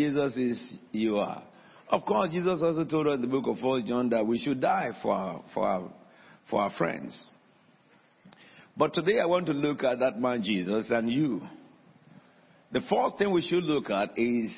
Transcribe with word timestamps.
Jesus 0.00 0.34
is, 0.38 0.74
you 0.92 1.18
are. 1.18 1.42
Of 1.90 2.06
course, 2.06 2.30
Jesus 2.30 2.62
also 2.62 2.86
told 2.86 3.06
us 3.08 3.16
in 3.16 3.20
the 3.20 3.26
book 3.26 3.44
of 3.46 3.62
1 3.62 3.84
John 3.84 4.08
that 4.10 4.26
we 4.26 4.38
should 4.38 4.58
die 4.58 4.92
for 5.02 5.12
our, 5.12 5.44
for 5.52 5.66
our, 5.66 5.92
for 6.48 6.60
our 6.62 6.70
friends. 6.78 7.26
But 8.74 8.94
today 8.94 9.20
I 9.20 9.26
want 9.26 9.44
to 9.48 9.52
look 9.52 9.84
at 9.84 9.98
that 9.98 10.18
man 10.18 10.42
Jesus 10.42 10.90
and 10.90 11.10
you. 11.12 11.42
The 12.72 12.80
first 12.88 13.18
thing 13.18 13.30
we 13.30 13.42
should 13.42 13.64
look 13.64 13.90
at 13.90 14.16
is 14.16 14.50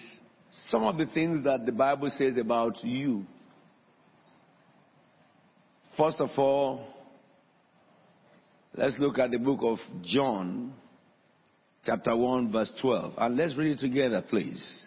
some 0.69 0.85
of 0.85 0.97
the 0.97 1.07
things 1.07 1.43
that 1.43 1.67
the 1.67 1.72
Bible 1.72 2.11
says 2.17 2.37
about 2.37 2.85
you. 2.85 3.24
First 5.97 6.21
of 6.21 6.31
all, 6.37 6.87
let's 8.74 8.97
look 9.01 9.19
at 9.19 9.33
the 9.33 9.40
book 9.40 9.59
of 9.63 9.79
John, 10.04 10.72
chapter 11.85 12.15
1, 12.15 12.53
verse 12.53 12.72
12. 12.81 13.15
And 13.19 13.37
let's 13.37 13.56
read 13.56 13.72
it 13.72 13.81
together, 13.81 14.22
please. 14.29 14.87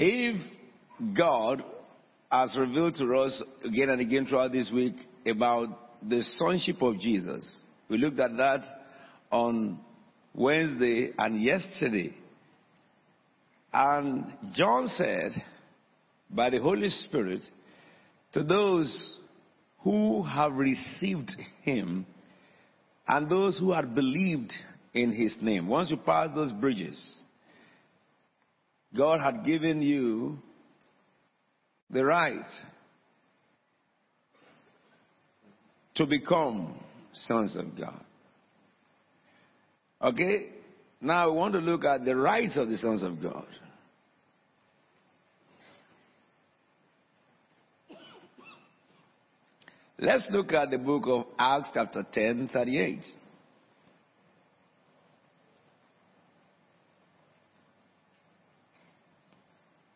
If 0.00 0.40
God 1.16 1.64
has 2.30 2.56
revealed 2.56 2.94
to 2.98 3.16
us 3.16 3.42
again 3.64 3.90
and 3.90 4.00
again 4.00 4.26
throughout 4.26 4.52
this 4.52 4.70
week 4.72 4.94
about 5.26 5.70
the 6.08 6.22
sonship 6.36 6.80
of 6.80 7.00
Jesus, 7.00 7.60
we 7.88 7.98
looked 7.98 8.20
at 8.20 8.36
that 8.36 8.60
on 9.32 9.80
Wednesday 10.32 11.10
and 11.18 11.42
yesterday. 11.42 12.14
And 13.72 14.32
John 14.54 14.86
said, 14.86 15.32
by 16.30 16.50
the 16.50 16.60
Holy 16.60 16.90
Spirit, 16.90 17.42
to 18.34 18.44
those 18.44 19.18
who 19.80 20.22
have 20.22 20.52
received 20.52 21.32
him 21.64 22.06
and 23.08 23.28
those 23.28 23.58
who 23.58 23.72
had 23.72 23.96
believed 23.96 24.52
in 24.94 25.10
his 25.10 25.36
name. 25.40 25.66
Once 25.66 25.90
you 25.90 25.96
pass 25.96 26.28
those 26.36 26.52
bridges, 26.52 27.18
God 28.96 29.20
had 29.20 29.44
given 29.44 29.82
you 29.82 30.38
the 31.90 32.04
right 32.04 32.46
to 35.94 36.06
become 36.06 36.78
sons 37.12 37.56
of 37.56 37.76
God. 37.78 38.04
Okay? 40.00 40.50
Now 41.00 41.30
we 41.30 41.36
want 41.36 41.54
to 41.54 41.60
look 41.60 41.84
at 41.84 42.04
the 42.04 42.16
rights 42.16 42.56
of 42.56 42.68
the 42.68 42.76
sons 42.76 43.02
of 43.02 43.20
God. 43.20 43.46
Let's 50.00 50.24
look 50.30 50.52
at 50.52 50.70
the 50.70 50.78
book 50.78 51.04
of 51.06 51.26
Acts 51.38 51.70
chapter 51.74 52.06
10, 52.12 52.50
38. 52.52 53.00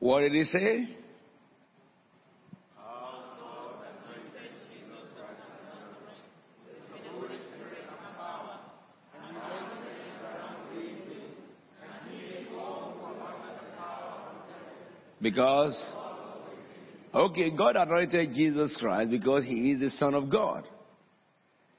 What 0.03 0.23
did 0.23 0.33
he 0.33 0.43
say? 0.43 0.89
Because, 15.21 15.81
okay, 17.15 17.51
God 17.57 17.77
anointed 17.77 18.35
Jesus 18.35 18.77
Christ 18.81 19.13
because 19.13 19.45
he 19.45 19.71
is 19.71 19.79
the 19.79 19.91
Son 19.91 20.15
of 20.15 20.29
God. 20.29 20.65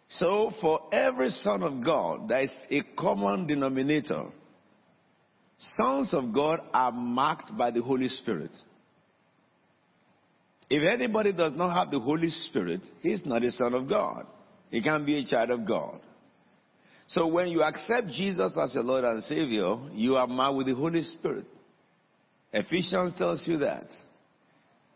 So 0.07 0.51
for 0.61 0.79
every 0.93 1.27
Son 1.27 1.61
of 1.61 1.83
God, 1.83 2.29
there 2.29 2.43
is 2.43 2.51
a 2.71 2.83
common 2.97 3.47
denominator. 3.47 4.27
Sons 5.77 6.13
of 6.13 6.33
God 6.33 6.61
are 6.73 6.91
marked 6.91 7.55
by 7.57 7.71
the 7.71 7.81
Holy 7.81 8.09
Spirit. 8.09 8.51
If 10.69 10.83
anybody 10.83 11.33
does 11.33 11.53
not 11.55 11.75
have 11.75 11.91
the 11.91 11.99
Holy 11.99 12.29
Spirit, 12.29 12.81
he's 13.01 13.25
not 13.25 13.43
a 13.43 13.51
son 13.51 13.73
of 13.73 13.87
God. 13.87 14.25
He 14.71 14.81
can't 14.81 15.05
be 15.05 15.17
a 15.17 15.25
child 15.25 15.51
of 15.51 15.67
God. 15.67 15.99
So 17.07 17.27
when 17.27 17.49
you 17.49 17.61
accept 17.61 18.07
Jesus 18.07 18.57
as 18.57 18.73
your 18.73 18.83
Lord 18.83 19.03
and 19.03 19.21
Savior, 19.23 19.75
you 19.93 20.15
are 20.15 20.25
marked 20.25 20.57
with 20.57 20.67
the 20.67 20.75
Holy 20.75 21.03
Spirit. 21.03 21.45
Ephesians 22.51 23.15
tells 23.17 23.47
you 23.47 23.57
that. 23.57 23.87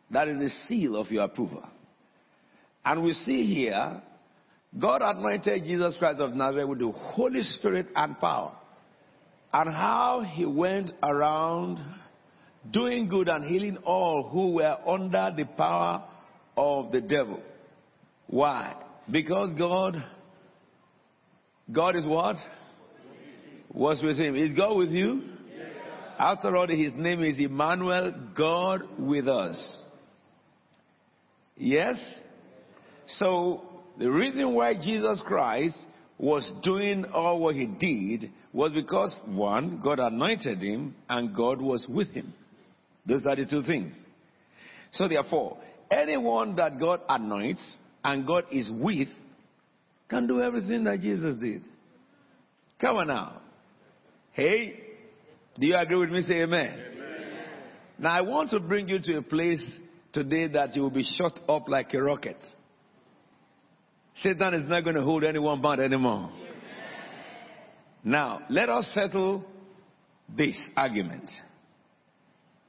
That 0.09 0.27
is 0.27 0.39
the 0.39 0.49
seal 0.49 0.95
of 0.95 1.11
your 1.11 1.23
approval. 1.23 1.63
And 2.85 3.03
we 3.03 3.13
see 3.13 3.45
here, 3.53 4.01
God 4.79 5.01
anointed 5.03 5.63
Jesus 5.65 5.95
Christ 5.99 6.21
of 6.21 6.33
Nazareth 6.33 6.69
with 6.69 6.79
the 6.79 6.91
Holy 6.91 7.41
Spirit 7.41 7.87
and 7.95 8.17
power. 8.19 8.55
And 9.53 9.69
how 9.73 10.21
he 10.21 10.45
went 10.45 10.91
around 11.01 11.79
doing 12.71 13.07
good 13.07 13.29
and 13.29 13.45
healing 13.45 13.77
all 13.85 14.29
who 14.29 14.55
were 14.55 14.77
under 14.85 15.33
the 15.35 15.45
power 15.45 16.05
of 16.55 16.91
the 16.91 17.01
devil. 17.01 17.39
Why? 18.27 18.75
Because 19.09 19.53
God, 19.57 19.95
God 21.71 21.95
is 21.95 22.05
what? 22.05 22.35
Was 23.73 24.01
with 24.03 24.17
him. 24.17 24.35
Is 24.35 24.53
God 24.53 24.77
with 24.77 24.89
you? 24.89 25.21
After 26.19 26.55
all, 26.55 26.67
his 26.67 26.93
name 26.95 27.21
is 27.23 27.37
Emmanuel, 27.37 28.11
God 28.35 28.81
with 28.97 29.27
us. 29.27 29.83
Yes? 31.55 31.97
So, 33.05 33.61
the 33.99 34.11
reason 34.11 34.53
why 34.53 34.73
Jesus 34.73 35.21
Christ 35.25 35.77
was 36.17 36.51
doing 36.63 37.05
all 37.05 37.39
what 37.39 37.55
he 37.55 37.67
did 37.67 38.31
was 38.57 38.71
because, 38.71 39.15
one, 39.27 39.79
God 39.83 39.99
anointed 39.99 40.57
him 40.57 40.95
and 41.07 41.33
God 41.35 41.61
was 41.61 41.85
with 41.87 42.09
him. 42.09 42.33
Those 43.05 43.23
are 43.29 43.35
the 43.35 43.45
two 43.45 43.61
things. 43.61 43.95
So, 44.93 45.07
therefore, 45.07 45.59
anyone 45.91 46.55
that 46.55 46.79
God 46.79 47.01
anoints 47.07 47.77
and 48.03 48.25
God 48.25 48.45
is 48.51 48.67
with 48.73 49.09
can 50.09 50.25
do 50.25 50.41
everything 50.41 50.85
that 50.85 51.01
Jesus 51.01 51.35
did. 51.39 51.61
Come 52.81 52.95
on 52.95 53.07
now. 53.07 53.41
Hey, 54.31 54.79
do 55.59 55.67
you 55.67 55.77
agree 55.77 55.99
with 55.99 56.09
me? 56.09 56.23
Say 56.23 56.41
amen. 56.41 56.79
amen. 56.93 57.39
Now 57.99 58.09
I 58.13 58.21
want 58.21 58.49
to 58.51 58.59
bring 58.59 58.87
you 58.87 58.97
to 59.03 59.17
a 59.17 59.21
place 59.21 59.79
today 60.13 60.47
that 60.47 60.75
you 60.75 60.81
will 60.81 60.89
be 60.89 61.03
shot 61.03 61.33
up 61.47 61.67
like 61.67 61.93
a 61.93 62.01
rocket. 62.01 62.37
Satan 64.15 64.55
is 64.55 64.67
not 64.67 64.83
going 64.83 64.95
to 64.95 65.03
hold 65.03 65.23
anyone 65.23 65.61
bound 65.61 65.79
anymore. 65.79 66.31
Now, 68.07 68.43
let 68.49 68.69
us 68.69 68.89
settle 68.93 69.43
this 70.33 70.57
argument. 70.77 71.29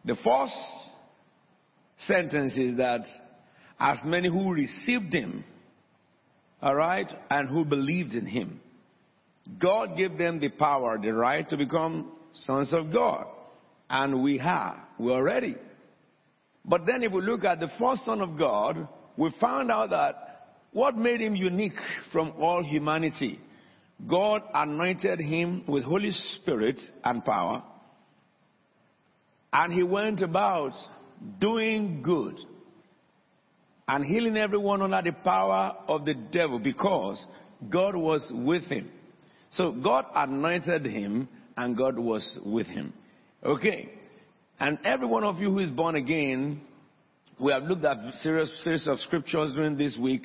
The 0.05 0.17
first 0.17 0.57
sentence 1.97 2.59
is 2.59 2.77
that 2.79 3.03
as 3.79 4.01
many 4.05 4.29
who 4.29 4.53
received 4.53 5.15
him, 5.15 5.45
all 6.61 6.75
right, 6.75 7.09
and 7.31 7.49
who 7.49 7.65
believed 7.65 8.15
in 8.15 8.27
him, 8.27 8.61
God 9.61 9.97
gave 9.97 10.19
them 10.19 10.41
the 10.41 10.49
power, 10.49 10.99
the 11.01 11.15
right 11.15 11.49
to 11.51 11.57
become 11.57 12.11
sons 12.33 12.75
of 12.75 12.93
God. 12.93 13.27
And 13.89 14.25
we 14.25 14.41
are. 14.41 14.89
We're 14.99 15.23
ready. 15.23 15.55
But 16.65 16.85
then 16.85 17.05
if 17.05 17.13
we 17.13 17.21
look 17.21 17.45
at 17.45 17.61
the 17.61 17.71
first 17.79 18.05
son 18.05 18.23
of 18.23 18.37
God, 18.37 18.89
we 19.17 19.33
found 19.41 19.71
out 19.71 19.91
that 19.91 20.17
what 20.73 20.97
made 20.97 21.21
him 21.21 21.37
unique 21.37 21.79
from 22.11 22.33
all 22.41 22.65
humanity? 22.65 23.39
God 24.07 24.43
anointed 24.55 25.19
him 25.21 25.65
with 25.67 25.85
Holy 25.85 26.11
Spirit 26.11 26.81
and 27.03 27.25
power. 27.25 27.63
And 29.53 29.73
he 29.73 29.83
went 29.83 30.23
about 30.23 30.73
doing 31.41 32.03
good 32.03 32.37
and 33.89 34.05
healing 34.05 34.37
everyone 34.37 34.83
under 34.83 35.11
the 35.11 35.17
power 35.17 35.75
of 35.89 36.05
the 36.05 36.15
devil 36.15 36.59
because 36.59 37.27
God 37.69 37.97
was 37.97 38.31
with 38.33 38.65
him. 38.65 38.91
So 39.51 39.73
God 39.73 40.05
anointed 40.15 40.85
him 40.85 41.29
and 41.57 41.77
God 41.77 41.99
was 41.99 42.39
with 42.45 42.67
him. 42.67 42.93
Okay. 43.43 43.89
And 44.61 44.79
every 44.85 45.07
one 45.07 45.25
of 45.25 45.39
you 45.39 45.51
who 45.51 45.59
is 45.59 45.71
born 45.71 45.97
again, 45.97 46.61
we 47.41 47.53
have 47.53 47.63
looked 47.65 47.85
at 47.85 47.97
serious 48.17 48.63
series 48.63 48.87
of 48.87 48.99
scriptures 48.99 49.55
during 49.55 49.77
this 49.77 49.97
week 49.97 50.23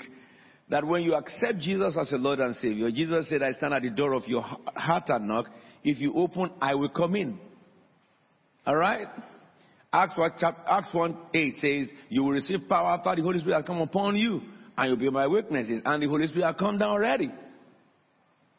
that 0.70 0.86
when 0.86 1.04
you 1.04 1.14
accept 1.14 1.60
Jesus 1.60 1.98
as 2.00 2.12
a 2.12 2.18
Lord 2.18 2.40
and 2.40 2.56
Savior, 2.56 2.90
Jesus 2.92 3.30
said, 3.30 3.42
I 3.42 3.52
stand 3.52 3.74
at 3.74 3.82
the 3.82 3.90
door 3.90 4.14
of 4.14 4.28
your 4.28 4.42
heart 4.42 5.04
and 5.10 5.28
knock. 5.28 5.48
if 5.84 6.00
you 6.00 6.14
open, 6.14 6.52
I 6.62 6.76
will 6.76 6.90
come 6.90 7.16
in. 7.16 7.38
All 8.66 8.76
right? 8.76 9.08
Acts 9.92 10.18
1, 10.18 10.32
Acts 10.68 10.94
1 10.94 11.18
8 11.34 11.54
says, 11.56 11.92
You 12.10 12.24
will 12.24 12.32
receive 12.32 12.62
power 12.68 12.98
after 12.98 13.16
the 13.16 13.22
Holy 13.22 13.40
Spirit 13.40 13.58
has 13.58 13.66
come 13.66 13.82
upon 13.82 14.16
you, 14.16 14.42
and 14.78 14.88
you'll 14.88 14.98
be 14.98 15.10
my 15.10 15.28
witnesses. 15.28 15.82
And 15.86 16.02
the 16.02 16.08
Holy 16.08 16.28
Spirit 16.28 16.46
has 16.46 16.56
come 16.58 16.80
down 16.80 16.90
already. 16.90 17.32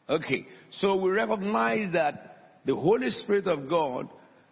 Okay, 0.07 0.45
so 0.69 1.01
we 1.01 1.09
recognize 1.09 1.91
that 1.93 2.59
the 2.65 2.75
Holy 2.75 3.09
Spirit 3.09 3.47
of 3.47 3.67
God, 3.67 4.07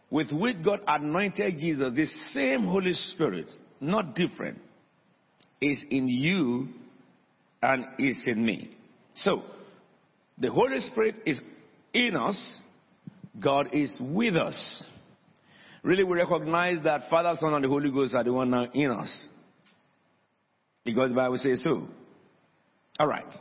with 0.10 0.32
which 0.32 0.58
God 0.66 0.82
anointed 0.88 1.58
Jesus, 1.60 1.94
the 1.96 2.08
same 2.32 2.66
Holy 2.66 2.94
Spirit, 2.94 3.50
not 3.80 4.16
different, 4.16 4.60
is 5.62 5.86
in 5.90 6.10
you 6.10 6.70
and 7.64 7.88
is 7.98 8.22
in 8.28 8.46
me. 8.46 8.76
So, 9.16 9.42
the 10.38 10.52
Holy 10.52 10.82
Spirit 10.82 11.22
is 11.26 11.42
in 11.94 12.16
us, 12.18 12.60
God 13.40 13.70
is 13.72 13.94
with 14.02 14.36
us. 14.36 14.84
Really, 15.82 16.04
we 16.04 16.18
recognize 16.18 16.84
that 16.84 17.10
Father, 17.10 17.36
Son, 17.40 17.54
and 17.54 17.64
the 17.64 17.70
Holy 17.70 17.90
Ghost 17.90 18.16
are 18.16 18.24
the 18.24 18.34
one 18.34 18.50
now 18.50 18.66
in 18.74 18.92
us. 18.92 19.28
Because 20.84 21.10
the 21.10 21.16
Bible 21.16 21.38
says 21.38 21.64
so. 21.64 21.88
All 23.00 23.08
right. 23.08 23.34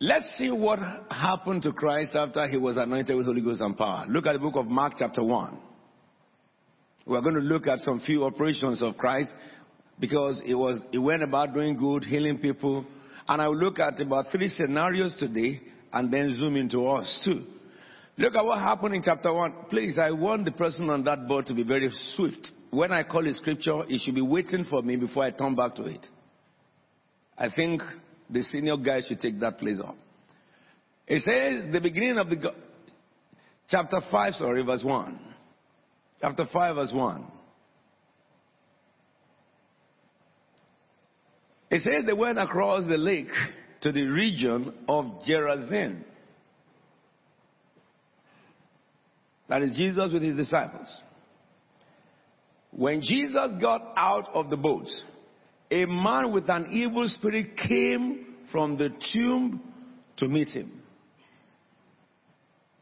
Let's 0.00 0.36
see 0.38 0.50
what 0.50 0.78
happened 1.10 1.62
to 1.64 1.72
Christ 1.72 2.14
after 2.14 2.46
he 2.46 2.56
was 2.56 2.76
anointed 2.76 3.16
with 3.16 3.26
Holy 3.26 3.42
Ghost 3.42 3.60
and 3.60 3.76
power. 3.76 4.06
Look 4.08 4.26
at 4.26 4.34
the 4.34 4.38
book 4.38 4.54
of 4.54 4.66
Mark, 4.66 4.94
chapter 4.98 5.22
1. 5.22 5.58
We're 7.06 7.20
going 7.22 7.34
to 7.34 7.40
look 7.40 7.66
at 7.66 7.80
some 7.80 8.00
few 8.00 8.24
operations 8.24 8.82
of 8.82 8.96
Christ 8.96 9.30
because 10.00 10.42
it 10.44 10.54
was 10.54 10.80
he 10.90 10.98
went 10.98 11.22
about 11.22 11.54
doing 11.54 11.76
good, 11.76 12.04
healing 12.04 12.38
people. 12.38 12.84
And 13.28 13.40
I'll 13.40 13.56
look 13.56 13.78
at 13.78 14.00
about 14.00 14.26
three 14.32 14.48
scenarios 14.48 15.16
today 15.18 15.60
and 15.92 16.12
then 16.12 16.34
zoom 16.38 16.56
into 16.56 16.88
us 16.88 17.22
too. 17.24 17.44
Look 18.16 18.34
at 18.34 18.44
what 18.44 18.58
happened 18.58 18.94
in 18.94 19.02
chapter 19.02 19.32
1. 19.32 19.66
Please, 19.70 19.98
I 19.98 20.10
want 20.10 20.44
the 20.44 20.50
person 20.52 20.90
on 20.90 21.04
that 21.04 21.26
board 21.28 21.46
to 21.46 21.54
be 21.54 21.62
very 21.62 21.88
swift. 22.14 22.50
When 22.70 22.92
I 22.92 23.02
call 23.02 23.26
a 23.26 23.32
scripture, 23.32 23.82
it 23.88 24.00
should 24.00 24.14
be 24.14 24.20
waiting 24.20 24.66
for 24.68 24.82
me 24.82 24.96
before 24.96 25.24
I 25.24 25.30
turn 25.30 25.54
back 25.54 25.74
to 25.76 25.84
it. 25.84 26.06
I 27.38 27.48
think 27.54 27.82
the 28.28 28.42
senior 28.42 28.76
guy 28.76 29.00
should 29.06 29.20
take 29.20 29.40
that 29.40 29.58
place 29.58 29.78
up. 29.82 29.96
It 31.06 31.22
says 31.22 31.72
the 31.72 31.80
beginning 31.80 32.18
of 32.18 32.28
the 32.28 32.52
chapter 33.68 34.00
5, 34.10 34.34
sorry, 34.34 34.62
verse 34.62 34.84
1. 34.84 35.34
Chapter 36.20 36.44
5, 36.52 36.76
verse 36.76 36.92
1. 36.92 37.32
It 41.70 41.82
says 41.82 42.04
they 42.06 42.12
went 42.12 42.38
across 42.38 42.86
the 42.86 42.96
lake 42.96 43.28
to 43.82 43.92
the 43.92 44.02
region 44.02 44.74
of 44.88 45.04
Gerasene. 45.26 46.02
That 49.48 49.62
is 49.62 49.72
Jesus 49.72 50.12
with 50.12 50.22
his 50.22 50.36
disciples. 50.36 50.88
When 52.72 53.00
Jesus 53.00 53.52
got 53.60 53.82
out 53.96 54.28
of 54.32 54.48
the 54.48 54.56
boat, 54.56 54.86
a 55.70 55.86
man 55.86 56.32
with 56.32 56.48
an 56.48 56.68
evil 56.70 57.08
spirit 57.08 57.56
came 57.56 58.36
from 58.52 58.76
the 58.76 58.90
tomb 59.12 59.60
to 60.18 60.28
meet 60.28 60.48
him. 60.48 60.82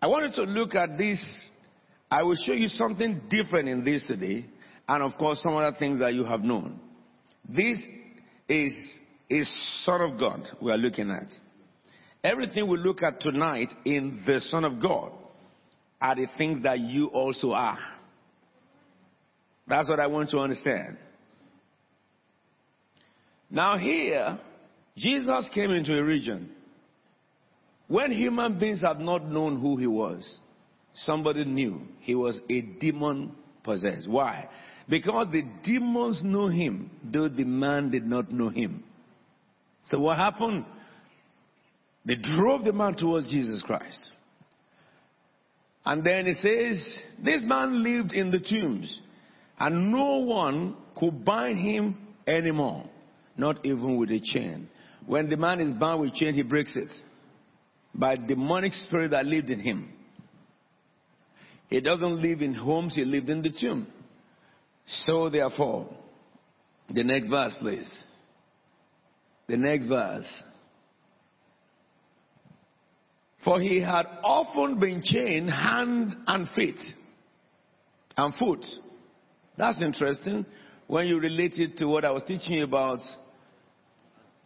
I 0.00 0.06
wanted 0.06 0.34
to 0.34 0.42
look 0.42 0.74
at 0.74 0.96
this. 0.96 1.50
I 2.10 2.22
will 2.22 2.36
show 2.36 2.52
you 2.52 2.68
something 2.68 3.22
different 3.28 3.68
in 3.68 3.84
this 3.84 4.06
today, 4.06 4.46
and 4.86 5.02
of 5.02 5.18
course, 5.18 5.42
some 5.42 5.56
other 5.56 5.76
things 5.78 6.00
that 6.00 6.14
you 6.14 6.24
have 6.24 6.40
known. 6.40 6.80
This 7.48 7.80
is 8.48 8.98
a 9.30 9.42
Son 9.82 10.00
of 10.00 10.18
God 10.18 10.48
we 10.60 10.72
are 10.72 10.78
looking 10.78 11.10
at. 11.10 11.28
Everything 12.24 12.68
we 12.68 12.78
look 12.78 13.02
at 13.02 13.20
tonight 13.20 13.68
in 13.84 14.22
the 14.26 14.40
Son 14.40 14.64
of 14.64 14.80
God 14.80 15.12
are 16.00 16.16
the 16.16 16.26
things 16.36 16.62
that 16.62 16.78
you 16.78 17.06
also 17.06 17.52
are. 17.52 17.78
That's 19.66 19.88
what 19.88 20.00
I 20.00 20.06
want 20.06 20.30
to 20.30 20.38
understand. 20.38 20.96
Now, 23.50 23.76
here, 23.76 24.38
Jesus 24.96 25.48
came 25.54 25.70
into 25.70 25.96
a 25.96 26.02
region 26.02 26.50
when 27.86 28.12
human 28.12 28.58
beings 28.58 28.82
had 28.82 29.00
not 29.00 29.26
known 29.26 29.60
who 29.60 29.76
he 29.76 29.86
was. 29.86 30.40
Somebody 30.94 31.44
knew 31.44 31.80
he 32.00 32.14
was 32.14 32.40
a 32.50 32.60
demon 32.60 33.34
possessed. 33.62 34.08
Why? 34.08 34.48
Because 34.88 35.28
the 35.32 35.42
demons 35.64 36.22
knew 36.24 36.48
him, 36.48 36.90
though 37.04 37.28
the 37.28 37.44
man 37.44 37.90
did 37.90 38.06
not 38.06 38.32
know 38.32 38.48
him. 38.48 38.84
So 39.82 40.00
what 40.00 40.16
happened? 40.16 40.64
They 42.06 42.16
drove 42.16 42.64
the 42.64 42.72
man 42.72 42.94
towards 42.96 43.30
Jesus 43.30 43.62
Christ. 43.62 44.10
And 45.84 46.04
then 46.04 46.26
it 46.26 46.36
says, 46.38 46.98
this 47.22 47.42
man 47.44 47.82
lived 47.82 48.12
in 48.12 48.30
the 48.30 48.40
tombs, 48.40 49.00
and 49.58 49.92
no 49.92 50.24
one 50.24 50.76
could 50.96 51.24
bind 51.24 51.58
him 51.58 51.96
anymore 52.26 52.84
not 53.38 53.64
even 53.64 53.96
with 53.96 54.10
a 54.10 54.20
chain. 54.20 54.68
When 55.06 55.30
the 55.30 55.36
man 55.36 55.60
is 55.60 55.72
bound 55.72 56.02
with 56.02 56.14
chain, 56.14 56.34
he 56.34 56.42
breaks 56.42 56.76
it 56.76 56.90
by 57.94 58.16
demonic 58.16 58.74
spirit 58.74 59.12
that 59.12 59.24
lived 59.24 59.48
in 59.48 59.60
him. 59.60 59.90
He 61.68 61.80
doesn't 61.80 62.20
live 62.20 62.42
in 62.42 62.52
homes, 62.54 62.96
he 62.96 63.04
lived 63.04 63.28
in 63.28 63.42
the 63.42 63.54
tomb. 63.58 63.86
So 64.88 65.28
therefore, 65.28 65.86
the 66.88 67.04
next 67.04 67.28
verse, 67.28 67.54
please. 67.60 68.04
The 69.46 69.56
next 69.56 69.86
verse. 69.86 70.42
For 73.44 73.60
he 73.60 73.80
had 73.80 74.06
often 74.22 74.80
been 74.80 75.02
chained 75.02 75.50
hand 75.50 76.14
and 76.26 76.48
feet 76.50 76.80
and 78.16 78.34
foot. 78.34 78.64
That's 79.56 79.80
interesting 79.82 80.44
when 80.86 81.06
you 81.06 81.20
relate 81.20 81.54
it 81.58 81.76
to 81.78 81.86
what 81.86 82.04
I 82.04 82.10
was 82.10 82.24
teaching 82.26 82.54
you 82.54 82.64
about 82.64 83.00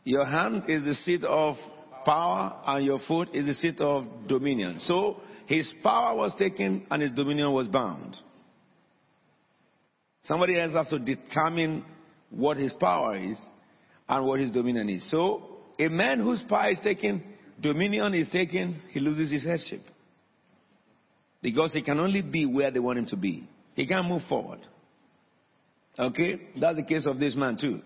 your 0.05 0.27
hand 0.27 0.65
is 0.69 0.85
the 0.85 0.95
seat 0.95 1.23
of 1.23 1.55
power 2.05 2.61
and 2.67 2.85
your 2.85 2.99
foot 3.07 3.29
is 3.33 3.47
the 3.47 3.55
seat 3.55 3.81
of 3.81 4.05
dominion. 4.27 4.81
So 4.81 5.21
his 5.47 5.73
power 5.83 6.17
was 6.17 6.35
taken 6.37 6.87
and 6.91 7.03
his 7.03 7.13
dominion 7.13 7.53
was 7.53 7.69
bound. 7.69 8.17
Somebody 10.25 10.59
else 10.59 10.73
has 10.73 10.89
to 10.89 10.99
determine 10.99 11.85
what 12.31 12.57
his 12.57 12.73
power 12.73 13.17
is 13.17 13.41
and 14.09 14.27
what 14.27 14.41
his 14.41 14.51
dominion 14.51 14.89
is. 14.89 15.11
So 15.11 15.43
a 15.79 15.89
man 15.89 16.21
whose 16.21 16.43
power 16.49 16.71
is 16.71 16.81
taken, 16.81 17.23
dominion 17.61 18.15
is 18.15 18.29
taken, 18.31 18.81
he 18.91 19.01
loses 19.01 19.31
his 19.31 19.45
headship. 19.45 19.81
Because 21.43 21.73
he 21.73 21.83
can 21.83 21.99
only 21.99 22.23
be 22.23 22.47
where 22.47 22.71
they 22.71 22.79
want 22.79 22.99
him 22.99 23.07
to 23.07 23.17
be. 23.17 23.49
He 23.75 23.87
can't 23.87 24.07
move 24.07 24.23
forward. 24.29 24.61
Okay? 25.99 26.41
That's 26.61 26.77
the 26.77 26.85
case 26.85 27.05
of 27.07 27.19
this 27.19 27.35
man 27.35 27.57
too. 27.61 27.81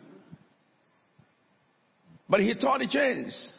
But 2.28 2.40
he 2.40 2.54
tore 2.54 2.78
the 2.78 2.88
chains. 2.88 3.52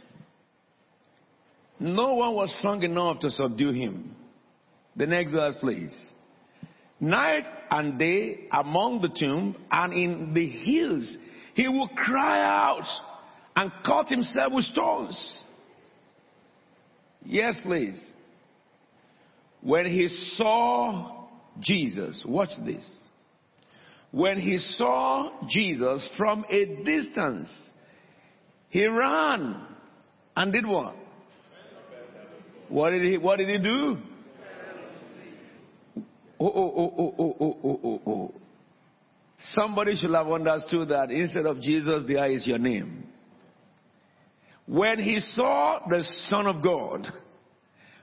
No 1.80 2.16
one 2.16 2.36
was 2.36 2.54
strong 2.60 2.84
enough 2.84 3.20
to 3.20 3.30
subdue 3.30 3.72
him. 3.72 4.16
The 4.96 5.08
next 5.08 5.32
verse, 5.32 5.56
please. 5.60 6.12
Night 7.00 7.46
and 7.70 8.00
day 8.00 8.48
among 8.52 9.02
the 9.02 9.10
tomb 9.10 9.56
and 9.70 9.94
in 9.94 10.34
the 10.34 10.50
hills, 10.50 11.18
he 11.54 11.68
would 11.68 11.90
cry 11.96 12.42
out 12.42 12.88
and 13.56 13.72
cut 13.86 14.08
himself 14.08 14.54
with 14.54 14.66
stones. 14.66 15.44
Yes, 17.24 17.60
please. 17.62 18.00
When 19.62 19.86
he 19.86 20.08
saw 20.08 21.28
Jesus, 21.60 22.24
watch 22.28 22.50
this. 22.66 22.88
When 24.12 24.40
he 24.40 24.58
saw 24.58 25.32
Jesus 25.50 26.08
from 26.18 26.46
a 26.50 26.84
distance, 26.84 27.50
he 28.70 28.86
ran 28.86 29.62
and 30.36 30.54
did 30.54 30.66
what? 30.66 30.96
What 32.70 32.92
did 32.92 33.04
he, 33.04 33.18
what 33.18 33.38
did 33.38 33.50
he 33.50 33.58
do? 33.58 33.98
Oh, 36.40 36.46
oh, 36.48 36.74
oh, 36.78 36.94
oh, 36.98 37.16
oh, 37.18 37.36
oh, 37.40 37.58
oh, 37.64 37.80
oh, 37.84 38.02
oh, 38.06 38.12
oh. 38.12 38.34
Somebody 39.40 39.96
should 39.96 40.14
have 40.14 40.28
understood 40.28 40.90
that 40.90 41.12
instead 41.12 41.46
of 41.46 41.62
Jesus, 41.62 42.04
there 42.08 42.28
is 42.28 42.46
your 42.48 42.58
name. 42.58 43.08
When 44.66 45.00
he 45.00 45.20
saw 45.20 45.80
the 45.88 46.04
Son 46.30 46.48
of 46.48 46.64
God, 46.64 47.08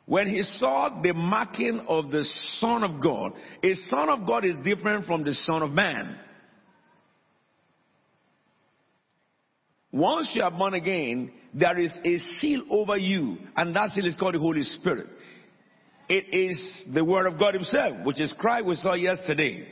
when 0.06 0.28
he 0.28 0.42
saw 0.42 1.00
the 1.02 1.12
marking 1.12 1.84
of 1.88 2.10
the 2.10 2.24
Son 2.58 2.84
of 2.84 3.02
God, 3.02 3.32
a 3.62 3.74
Son 3.88 4.08
of 4.08 4.26
God 4.26 4.44
is 4.44 4.54
different 4.64 5.06
from 5.06 5.24
the 5.24 5.34
Son 5.34 5.62
of 5.62 5.70
Man. 5.70 6.18
Once 9.92 10.32
you 10.34 10.42
are 10.42 10.50
born 10.50 10.74
again, 10.74 11.32
there 11.52 11.78
is 11.78 11.92
a 12.04 12.18
seal 12.40 12.64
over 12.70 12.96
you, 12.96 13.36
and 13.56 13.74
that 13.76 13.90
seal 13.90 14.06
is 14.06 14.16
called 14.16 14.34
the 14.34 14.40
Holy 14.40 14.62
Spirit. 14.62 15.06
It 16.08 16.34
is 16.34 16.86
the 16.92 17.04
Word 17.04 17.26
of 17.26 17.38
God 17.38 17.54
Himself, 17.54 18.04
which 18.04 18.20
is 18.20 18.32
Christ 18.38 18.66
we 18.66 18.74
saw 18.76 18.94
yesterday. 18.94 19.66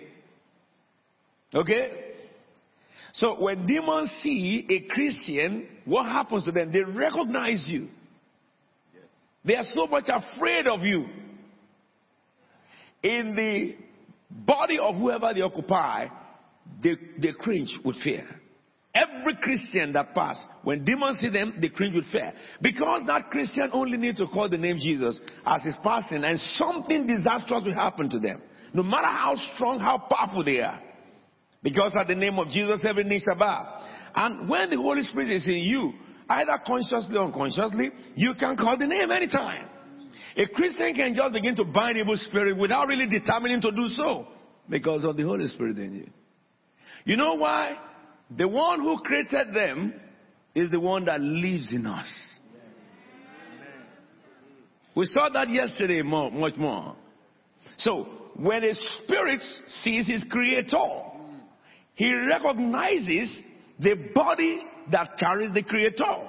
Okay? 1.54 2.12
So 3.14 3.42
when 3.42 3.66
demons 3.66 4.10
see 4.22 4.66
a 4.70 4.92
Christian, 4.92 5.68
what 5.84 6.04
happens 6.06 6.44
to 6.44 6.52
them? 6.52 6.72
They 6.72 6.80
recognize 6.80 7.64
you. 7.68 7.88
They 9.44 9.56
are 9.56 9.64
so 9.74 9.86
much 9.86 10.04
afraid 10.08 10.66
of 10.66 10.80
you. 10.80 11.06
In 13.02 13.34
the 13.34 13.76
body 14.30 14.78
of 14.78 14.94
whoever 14.94 15.34
they 15.34 15.42
occupy, 15.42 16.06
they, 16.82 16.94
they 17.20 17.32
cringe 17.32 17.76
with 17.84 17.96
fear. 18.02 18.24
Every 18.94 19.36
Christian 19.36 19.94
that 19.94 20.14
pass, 20.14 20.38
when 20.62 20.84
demons 20.84 21.18
see 21.18 21.30
them, 21.30 21.54
they 21.60 21.68
cringe 21.68 21.94
with 21.94 22.10
fear. 22.12 22.32
Because 22.60 23.02
that 23.06 23.30
Christian 23.30 23.70
only 23.72 23.96
needs 23.96 24.18
to 24.18 24.26
call 24.26 24.50
the 24.50 24.58
name 24.58 24.78
Jesus 24.78 25.18
as 25.46 25.62
he's 25.62 25.76
passing 25.82 26.24
and 26.24 26.38
something 26.38 27.06
disastrous 27.06 27.62
will 27.64 27.74
happen 27.74 28.10
to 28.10 28.18
them. 28.18 28.42
No 28.74 28.82
matter 28.82 29.06
how 29.06 29.34
strong, 29.54 29.80
how 29.80 29.98
powerful 30.10 30.44
they 30.44 30.60
are. 30.60 30.78
Because 31.62 31.92
at 31.98 32.06
the 32.08 32.14
name 32.14 32.38
of 32.38 32.48
Jesus, 32.48 32.84
every 32.86 33.04
knee 33.04 33.22
shall 33.26 33.38
bow. 33.38 33.82
And 34.14 34.48
when 34.48 34.68
the 34.68 34.76
Holy 34.76 35.02
Spirit 35.02 35.30
is 35.30 35.46
in 35.46 35.58
you, 35.58 35.92
either 36.28 36.60
consciously 36.66 37.16
or 37.16 37.24
unconsciously, 37.24 37.90
you 38.14 38.34
can 38.38 38.56
call 38.56 38.76
the 38.76 38.86
name 38.86 39.10
anytime. 39.10 39.68
A 40.36 40.46
Christian 40.48 40.94
can 40.94 41.14
just 41.14 41.32
begin 41.32 41.56
to 41.56 41.64
bind 41.64 41.96
evil 41.96 42.16
spirit 42.16 42.58
without 42.58 42.88
really 42.88 43.06
determining 43.06 43.60
to 43.62 43.70
do 43.70 43.88
so 43.88 44.26
because 44.68 45.04
of 45.04 45.16
the 45.16 45.22
Holy 45.22 45.46
Spirit 45.46 45.78
in 45.78 45.94
you. 45.94 46.10
You 47.04 47.16
know 47.16 47.34
why? 47.34 47.76
The 48.36 48.48
one 48.48 48.80
who 48.80 48.98
created 48.98 49.54
them 49.54 49.94
is 50.54 50.70
the 50.70 50.80
one 50.80 51.04
that 51.06 51.20
lives 51.20 51.72
in 51.72 51.86
us. 51.86 52.32
We 54.94 55.06
saw 55.06 55.28
that 55.30 55.48
yesterday 55.48 56.02
more, 56.02 56.30
much 56.30 56.56
more. 56.56 56.96
So, 57.78 58.06
when 58.36 58.62
a 58.64 58.74
spirit 58.74 59.40
sees 59.66 60.06
his 60.06 60.24
creator, 60.30 60.76
he 61.94 62.12
recognizes 62.14 63.42
the 63.78 63.94
body 64.14 64.62
that 64.90 65.16
carries 65.18 65.54
the 65.54 65.62
creator, 65.62 66.28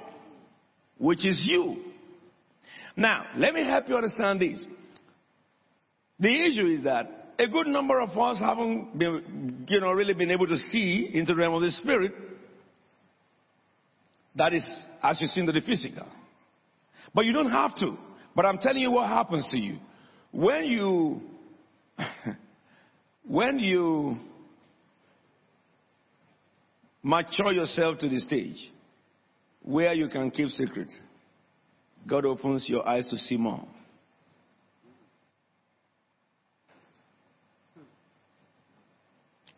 which 0.98 1.24
is 1.24 1.42
you. 1.46 1.76
Now, 2.96 3.26
let 3.36 3.54
me 3.54 3.64
help 3.64 3.88
you 3.88 3.96
understand 3.96 4.40
this. 4.40 4.64
The 6.20 6.28
issue 6.28 6.66
is 6.66 6.84
that 6.84 7.23
a 7.38 7.48
good 7.48 7.66
number 7.66 8.00
of 8.00 8.10
us 8.10 8.38
haven't 8.38 8.98
been, 8.98 9.66
you 9.68 9.80
know, 9.80 9.92
really 9.92 10.14
been 10.14 10.30
able 10.30 10.46
to 10.46 10.56
see 10.56 11.10
into 11.12 11.32
the 11.32 11.38
realm 11.38 11.54
of 11.54 11.62
the 11.62 11.70
spirit. 11.70 12.12
That 14.36 14.52
is, 14.52 14.64
as 15.02 15.20
you 15.20 15.26
see 15.26 15.40
into 15.40 15.52
the 15.52 15.60
physical. 15.60 16.06
But 17.14 17.24
you 17.24 17.32
don't 17.32 17.50
have 17.50 17.76
to. 17.76 17.96
But 18.34 18.46
I'm 18.46 18.58
telling 18.58 18.82
you 18.82 18.90
what 18.90 19.08
happens 19.08 19.48
to 19.52 19.58
you. 19.58 19.78
When 20.32 20.64
you, 20.64 21.20
when 23.26 23.58
you 23.60 24.16
mature 27.02 27.52
yourself 27.52 27.98
to 27.98 28.08
the 28.08 28.18
stage 28.18 28.72
where 29.62 29.92
you 29.94 30.08
can 30.08 30.30
keep 30.30 30.48
secret, 30.48 30.88
God 32.06 32.24
opens 32.24 32.68
your 32.68 32.86
eyes 32.86 33.08
to 33.10 33.16
see 33.16 33.36
more. 33.36 33.64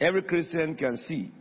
Every 0.00 0.22
Christian 0.22 0.74
can 0.74 0.96
see. 0.98 1.32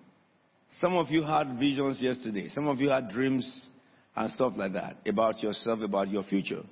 Some 0.80 0.96
of 0.96 1.10
you 1.10 1.24
had 1.24 1.60
visions 1.60 2.02
yesterday. 2.02 2.48
Some 2.50 2.68
of 2.68 2.80
you 2.80 2.90
had 2.90 3.10
dreams 3.10 3.68
and 4.16 4.32
stuff 4.32 4.54
like 4.56 4.74
that 4.74 4.98
about 5.06 5.42
yourself, 5.44 5.82
about 5.82 6.10
your 6.10 6.24
future. 6.24 6.64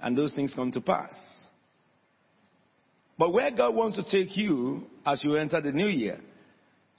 And 0.00 0.16
those 0.16 0.32
things 0.34 0.54
come 0.54 0.72
to 0.72 0.80
pass. 0.80 1.42
But 3.18 3.32
where 3.32 3.50
God 3.50 3.74
wants 3.74 3.96
to 3.96 4.04
take 4.04 4.36
you 4.36 4.84
as 5.04 5.20
you 5.22 5.36
enter 5.36 5.60
the 5.60 5.72
new 5.72 5.86
year 5.86 6.18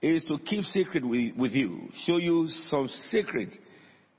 is 0.01 0.25
to 0.25 0.37
keep 0.37 0.63
secret 0.65 1.05
with, 1.05 1.35
with 1.35 1.53
you, 1.53 1.89
show 2.05 2.17
you 2.17 2.47
some 2.67 2.87
secret. 3.09 3.49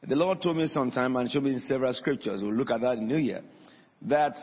The 0.02 0.16
Lord 0.16 0.42
told 0.42 0.56
me 0.56 0.66
sometime 0.66 1.16
and 1.16 1.30
showed 1.30 1.44
me 1.44 1.54
in 1.54 1.60
several 1.60 1.92
scriptures, 1.94 2.42
we'll 2.42 2.54
look 2.54 2.70
at 2.70 2.80
that 2.80 2.98
in 2.98 3.06
New 3.06 3.16
Year, 3.18 3.42
that 4.02 4.34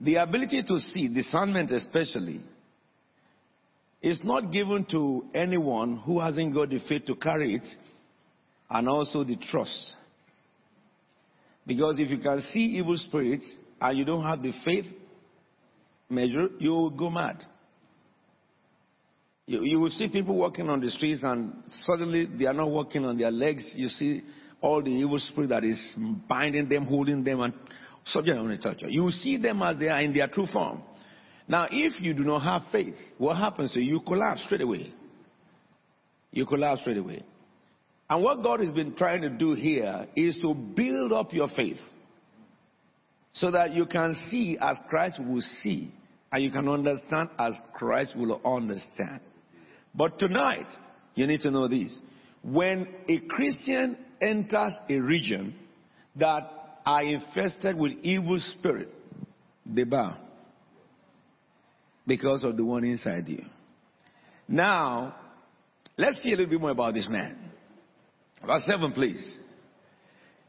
the 0.00 0.16
ability 0.16 0.62
to 0.66 0.78
see, 0.80 1.08
discernment 1.08 1.70
especially, 1.70 2.40
is 4.04 4.20
not 4.22 4.52
given 4.52 4.84
to 4.90 5.24
anyone 5.34 5.96
who 6.04 6.20
hasn't 6.20 6.54
got 6.54 6.68
the 6.68 6.78
faith 6.86 7.06
to 7.06 7.16
carry 7.16 7.54
it 7.54 7.66
and 8.68 8.86
also 8.86 9.24
the 9.24 9.36
trust. 9.50 9.96
Because 11.66 11.98
if 11.98 12.10
you 12.10 12.18
can 12.18 12.42
see 12.52 12.60
evil 12.60 12.98
spirits 12.98 13.50
and 13.80 13.96
you 13.96 14.04
don't 14.04 14.22
have 14.22 14.42
the 14.42 14.52
faith 14.62 14.84
measure, 16.10 16.48
you 16.58 16.68
will 16.68 16.90
go 16.90 17.08
mad. 17.08 17.42
You, 19.46 19.64
you 19.64 19.80
will 19.80 19.88
see 19.88 20.10
people 20.10 20.36
walking 20.36 20.68
on 20.68 20.82
the 20.82 20.90
streets 20.90 21.22
and 21.22 21.54
suddenly 21.72 22.26
they 22.26 22.44
are 22.44 22.52
not 22.52 22.68
walking 22.68 23.06
on 23.06 23.16
their 23.16 23.30
legs. 23.30 23.70
You 23.74 23.88
see 23.88 24.22
all 24.60 24.82
the 24.82 24.90
evil 24.90 25.18
spirit 25.18 25.48
that 25.48 25.64
is 25.64 25.96
binding 26.28 26.68
them, 26.68 26.84
holding 26.84 27.24
them, 27.24 27.40
and 27.40 27.54
subject 28.04 28.36
on 28.36 28.58
torture. 28.62 28.90
You 28.90 29.04
will 29.04 29.12
see 29.12 29.38
them 29.38 29.62
as 29.62 29.78
they 29.78 29.88
are 29.88 30.02
in 30.02 30.12
their 30.12 30.28
true 30.28 30.46
form. 30.52 30.82
Now, 31.46 31.68
if 31.70 32.00
you 32.00 32.14
do 32.14 32.24
not 32.24 32.40
have 32.42 32.62
faith, 32.72 32.94
what 33.18 33.36
happens 33.36 33.72
to 33.72 33.80
you? 33.80 33.94
You 33.94 34.00
collapse 34.00 34.44
straight 34.44 34.62
away. 34.62 34.92
You 36.30 36.46
collapse 36.46 36.80
straight 36.80 36.96
away. 36.96 37.22
And 38.08 38.22
what 38.22 38.42
God 38.42 38.60
has 38.60 38.70
been 38.70 38.94
trying 38.94 39.22
to 39.22 39.30
do 39.30 39.54
here 39.54 40.06
is 40.16 40.38
to 40.42 40.54
build 40.54 41.12
up 41.12 41.32
your 41.32 41.48
faith 41.48 41.78
so 43.32 43.50
that 43.50 43.72
you 43.72 43.86
can 43.86 44.14
see 44.26 44.56
as 44.60 44.76
Christ 44.88 45.20
will 45.20 45.40
see 45.62 45.92
and 46.32 46.42
you 46.42 46.50
can 46.50 46.68
understand 46.68 47.30
as 47.38 47.54
Christ 47.74 48.16
will 48.16 48.40
understand. 48.44 49.20
But 49.94 50.18
tonight, 50.18 50.66
you 51.14 51.26
need 51.26 51.40
to 51.40 51.50
know 51.50 51.68
this. 51.68 51.98
When 52.42 52.88
a 53.08 53.20
Christian 53.28 53.96
enters 54.20 54.74
a 54.88 54.98
region 54.98 55.54
that 56.16 56.50
are 56.84 57.02
infested 57.02 57.76
with 57.76 57.92
evil 58.02 58.38
spirit, 58.40 58.88
they 59.64 59.84
bow 59.84 60.18
because 62.06 62.44
of 62.44 62.56
the 62.56 62.64
one 62.64 62.84
inside 62.84 63.28
you. 63.28 63.42
Now, 64.48 65.14
let's 65.96 66.22
see 66.22 66.32
a 66.32 66.36
little 66.36 66.50
bit 66.50 66.60
more 66.60 66.70
about 66.70 66.94
this 66.94 67.08
man. 67.08 67.36
Verse 68.46 68.64
7, 68.66 68.92
please. 68.92 69.38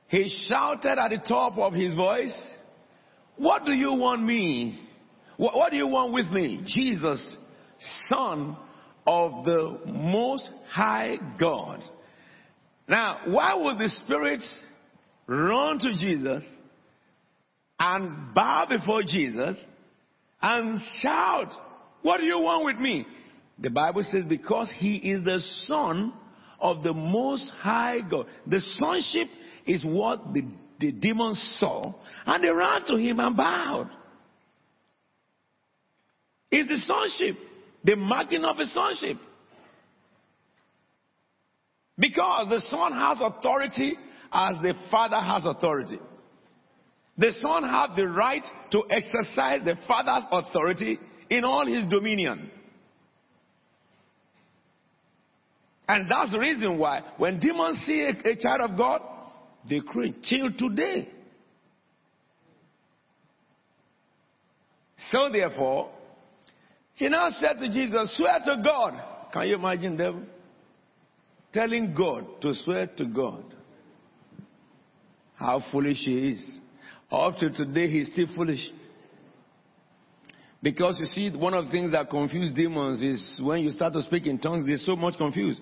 He 0.08 0.30
shouted 0.48 1.00
at 1.00 1.10
the 1.10 1.22
top 1.28 1.58
of 1.58 1.74
his 1.74 1.94
voice, 1.96 2.36
What 3.38 3.66
do 3.66 3.72
you 3.72 3.94
want 3.94 4.24
me? 4.24 4.80
What, 5.38 5.56
what 5.56 5.72
do 5.72 5.78
you 5.78 5.88
want 5.88 6.14
with 6.14 6.28
me? 6.28 6.62
Jesus, 6.66 7.38
Son 8.10 8.58
of 9.08 9.46
the 9.46 9.80
Most 9.88 10.50
High 10.70 11.18
God. 11.40 11.82
Now, 12.88 13.22
why 13.28 13.56
would 13.56 13.78
the 13.78 13.90
spirits 13.90 14.62
run 15.28 15.80
to 15.80 15.94
Jesus 16.00 16.46
and 17.80 18.34
bow 18.34 18.68
before 18.70 19.02
Jesus 19.04 19.64
and 20.42 20.80
shout, 21.00 21.52
What 22.02 22.20
do 22.20 22.26
you 22.26 22.40
want 22.40 22.66
with 22.66 22.78
me? 22.78 23.06
The 23.60 23.70
Bible 23.70 24.04
says, 24.10 24.26
Because 24.26 24.72
he 24.78 24.98
is 24.98 25.24
the 25.24 25.40
Son 25.68 26.14
of 26.60 26.84
the 26.84 26.94
Most 26.94 27.50
High 27.60 28.00
God. 28.02 28.28
The 28.48 28.62
sonship 28.78 29.28
is 29.66 29.84
what 29.86 30.34
the, 30.34 30.44
the 30.80 30.92
demons 30.92 31.58
saw, 31.60 31.94
and 32.26 32.44
they 32.44 32.50
ran 32.50 32.86
to 32.88 32.96
him 32.98 33.20
and 33.20 33.36
bowed. 33.36 33.90
It's 36.52 36.70
the 36.70 36.78
sonship, 36.78 37.36
the 37.84 37.96
marking 37.96 38.46
of 38.46 38.58
a 38.60 38.66
sonship. 38.66 39.18
Because 41.98 42.50
the 42.50 42.62
Son 42.70 42.92
has 42.92 43.18
authority 43.22 43.98
as 44.32 44.56
the 44.62 44.74
Father 44.92 45.20
has 45.20 45.46
authority. 45.46 45.98
The 47.18 47.32
Son 47.42 47.64
has 47.64 47.96
the 47.96 48.08
right 48.08 48.44
to 48.72 48.84
exercise 48.90 49.62
the 49.64 49.76
Father's 49.88 50.26
authority 50.32 51.00
in 51.30 51.46
all 51.46 51.66
his 51.66 51.86
dominion. 51.88 52.52
And 55.88 56.10
that's 56.10 56.32
the 56.32 56.40
reason 56.40 56.78
why 56.78 57.02
when 57.18 57.40
demons 57.40 57.78
see 57.86 58.02
a, 58.02 58.32
a 58.32 58.36
child 58.36 58.72
of 58.72 58.78
God, 58.78 59.02
they 59.70 59.80
cringe. 59.80 60.16
Till 60.28 60.52
today. 60.58 61.10
So 65.12 65.30
therefore, 65.32 65.92
he 66.96 67.08
now 67.10 67.30
said 67.30 67.60
to 67.60 67.70
Jesus, 67.70 68.18
swear 68.18 68.40
to 68.46 68.62
God. 68.64 69.32
Can 69.32 69.48
you 69.48 69.56
imagine 69.56 69.96
them? 69.98 70.28
Telling 71.54 71.94
God 71.96 72.42
to 72.42 72.56
swear 72.56 72.88
to 72.98 73.06
God. 73.06 73.44
How 75.36 75.62
foolish 75.72 76.00
he 76.06 76.32
is. 76.32 76.60
Up 77.12 77.38
to 77.38 77.50
today, 77.52 77.88
he's 77.88 78.12
still 78.12 78.28
foolish. 78.36 78.70
Because 80.62 80.98
you 81.00 81.06
see, 81.06 81.38
one 81.38 81.54
of 81.54 81.66
the 81.66 81.72
things 81.72 81.92
that 81.92 82.10
confuse 82.10 82.52
demons 82.54 83.02
is 83.02 83.40
when 83.44 83.62
you 83.62 83.70
start 83.72 83.94
to 83.94 84.02
speak 84.02 84.26
in 84.26 84.40
tongues, 84.40 84.66
they're 84.66 84.78
so 84.78 84.96
much 84.96 85.16
confused. 85.18 85.62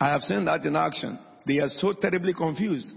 I 0.00 0.10
have 0.10 0.22
seen 0.22 0.44
that 0.46 0.64
in 0.64 0.74
action. 0.74 1.18
They 1.46 1.60
are 1.60 1.68
so 1.68 1.92
terribly 1.92 2.34
confused. 2.34 2.92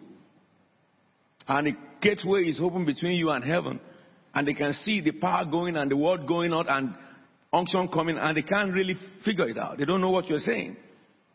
And 1.48 1.68
the 1.68 1.74
gateway 2.02 2.42
is 2.44 2.60
open 2.62 2.86
between 2.86 3.14
you 3.14 3.30
and 3.30 3.44
heaven. 3.44 3.80
And 4.34 4.48
they 4.48 4.54
can 4.54 4.74
see 4.74 5.02
the 5.02 5.12
power 5.12 5.46
going 5.46 5.76
and 5.76 5.92
the 5.92 5.98
word 5.98 6.26
going 6.28 6.52
out 6.52 6.66
and 6.70 6.96
unction 7.54 7.88
coming 7.90 8.18
and 8.18 8.36
they 8.36 8.44
can't 8.44 8.74
really 8.74 8.96
figure 9.26 9.48
it 9.48 9.58
out. 9.58 9.78
They 9.78 9.86
don't 9.86 10.02
know 10.02 10.10
what 10.10 10.28
you're 10.28 10.40
saying. 10.40 10.78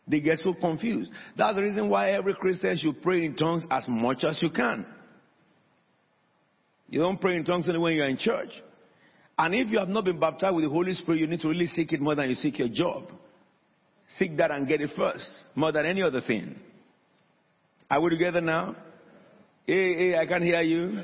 They 0.07 0.19
get 0.21 0.39
so 0.39 0.53
confused. 0.53 1.11
That's 1.37 1.55
the 1.55 1.61
reason 1.61 1.89
why 1.89 2.11
every 2.11 2.33
Christian 2.33 2.77
should 2.77 3.01
pray 3.01 3.25
in 3.25 3.35
tongues 3.35 3.65
as 3.69 3.85
much 3.87 4.23
as 4.23 4.41
you 4.41 4.49
can. 4.49 4.85
You 6.89 6.99
don't 7.01 7.19
pray 7.19 7.35
in 7.35 7.43
tongues 7.43 7.67
only 7.67 7.81
when 7.81 7.95
you're 7.95 8.07
in 8.07 8.17
church. 8.17 8.49
And 9.37 9.53
if 9.53 9.69
you 9.69 9.79
have 9.79 9.89
not 9.89 10.05
been 10.05 10.19
baptized 10.19 10.55
with 10.55 10.65
the 10.65 10.69
Holy 10.69 10.93
Spirit, 10.93 11.19
you 11.19 11.27
need 11.27 11.41
to 11.41 11.49
really 11.49 11.67
seek 11.67 11.93
it 11.93 12.01
more 12.01 12.15
than 12.15 12.29
you 12.29 12.35
seek 12.35 12.57
your 12.59 12.69
job. 12.69 13.11
Seek 14.07 14.37
that 14.37 14.51
and 14.51 14.67
get 14.67 14.81
it 14.81 14.91
first, 14.95 15.29
more 15.53 15.71
than 15.71 15.85
any 15.85 16.01
other 16.01 16.21
thing. 16.21 16.55
Are 17.89 18.01
we 18.01 18.09
together 18.09 18.41
now? 18.41 18.75
Hey, 19.65 19.95
hey, 19.95 20.17
I 20.17 20.25
can 20.25 20.41
hear 20.41 20.61
you. 20.61 21.01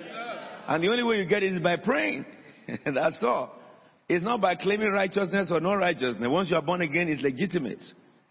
And 0.68 0.84
the 0.84 0.88
only 0.90 1.04
way 1.04 1.18
you 1.18 1.28
get 1.28 1.44
it 1.44 1.54
is 1.54 1.62
by 1.62 1.78
praying. 1.78 2.25
That's 2.86 3.22
all. 3.22 3.60
It's 4.08 4.24
not 4.24 4.42
by 4.42 4.56
claiming 4.56 4.92
righteousness 4.92 5.50
or 5.52 5.60
no 5.60 5.75
righteousness. 5.75 6.28
Once 6.30 6.50
you 6.50 6.56
are 6.56 6.62
born 6.62 6.82
again, 6.82 7.10
it's 7.10 7.22
legitimate. 7.22 7.84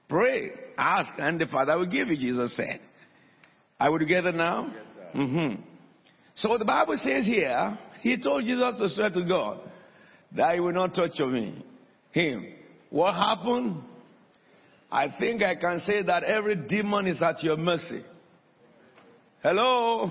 Pray, 0.08 0.52
ask, 0.76 1.08
and 1.18 1.40
the 1.40 1.46
Father 1.46 1.76
will 1.76 1.86
give 1.86 2.08
you, 2.08 2.16
Jesus 2.16 2.56
said. 2.56 2.80
Are 3.78 3.92
we 3.92 3.98
together 3.98 4.32
now? 4.32 4.70
Yes, 4.70 5.16
mm-hmm. 5.16 5.62
So 6.34 6.56
the 6.58 6.64
Bible 6.64 6.96
says 6.96 7.26
here, 7.26 7.78
he 8.00 8.20
told 8.20 8.44
Jesus 8.44 8.78
to 8.78 8.88
swear 8.88 9.10
to 9.10 9.24
God 9.26 9.60
that 10.34 10.54
he 10.54 10.60
will 10.60 10.72
not 10.72 10.94
touch 10.94 11.18
me. 11.20 11.64
Him. 12.10 12.46
What 12.90 13.14
happened? 13.14 13.82
I 14.90 15.08
think 15.18 15.42
I 15.42 15.56
can 15.56 15.80
say 15.86 16.02
that 16.02 16.24
every 16.24 16.56
demon 16.56 17.06
is 17.06 17.22
at 17.22 17.42
your 17.42 17.56
mercy. 17.56 18.02
Hello? 19.42 20.10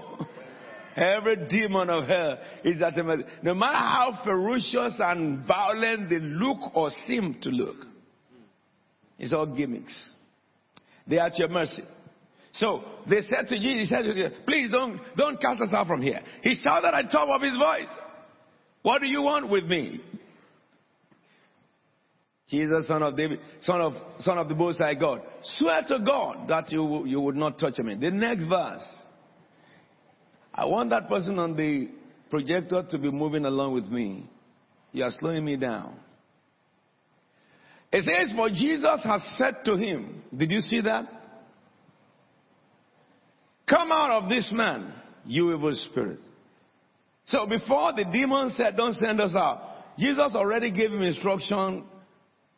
Every 0.95 1.47
demon 1.47 1.89
of 1.89 2.07
hell 2.07 2.37
is 2.63 2.81
at 2.81 2.95
your 2.95 3.05
mercy. 3.05 3.23
No 3.43 3.53
matter 3.53 3.77
how 3.77 4.19
ferocious 4.23 4.99
and 4.99 5.45
violent 5.45 6.09
they 6.09 6.19
look 6.19 6.75
or 6.75 6.89
seem 7.07 7.37
to 7.41 7.49
look, 7.49 7.85
it's 9.17 9.33
all 9.33 9.45
gimmicks. 9.45 10.11
They're 11.07 11.21
at 11.21 11.37
your 11.37 11.49
mercy. 11.49 11.83
So 12.53 12.83
they 13.09 13.21
said 13.21 13.47
to 13.47 13.57
Jesus, 13.57 13.79
he 13.79 13.85
said 13.85 14.03
to 14.03 14.13
Jesus, 14.13 14.37
please 14.45 14.71
don't, 14.71 14.99
don't 15.15 15.39
cast 15.39 15.61
us 15.61 15.69
out 15.73 15.87
from 15.87 16.01
here. 16.01 16.21
He 16.41 16.55
shouted 16.55 16.93
at 16.93 17.11
top 17.11 17.29
of 17.29 17.41
his 17.41 17.55
voice, 17.57 17.89
what 18.81 19.01
do 19.01 19.07
you 19.07 19.21
want 19.21 19.49
with 19.49 19.65
me? 19.65 20.01
Jesus, 22.49 22.89
son 22.89 23.01
of 23.01 23.15
David, 23.15 23.39
son 23.61 23.79
of, 23.79 23.93
son 24.19 24.37
of 24.37 24.49
the 24.49 24.55
Most 24.55 24.79
High 24.79 24.95
God, 24.95 25.21
swear 25.41 25.83
to 25.87 25.99
God 26.05 26.49
that 26.49 26.69
you, 26.69 27.05
you 27.05 27.21
would 27.21 27.35
not 27.35 27.57
touch 27.57 27.77
me. 27.79 27.95
The 27.95 28.11
next 28.11 28.45
verse. 28.45 28.85
I 30.53 30.65
want 30.65 30.89
that 30.89 31.07
person 31.07 31.39
on 31.39 31.55
the 31.55 31.87
projector 32.29 32.83
to 32.89 32.97
be 32.97 33.09
moving 33.09 33.45
along 33.45 33.73
with 33.73 33.85
me. 33.85 34.29
You 34.91 35.05
are 35.05 35.11
slowing 35.11 35.45
me 35.45 35.55
down. 35.55 35.97
It 37.93 38.03
says, 38.03 38.33
for 38.35 38.49
Jesus 38.49 39.01
has 39.05 39.21
said 39.37 39.63
to 39.65 39.75
him, 39.75 40.21
did 40.35 40.51
you 40.51 40.59
see 40.59 40.81
that? 40.81 41.05
Come 43.71 43.89
out 43.89 44.21
of 44.21 44.29
this 44.29 44.51
man, 44.51 44.93
you 45.25 45.55
evil 45.55 45.73
spirit. 45.73 46.19
So 47.25 47.47
before 47.47 47.93
the 47.93 48.03
demon 48.03 48.49
said, 48.49 48.75
don't 48.75 48.95
send 48.95 49.21
us 49.21 49.33
out, 49.33 49.61
Jesus 49.97 50.35
already 50.35 50.71
gave 50.71 50.91
him 50.91 51.01
instruction 51.01 51.85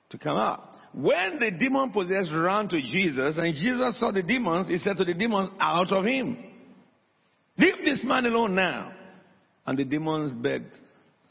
to 0.09 0.17
come 0.17 0.37
out. 0.37 0.69
When 0.91 1.37
the 1.39 1.51
demon 1.51 1.91
possessed 1.91 2.31
ran 2.33 2.67
to 2.69 2.81
Jesus 2.81 3.37
and 3.37 3.53
Jesus 3.53 3.99
saw 3.99 4.11
the 4.11 4.23
demons, 4.23 4.67
he 4.69 4.77
said 4.77 4.97
to 4.97 5.05
the 5.05 5.13
demons, 5.13 5.49
out 5.59 5.91
of 5.91 6.03
him. 6.03 6.37
Leave 7.59 7.77
this 7.83 8.03
man 8.03 8.25
alone 8.25 8.55
now. 8.55 8.91
And 9.67 9.77
the 9.77 9.85
demons 9.85 10.31
begged 10.31 10.73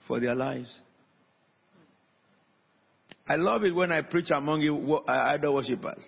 for 0.07 0.21
their 0.21 0.37
lives. 0.37 0.81
I 3.29 3.35
love 3.35 3.65
it 3.65 3.75
when 3.75 3.91
I 3.91 4.03
preach 4.03 4.31
among 4.31 4.61
you 4.61 4.97
uh, 4.97 5.11
idol 5.11 5.55
worshippers. 5.55 6.05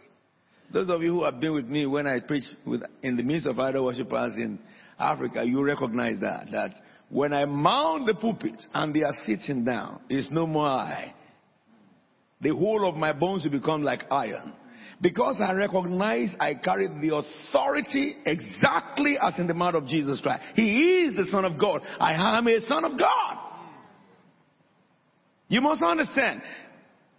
Those 0.72 0.90
of 0.90 1.02
you 1.02 1.12
who 1.12 1.24
have 1.24 1.40
been 1.40 1.54
with 1.54 1.66
me 1.66 1.86
when 1.86 2.06
I 2.06 2.20
preach 2.20 2.44
with, 2.66 2.82
in 3.02 3.16
the 3.16 3.22
midst 3.22 3.46
of 3.46 3.58
idol 3.58 3.84
worshippers 3.84 4.32
in 4.36 4.58
Africa, 4.98 5.44
you 5.44 5.62
recognize 5.64 6.20
that. 6.20 6.50
That 6.50 6.74
when 7.10 7.32
I 7.32 7.44
mount 7.44 8.06
the 8.06 8.14
pulpit 8.14 8.60
and 8.72 8.94
they 8.94 9.02
are 9.02 9.14
sitting 9.24 9.64
down, 9.64 10.00
it's 10.08 10.30
no 10.30 10.46
more 10.46 10.66
I 10.66 11.14
the 12.44 12.54
whole 12.54 12.86
of 12.86 12.94
my 12.96 13.12
bones 13.12 13.42
will 13.42 13.50
become 13.50 13.82
like 13.82 14.04
iron. 14.10 14.52
Because 15.00 15.40
I 15.44 15.52
recognize 15.52 16.36
I 16.38 16.54
carry 16.54 16.86
the 16.86 17.16
authority 17.16 18.16
exactly 18.24 19.18
as 19.20 19.38
in 19.38 19.46
the 19.46 19.54
mouth 19.54 19.74
of 19.74 19.86
Jesus 19.86 20.20
Christ. 20.20 20.42
He 20.54 21.06
is 21.06 21.16
the 21.16 21.26
Son 21.30 21.44
of 21.44 21.58
God. 21.58 21.80
I 21.98 22.36
am 22.36 22.46
a 22.46 22.60
Son 22.60 22.84
of 22.84 22.98
God. 22.98 23.38
You 25.48 25.62
must 25.62 25.82
understand. 25.82 26.42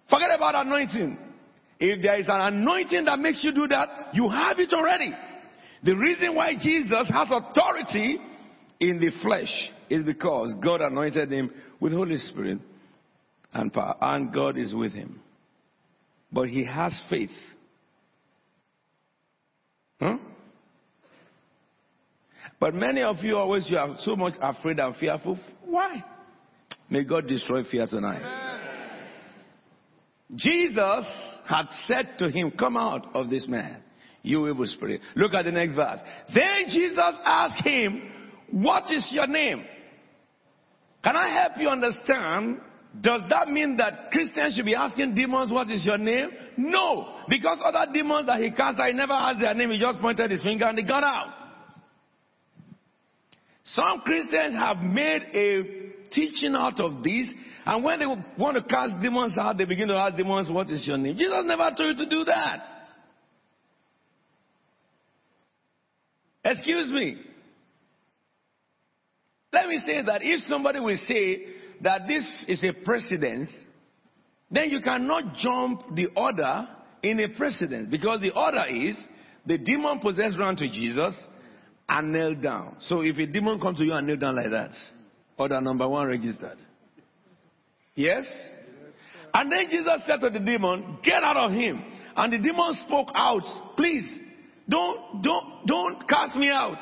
Forget 0.09 0.29
about 0.33 0.65
anointing. 0.65 1.17
If 1.79 2.01
there 2.01 2.19
is 2.19 2.27
an 2.27 2.53
anointing 2.53 3.05
that 3.05 3.19
makes 3.19 3.43
you 3.43 3.53
do 3.53 3.67
that, 3.67 4.13
you 4.13 4.29
have 4.29 4.59
it 4.59 4.73
already. 4.73 5.13
The 5.83 5.95
reason 5.95 6.35
why 6.35 6.53
Jesus 6.53 7.11
has 7.13 7.27
authority 7.29 8.19
in 8.79 8.99
the 8.99 9.11
flesh 9.21 9.69
is 9.89 10.03
because 10.03 10.53
God 10.63 10.81
anointed 10.81 11.31
him 11.31 11.51
with 11.79 11.93
Holy 11.93 12.17
Spirit 12.17 12.59
and 13.53 13.71
power, 13.71 13.95
and 14.01 14.33
God 14.33 14.57
is 14.57 14.73
with 14.73 14.93
him. 14.93 15.21
But 16.31 16.49
he 16.49 16.65
has 16.65 17.01
faith. 17.09 17.29
Huh? 19.99 20.17
But 22.59 22.73
many 22.73 23.01
of 23.01 23.17
you 23.17 23.35
always 23.37 23.67
you 23.69 23.77
are 23.77 23.95
so 23.99 24.15
much 24.15 24.33
afraid 24.41 24.79
and 24.79 24.95
fearful. 24.95 25.37
Why? 25.65 26.03
May 26.89 27.03
God 27.03 27.27
destroy 27.27 27.63
fear 27.63 27.87
tonight. 27.87 28.54
Jesus 30.33 31.05
had 31.47 31.67
said 31.85 32.15
to 32.19 32.29
him, 32.29 32.51
Come 32.57 32.77
out 32.77 33.15
of 33.15 33.29
this 33.29 33.47
man, 33.47 33.83
you 34.23 34.49
evil 34.49 34.65
spirit. 34.65 35.01
Look 35.15 35.33
at 35.33 35.43
the 35.43 35.51
next 35.51 35.75
verse. 35.75 35.99
Then 36.33 36.65
Jesus 36.69 37.15
asked 37.23 37.63
him, 37.63 38.11
What 38.51 38.91
is 38.91 39.07
your 39.11 39.27
name? 39.27 39.65
Can 41.03 41.15
I 41.15 41.29
help 41.41 41.59
you 41.59 41.69
understand 41.69 42.59
does 43.01 43.23
that 43.29 43.49
mean 43.49 43.77
that 43.77 44.11
Christians 44.11 44.55
should 44.55 44.65
be 44.65 44.75
asking 44.75 45.15
demons, 45.15 45.51
what 45.51 45.69
is 45.69 45.85
your 45.85 45.97
name? 45.97 46.29
No. 46.57 47.23
Because 47.27 47.59
other 47.63 47.91
demons 47.91 48.27
that 48.27 48.41
he 48.41 48.51
cast, 48.51 48.79
I 48.79 48.91
never 48.91 49.13
asked 49.13 49.41
their 49.41 49.53
name. 49.53 49.71
He 49.71 49.79
just 49.79 49.99
pointed 49.99 50.31
his 50.31 50.41
finger 50.41 50.65
and 50.65 50.77
they 50.77 50.83
got 50.83 51.03
out. 51.03 51.33
Some 53.63 54.01
Christians 54.01 54.55
have 54.55 54.77
made 54.77 55.23
a 55.33 56.09
teaching 56.11 56.53
out 56.55 56.79
of 56.79 57.03
this. 57.03 57.27
And 57.65 57.83
when 57.83 57.99
they 57.99 58.05
want 58.37 58.57
to 58.57 58.63
cast 58.63 59.01
demons 59.01 59.35
out, 59.37 59.57
they 59.57 59.65
begin 59.65 59.87
to 59.87 59.95
ask 59.95 60.15
demons, 60.15 60.49
what 60.49 60.69
is 60.69 60.85
your 60.87 60.97
name? 60.97 61.17
Jesus 61.17 61.43
never 61.45 61.71
told 61.75 61.97
you 61.97 62.05
to 62.05 62.09
do 62.09 62.23
that. 62.25 62.63
Excuse 66.43 66.91
me. 66.91 67.17
Let 69.51 69.67
me 69.67 69.81
say 69.85 70.03
that 70.03 70.21
if 70.21 70.41
somebody 70.41 70.79
will 70.79 70.97
say, 71.05 71.55
that 71.81 72.07
this 72.07 72.45
is 72.47 72.63
a 72.63 72.73
precedence, 72.83 73.51
then 74.51 74.69
you 74.69 74.79
cannot 74.79 75.35
jump 75.35 75.95
the 75.95 76.07
order 76.15 76.67
in 77.03 77.19
a 77.19 77.37
precedence 77.37 77.87
because 77.89 78.21
the 78.21 78.33
order 78.33 78.65
is 78.69 78.97
the 79.45 79.57
demon 79.57 79.99
possessed 79.99 80.37
ran 80.39 80.55
to 80.55 80.69
Jesus 80.69 81.27
and 81.87 82.11
knelt 82.11 82.41
down. 82.41 82.77
So 82.81 83.01
if 83.01 83.17
a 83.17 83.25
demon 83.25 83.59
comes 83.59 83.77
to 83.79 83.85
you 83.85 83.93
and 83.93 84.07
kneel 84.07 84.17
down 84.17 84.35
like 84.35 84.49
that, 84.49 84.71
order 85.37 85.61
number 85.61 85.87
one 85.87 86.07
registered. 86.07 86.57
Yes? 87.95 88.25
And 89.33 89.51
then 89.51 89.67
Jesus 89.69 90.03
said 90.07 90.19
to 90.19 90.29
the 90.29 90.39
demon, 90.39 90.99
get 91.03 91.23
out 91.23 91.37
of 91.37 91.51
him. 91.51 91.83
And 92.15 92.31
the 92.31 92.37
demon 92.37 92.73
spoke 92.85 93.09
out, 93.13 93.43
please, 93.75 94.07
don't, 94.69 95.21
don't, 95.21 95.65
don't 95.65 96.07
cast 96.07 96.35
me 96.35 96.49
out. 96.49 96.77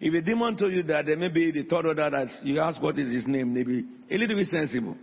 If 0.00 0.12
a 0.12 0.20
demon 0.20 0.56
told 0.56 0.72
you 0.72 0.82
that, 0.84 1.06
then 1.06 1.20
maybe 1.20 1.50
the 1.52 1.62
third 1.62 1.86
order 1.86 2.10
that 2.10 2.28
you 2.42 2.60
ask 2.60 2.80
what 2.82 2.98
is 2.98 3.12
his 3.12 3.26
name, 3.26 3.54
maybe 3.54 3.84
a 4.10 4.18
little 4.18 4.36
bit 4.36 4.48
sensible. 4.48 4.96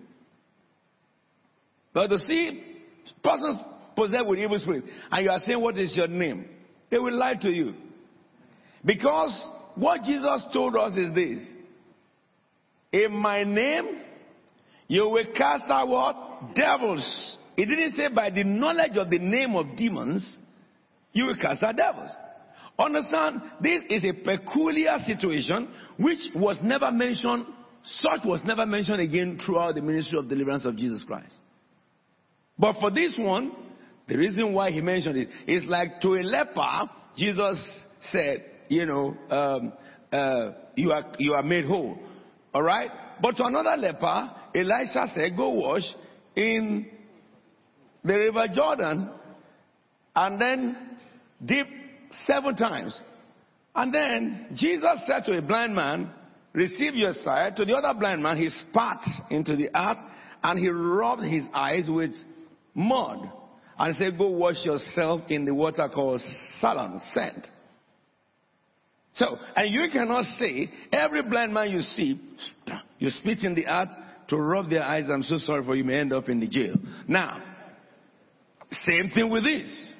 But 1.93 2.07
to 2.07 2.19
see 2.19 2.81
persons 3.23 3.59
possessed 3.95 4.27
with 4.27 4.39
evil 4.39 4.59
spirit, 4.59 4.83
and 5.11 5.25
you 5.25 5.31
are 5.31 5.39
saying 5.39 5.61
what 5.61 5.77
is 5.77 5.95
your 5.95 6.07
name, 6.07 6.47
they 6.91 6.97
will 6.99 7.17
lie 7.17 7.35
to 7.41 7.49
you. 7.49 7.73
Because 8.85 9.49
what 9.75 10.03
Jesus 10.03 10.45
told 10.53 10.75
us 10.75 10.95
is 10.95 11.13
this. 11.15 11.39
In 12.91 13.13
my 13.13 13.43
name, 13.43 14.02
you 14.87 15.07
will 15.09 15.25
cast 15.35 15.63
out 15.69 15.87
what? 15.87 16.55
Devils. 16.55 17.37
He 17.55 17.65
didn't 17.65 17.91
say 17.91 18.09
by 18.09 18.29
the 18.29 18.43
knowledge 18.43 18.97
of 18.97 19.09
the 19.09 19.19
name 19.19 19.55
of 19.55 19.77
demons, 19.77 20.37
you 21.11 21.25
will 21.25 21.37
cast 21.39 21.63
out 21.63 21.75
devils. 21.75 22.11
Understand, 22.77 23.41
this 23.61 23.83
is 23.89 24.03
a 24.03 24.13
peculiar 24.13 24.97
situation 25.05 25.71
which 25.99 26.19
was 26.35 26.57
never 26.63 26.91
mentioned, 26.91 27.45
such 27.83 28.21
was 28.25 28.41
never 28.45 28.65
mentioned 28.65 28.99
again 28.99 29.39
throughout 29.45 29.75
the 29.75 29.81
ministry 29.81 30.17
of 30.17 30.27
deliverance 30.27 30.65
of 30.65 30.75
Jesus 30.75 31.03
Christ. 31.05 31.35
But 32.57 32.77
for 32.79 32.89
this 32.89 33.15
one, 33.17 33.51
the 34.07 34.17
reason 34.17 34.53
why 34.53 34.71
he 34.71 34.81
mentioned 34.81 35.17
it 35.17 35.29
is 35.47 35.63
like 35.65 36.01
to 36.01 36.15
a 36.15 36.23
leper, 36.23 36.89
Jesus 37.15 37.81
said, 38.01 38.43
you 38.69 38.85
know, 38.85 39.15
um, 39.29 39.73
uh, 40.11 40.51
you 40.75 40.91
are 40.91 41.13
you 41.19 41.33
are 41.33 41.43
made 41.43 41.65
whole. 41.65 41.97
All 42.53 42.63
right. 42.63 42.89
But 43.21 43.37
to 43.37 43.45
another 43.45 43.75
leper, 43.77 44.31
Elisha 44.55 45.07
said, 45.13 45.35
go 45.35 45.49
wash 45.49 45.83
in 46.35 46.87
the 48.03 48.15
river 48.15 48.47
Jordan, 48.53 49.09
and 50.15 50.39
then 50.41 50.97
dip 51.43 51.67
seven 52.25 52.55
times. 52.55 52.99
And 53.75 53.93
then 53.93 54.49
Jesus 54.55 55.03
said 55.07 55.23
to 55.25 55.37
a 55.37 55.41
blind 55.41 55.75
man, 55.75 56.11
receive 56.53 56.93
your 56.93 57.13
sight. 57.13 57.55
To 57.55 57.65
the 57.65 57.75
other 57.75 57.97
blind 57.97 58.21
man, 58.21 58.37
he 58.37 58.49
spat 58.49 59.01
into 59.31 59.55
the 59.55 59.69
earth 59.75 59.97
and 60.43 60.59
he 60.59 60.69
rubbed 60.69 61.23
his 61.23 61.45
eyes 61.53 61.89
with 61.89 62.11
mud 62.75 63.31
and 63.79 63.95
said, 63.95 64.17
Go 64.17 64.29
wash 64.37 64.63
yourself 64.63 65.21
in 65.29 65.45
the 65.45 65.53
water 65.53 65.89
called 65.93 66.21
Siloam, 66.59 66.99
sent. 67.13 67.47
So, 69.15 69.37
and 69.55 69.71
you 69.71 69.89
cannot 69.91 70.25
say, 70.25 70.71
every 70.91 71.21
blind 71.21 71.53
man 71.53 71.71
you 71.71 71.81
see, 71.81 72.19
you 72.97 73.09
spit 73.09 73.39
in 73.43 73.53
the 73.53 73.67
earth 73.67 73.89
to 74.33 74.41
rub 74.41 74.67
their 74.69 74.81
eyes. 74.81 75.05
I'm 75.09 75.21
so 75.21 75.37
sorry 75.37 75.63
for 75.63 75.75
you, 75.75 75.83
may 75.83 75.99
end 75.99 76.11
up 76.11 76.27
in 76.27 76.39
the 76.39 76.47
jail. 76.47 76.73
Now, 77.07 77.39
same 78.71 79.11
thing 79.11 79.29
with 79.29 79.43
this. 79.43 79.91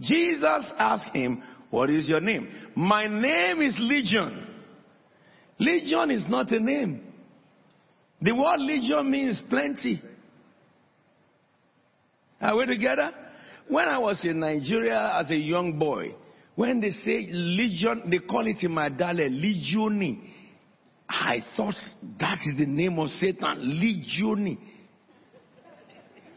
Jesus 0.00 0.72
asked 0.78 1.14
him, 1.14 1.42
What 1.68 1.90
is 1.90 2.08
your 2.08 2.20
name? 2.20 2.48
My 2.74 3.06
name 3.06 3.60
is 3.60 3.76
Legion. 3.78 4.48
Legion 5.58 6.10
is 6.10 6.24
not 6.26 6.50
a 6.52 6.58
name. 6.58 7.12
The 8.22 8.34
word 8.34 8.60
legion 8.60 9.10
means 9.10 9.40
plenty. 9.50 10.02
Are 12.40 12.56
we 12.56 12.66
together? 12.66 13.12
When 13.68 13.86
I 13.86 13.98
was 13.98 14.20
in 14.24 14.40
Nigeria 14.40 15.12
as 15.20 15.30
a 15.30 15.36
young 15.36 15.78
boy, 15.78 16.14
when 16.54 16.80
they 16.80 16.90
say 16.90 17.26
legion, 17.30 18.08
they 18.10 18.20
call 18.20 18.46
it 18.46 18.56
in 18.62 18.72
my 18.72 18.88
dialect 18.88 19.30
legioni. 19.30 20.18
I 21.08 21.38
thought 21.56 21.74
that 22.20 22.38
is 22.46 22.58
the 22.58 22.66
name 22.66 22.98
of 22.98 23.08
Satan, 23.10 23.80
Legion. 23.80 24.58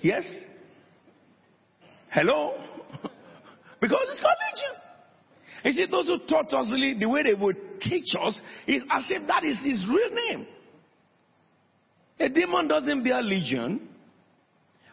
Yes? 0.02 0.24
Hello? 2.10 2.54
because 3.82 4.02
it's 4.10 4.22
called 4.22 4.36
legion. 4.54 4.82
You 5.64 5.72
see, 5.72 5.92
those 5.92 6.08
who 6.08 6.20
taught 6.28 6.54
us 6.54 6.70
really 6.72 6.98
the 7.00 7.10
way 7.10 7.24
they 7.24 7.34
would 7.34 7.58
teach 7.82 8.16
us 8.20 8.40
is 8.68 8.84
as 8.92 9.06
if 9.10 9.28
that 9.28 9.44
is 9.44 9.58
his 9.64 9.86
real 9.90 10.12
name. 10.12 10.48
A 12.20 12.30
demon 12.30 12.68
doesn't 12.68 13.04
bear 13.04 13.22
legion. 13.22 13.88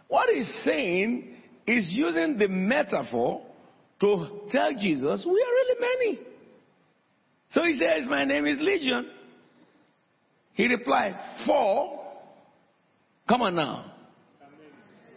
What 0.09 0.29
he's 0.29 0.53
saying 0.65 1.35
is 1.67 1.91
using 1.91 2.39
the 2.39 2.49
metaphor 2.49 3.43
to 4.01 4.41
tell 4.51 4.73
Jesus, 4.73 5.25
we 5.25 5.33
are 5.33 5.53
really 5.53 5.81
many. 5.81 6.21
So 7.51 7.63
he 7.63 7.79
says, 7.79 8.09
My 8.09 8.25
name 8.25 8.47
is 8.47 8.59
Legion. 8.61 9.09
He 10.55 10.67
replied, 10.69 11.15
Four. 11.47 12.01
Come 13.29 13.43
on 13.43 13.55
now. 13.57 13.93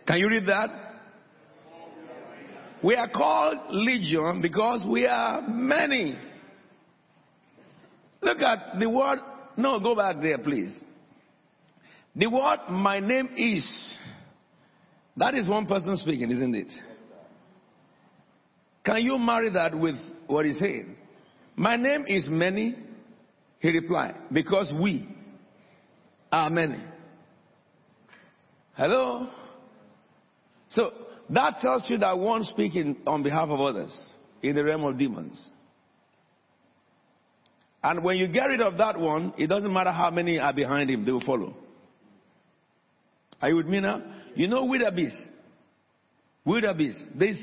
Can 0.06 0.18
you 0.18 0.30
read 0.30 0.46
that? 0.48 0.70
We 2.84 2.96
are 2.96 3.10
called 3.10 3.58
Legion 3.72 4.42
because 4.42 4.86
we 4.88 5.06
are 5.06 5.42
many. 5.48 6.18
Look 8.22 8.40
at 8.40 8.80
the 8.80 8.90
word. 8.90 9.20
No, 9.58 9.80
go 9.80 9.96
back 9.96 10.18
there, 10.22 10.38
please. 10.38 10.80
The 12.16 12.28
word 12.28 12.60
my 12.70 13.00
name 13.00 13.30
is. 13.36 14.00
That 15.18 15.34
is 15.34 15.48
one 15.48 15.66
person 15.66 15.96
speaking, 15.98 16.32
isn't 16.32 16.56
it? 16.56 16.72
Can 18.86 19.02
you 19.02 19.18
marry 19.18 19.50
that 19.50 19.78
with 19.78 19.96
what 20.28 20.46
he's 20.46 20.58
saying? 20.60 20.96
My 21.56 21.76
name 21.76 22.06
is 22.08 22.28
many. 22.30 22.76
He 23.60 23.70
replied, 23.70 24.16
because 24.32 24.72
we 24.80 25.17
are 26.32 26.50
many. 26.50 26.82
Hello? 28.76 29.28
So 30.70 30.92
that 31.30 31.60
tells 31.62 31.90
you 31.90 31.98
that 32.00 32.18
one 32.18 32.44
speaking 32.44 32.98
on 33.06 33.24
behalf 33.24 33.50
of 33.50 33.60
others 33.60 33.98
in 34.42 34.56
the 34.56 34.64
realm 34.64 34.84
of 34.84 34.98
demons. 34.98 35.50
And 37.84 38.04
when 38.04 38.18
you 38.18 38.28
get 38.28 38.46
rid 38.46 38.62
of 38.62 38.78
that 38.78 39.00
one, 39.00 39.34
it 39.38 39.48
doesn't 39.48 39.72
matter 39.72 39.92
how 39.92 40.10
many 40.12 40.40
are 40.40 40.54
behind 40.54 40.90
him, 40.90 41.06
they 41.06 41.12
will 41.12 41.26
follow. 41.26 41.56
Are 43.42 43.50
you 43.50 43.56
with 43.56 43.68
me 43.68 43.80
now? 43.80 44.02
You 44.36 44.48
know 44.48 44.66
wildebeest? 44.66 45.18
Wildebeest. 46.44 47.18
This 47.18 47.38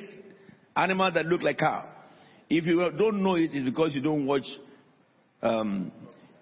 animal 0.76 1.12
that 1.12 1.26
look 1.26 1.42
like 1.42 1.58
cow. 1.58 1.88
If 2.50 2.66
you 2.66 2.90
don't 2.96 3.22
know 3.22 3.36
it, 3.36 3.50
it's 3.52 3.64
because 3.64 3.94
you 3.94 4.02
don't 4.02 4.26
watch 4.26 4.46
um, 5.40 5.92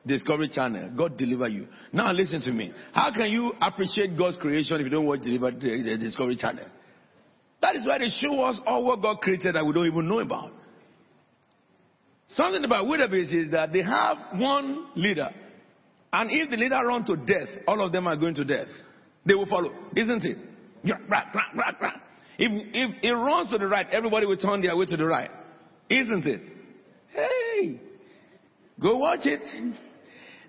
Discovery 0.07 0.49
Channel. 0.49 0.93
God 0.97 1.17
deliver 1.17 1.49
you. 1.49 1.69
Now 1.93 2.13
listen 2.13 2.41
to 2.43 2.53
me. 2.53 2.73
How 2.93 3.13
can 3.13 3.31
you 3.31 3.53
appreciate 3.61 4.17
God's 4.19 4.37
creation 4.37 4.77
if 4.77 4.85
you 4.85 4.91
don't 4.91 5.07
watch 5.07 5.21
deliver, 5.23 5.51
the 5.53 5.97
Discovery 5.99 6.37
Channel? 6.37 6.67
That 7.61 7.77
is 7.77 7.87
why 7.87 7.99
they 7.99 8.09
show 8.09 8.41
us 8.41 8.61
all 8.67 8.85
what 8.85 9.01
God 9.01 9.21
created 9.21 9.55
that 9.55 9.65
we 9.65 9.73
don't 9.73 9.87
even 9.87 10.09
know 10.09 10.19
about. 10.19 10.53
Something 12.29 12.65
about 12.65 12.89
wildebeest 12.89 13.33
is 13.33 13.51
that 13.53 13.73
they 13.73 13.83
have 13.83 14.17
one 14.35 14.89
leader. 14.97 15.29
And 16.13 16.31
if 16.31 16.51
the 16.51 16.57
leader 16.57 16.81
runs 16.85 17.07
to 17.07 17.17
death, 17.17 17.49
all 17.69 17.85
of 17.85 17.93
them 17.93 18.09
are 18.09 18.17
going 18.17 18.35
to 18.35 18.45
death. 18.45 18.69
They 19.25 19.35
will 19.35 19.47
follow, 19.47 19.73
isn't 19.97 20.25
it? 20.25 20.39
If, 22.39 22.51
if 22.75 23.05
it 23.05 23.13
runs 23.13 23.51
to 23.51 23.59
the 23.59 23.69
right, 23.69 23.87
everybody 23.93 24.27
will 24.27 24.37
turn 24.37 24.63
their 24.63 24.77
way 24.77 24.87
to 24.87 24.97
the 24.97 25.05
right. 25.05 25.31
Isn't 25.89 26.27
it? 26.27 26.41
Hey, 27.11 27.81
go 28.81 28.99
watch 28.99 29.21
it. 29.25 29.43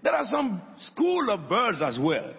There 0.03 0.13
are 0.13 0.25
some 0.25 0.61
school 0.79 1.29
of 1.29 1.49
birds 1.49 1.79
as 1.81 1.97
well. 1.99 2.33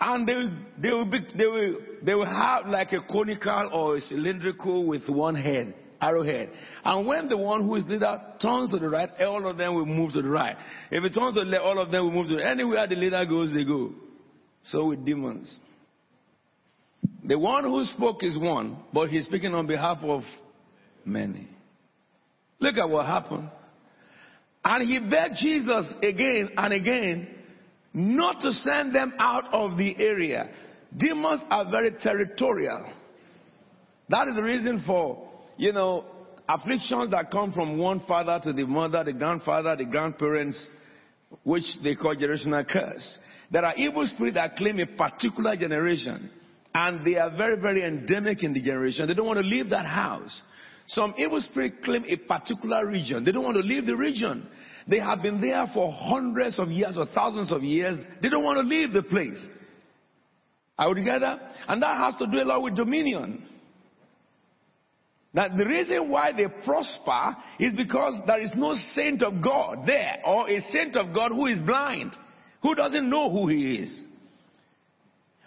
And 0.00 0.26
they, 0.26 0.34
they, 0.80 0.94
will 0.94 1.10
be, 1.10 1.18
they, 1.36 1.46
will, 1.46 1.76
they 2.02 2.14
will 2.14 2.26
have 2.26 2.66
like 2.66 2.92
a 2.92 3.00
conical 3.10 3.70
or 3.72 3.96
a 3.96 4.00
cylindrical 4.00 4.86
with 4.86 5.02
one 5.08 5.34
head, 5.34 5.74
arrowhead. 6.00 6.50
And 6.84 7.06
when 7.06 7.28
the 7.28 7.36
one 7.36 7.64
who 7.64 7.74
is 7.74 7.84
leader 7.86 8.20
turns 8.40 8.70
to 8.70 8.78
the 8.78 8.88
right, 8.88 9.10
all 9.20 9.46
of 9.46 9.58
them 9.58 9.74
will 9.74 9.86
move 9.86 10.12
to 10.14 10.22
the 10.22 10.28
right. 10.28 10.56
If 10.90 11.04
it 11.04 11.12
turns 11.12 11.34
to 11.34 11.40
the 11.40 11.46
left, 11.46 11.64
all 11.64 11.78
of 11.78 11.90
them 11.90 12.04
will 12.04 12.12
move 12.12 12.28
to 12.28 12.36
the 12.36 12.46
Anywhere 12.48 12.86
the 12.86 12.94
leader 12.94 13.24
goes, 13.26 13.52
they 13.52 13.64
go. 13.64 13.92
So 14.62 14.86
with 14.88 15.04
demons. 15.04 15.58
The 17.24 17.38
one 17.38 17.64
who 17.64 17.84
spoke 17.84 18.22
is 18.22 18.38
one, 18.38 18.78
but 18.92 19.08
he's 19.08 19.26
speaking 19.26 19.52
on 19.52 19.66
behalf 19.66 19.98
of 20.02 20.22
many. 21.04 21.48
Look 22.60 22.76
at 22.76 22.88
what 22.88 23.04
happened. 23.04 23.50
And 24.70 24.86
he 24.86 24.98
begged 24.98 25.36
Jesus 25.36 25.94
again 26.02 26.50
and 26.54 26.74
again 26.74 27.26
not 27.94 28.38
to 28.42 28.52
send 28.52 28.94
them 28.94 29.14
out 29.18 29.44
of 29.50 29.78
the 29.78 29.96
area. 29.96 30.50
Demons 30.94 31.40
are 31.48 31.70
very 31.70 31.90
territorial. 32.02 32.92
That 34.10 34.28
is 34.28 34.34
the 34.34 34.42
reason 34.42 34.84
for, 34.86 35.26
you 35.56 35.72
know, 35.72 36.04
afflictions 36.46 37.10
that 37.12 37.30
come 37.30 37.54
from 37.54 37.78
one 37.78 38.04
father 38.06 38.40
to 38.44 38.52
the 38.52 38.66
mother, 38.66 39.02
the 39.04 39.14
grandfather, 39.14 39.74
the 39.74 39.86
grandparents, 39.86 40.68
which 41.44 41.64
they 41.82 41.94
call 41.94 42.14
generational 42.14 42.68
curse. 42.68 43.18
There 43.50 43.64
are 43.64 43.74
evil 43.74 44.06
spirits 44.06 44.34
that 44.34 44.56
claim 44.56 44.80
a 44.80 44.86
particular 44.86 45.56
generation. 45.56 46.30
And 46.74 47.06
they 47.06 47.16
are 47.16 47.34
very, 47.34 47.58
very 47.58 47.84
endemic 47.84 48.42
in 48.42 48.52
the 48.52 48.60
generation. 48.60 49.08
They 49.08 49.14
don't 49.14 49.26
want 49.26 49.38
to 49.38 49.46
leave 49.46 49.70
that 49.70 49.86
house. 49.86 50.42
Some 50.88 51.14
evil 51.16 51.40
spirits 51.40 51.76
claim 51.84 52.04
a 52.06 52.16
particular 52.16 52.86
region. 52.86 53.24
They 53.24 53.32
don't 53.32 53.44
want 53.44 53.56
to 53.56 53.62
leave 53.62 53.86
the 53.86 53.96
region. 53.96 54.46
They 54.88 54.98
have 55.00 55.20
been 55.20 55.40
there 55.40 55.66
for 55.74 55.92
hundreds 55.92 56.58
of 56.58 56.70
years 56.70 56.96
or 56.96 57.06
thousands 57.14 57.52
of 57.52 57.62
years. 57.62 57.98
They 58.22 58.30
don't 58.30 58.44
want 58.44 58.56
to 58.56 58.66
leave 58.66 58.92
the 58.92 59.02
place. 59.02 59.46
Are 60.78 60.88
we 60.88 60.94
together? 60.94 61.38
And 61.66 61.82
that 61.82 61.96
has 61.98 62.16
to 62.18 62.26
do 62.26 62.38
a 62.38 62.44
lot 62.46 62.62
with 62.62 62.76
dominion. 62.76 63.44
That 65.34 65.56
the 65.58 65.66
reason 65.66 66.10
why 66.10 66.32
they 66.32 66.46
prosper 66.64 67.36
is 67.58 67.74
because 67.74 68.18
there 68.26 68.40
is 68.40 68.50
no 68.54 68.74
saint 68.94 69.22
of 69.22 69.42
God 69.42 69.86
there, 69.86 70.20
or 70.24 70.48
a 70.48 70.60
saint 70.60 70.96
of 70.96 71.14
God 71.14 71.32
who 71.32 71.46
is 71.46 71.60
blind, 71.66 72.16
who 72.62 72.74
doesn't 72.74 73.10
know 73.10 73.30
who 73.30 73.48
he 73.48 73.74
is. 73.76 74.04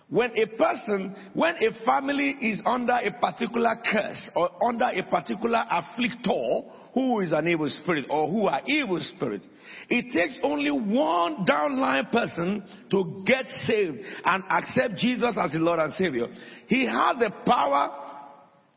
When 0.08 0.32
a 0.38 0.46
person, 0.46 1.16
when 1.34 1.56
a 1.56 1.86
family 1.86 2.30
is 2.42 2.62
under 2.66 2.94
a 2.94 3.12
particular 3.12 3.76
curse 3.92 4.30
or 4.36 4.50
under 4.64 4.90
a 4.94 5.04
particular 5.04 5.64
afflictor 5.72 6.64
who 6.94 7.22
is 7.22 7.32
an 7.32 7.48
evil 7.48 7.70
spirit 7.70 8.06
or 8.10 8.28
who 8.30 8.48
are 8.48 8.62
evil 8.66 9.00
spirits, 9.00 9.46
it 9.90 10.14
takes 10.14 10.40
only 10.44 10.72
one 10.72 11.46
downline 11.46 12.12
person 12.12 12.64
to 12.90 13.24
get 13.26 13.46
saved 13.64 14.00
and 14.26 14.44
accept 14.50 14.96
Jesus 14.98 15.38
as 15.40 15.52
the 15.54 15.60
Lord 15.60 15.80
and 15.80 15.94
Savior. 15.94 16.28
He 16.68 16.86
has 16.86 17.18
the 17.20 17.32
power 17.46 17.92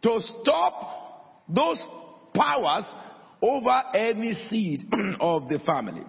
to 0.03 0.20
stop 0.20 1.44
those 1.48 1.83
powers 2.35 2.85
over 3.40 3.83
any 3.94 4.33
seed 4.48 4.83
of 5.20 5.48
the 5.48 5.59
family. 5.66 6.03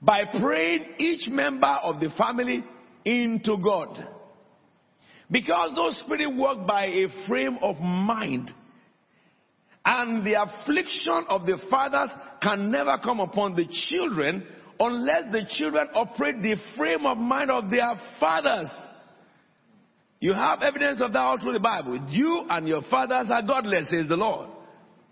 By 0.00 0.24
praying 0.40 0.94
each 0.98 1.28
member 1.28 1.78
of 1.82 2.00
the 2.00 2.10
family 2.18 2.64
into 3.04 3.58
God. 3.62 4.04
Because 5.30 5.74
those 5.74 5.98
spirits 6.00 6.32
work 6.36 6.66
by 6.66 6.86
a 6.86 7.06
frame 7.26 7.58
of 7.62 7.76
mind. 7.80 8.50
And 9.94 10.26
the 10.26 10.40
affliction 10.40 11.24
of 11.28 11.44
the 11.44 11.60
fathers 11.68 12.08
can 12.42 12.70
never 12.70 12.96
come 13.04 13.20
upon 13.20 13.54
the 13.54 13.66
children 13.88 14.46
unless 14.80 15.30
the 15.32 15.44
children 15.50 15.88
operate 15.92 16.40
the 16.40 16.56
frame 16.78 17.04
of 17.04 17.18
mind 17.18 17.50
of 17.50 17.70
their 17.70 17.92
fathers. 18.18 18.70
You 20.20 20.32
have 20.32 20.62
evidence 20.62 21.02
of 21.02 21.12
that 21.12 21.18
all 21.18 21.38
through 21.38 21.52
the 21.52 21.60
Bible. 21.60 22.06
You 22.08 22.46
and 22.48 22.66
your 22.66 22.80
fathers 22.88 23.26
are 23.30 23.42
godless, 23.42 23.90
says 23.90 24.08
the 24.08 24.16
Lord. 24.16 24.48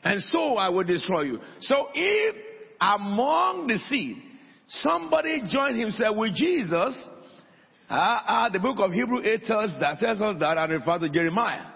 And 0.03 0.23
so 0.23 0.57
I 0.57 0.71
will 0.71 0.85
destroy 0.85 1.23
you. 1.23 1.41
So 1.61 1.89
if 1.93 2.37
among 2.81 3.67
the 3.67 3.79
seed 3.91 4.17
Somebody 4.71 5.43
joined 5.51 5.81
himself 5.81 6.17
with 6.17 6.35
Jesus. 6.37 7.09
Uh, 7.89 7.95
uh, 7.95 8.49
the 8.51 8.61
book 8.61 8.79
of 8.79 8.93
Hebrew 8.93 9.21
8 9.21 9.43
tells, 9.45 9.73
that, 9.81 9.99
tells 9.99 10.23
us 10.23 10.37
that 10.39 10.57
and 10.57 10.73
refers 10.73 11.01
to 11.01 11.09
Jeremiah. 11.09 11.67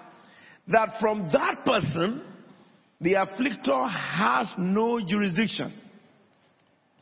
That 0.68 1.00
from 1.00 1.28
that 1.32 1.64
person, 1.66 2.24
the 3.04 3.12
afflictor 3.12 3.90
has 3.90 4.54
no 4.56 4.98
jurisdiction. 4.98 5.70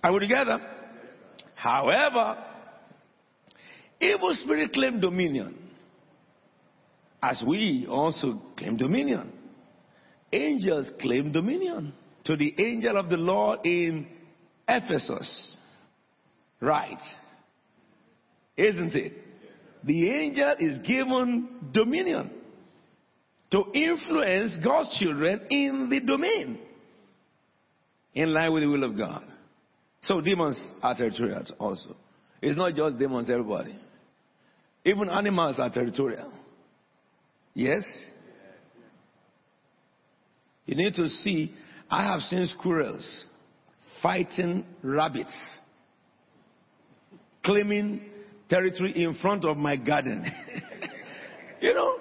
Are 0.02 0.12
we 0.12 0.18
together? 0.18 0.58
However, 1.54 2.42
evil 4.00 4.34
spirit 4.34 4.72
claim 4.72 4.98
dominion. 4.98 5.56
As 7.22 7.40
we 7.46 7.86
also 7.88 8.42
claim 8.56 8.76
dominion. 8.76 9.32
Angels 10.32 10.90
claim 11.00 11.30
dominion. 11.30 11.92
To 12.24 12.36
the 12.36 12.52
angel 12.58 12.96
of 12.96 13.08
the 13.08 13.16
Lord 13.16 13.60
in 13.64 14.08
Ephesus. 14.68 15.56
Right. 16.60 17.00
Isn't 18.56 18.96
it? 18.96 19.12
The 19.84 20.10
angel 20.10 20.56
is 20.58 20.78
given 20.78 21.70
dominion 21.72 22.41
to 23.52 23.64
influence 23.74 24.58
God's 24.64 24.98
children 24.98 25.42
in 25.50 25.88
the 25.90 26.00
domain 26.00 26.58
in 28.14 28.32
line 28.32 28.52
with 28.52 28.62
the 28.62 28.68
will 28.68 28.84
of 28.84 28.96
God. 28.96 29.24
So 30.00 30.20
demons 30.20 30.60
are 30.82 30.94
territorial 30.94 31.44
also. 31.58 31.94
It's 32.40 32.56
not 32.56 32.74
just 32.74 32.98
demons, 32.98 33.30
everybody. 33.30 33.78
Even 34.84 35.08
animals 35.08 35.58
are 35.58 35.70
territorial. 35.70 36.32
Yes? 37.54 37.84
You 40.64 40.74
need 40.74 40.94
to 40.94 41.08
see, 41.08 41.54
I 41.90 42.04
have 42.04 42.20
seen 42.22 42.46
squirrels 42.46 43.26
fighting 44.02 44.64
rabbits 44.82 45.36
claiming 47.44 48.00
territory 48.48 48.92
in 49.04 49.14
front 49.14 49.44
of 49.44 49.56
my 49.56 49.76
garden. 49.76 50.24
you 51.60 51.74
know? 51.74 51.98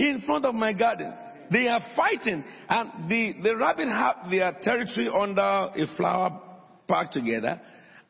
In 0.00 0.22
front 0.22 0.46
of 0.46 0.54
my 0.54 0.72
garden. 0.72 1.12
They 1.52 1.68
are 1.68 1.82
fighting. 1.94 2.42
And 2.68 3.10
the, 3.10 3.34
the 3.42 3.56
rabbit 3.56 3.88
have 3.88 4.30
their 4.30 4.56
territory 4.62 5.08
under 5.08 5.40
a 5.40 5.86
flower 5.96 6.40
park 6.88 7.10
together. 7.10 7.60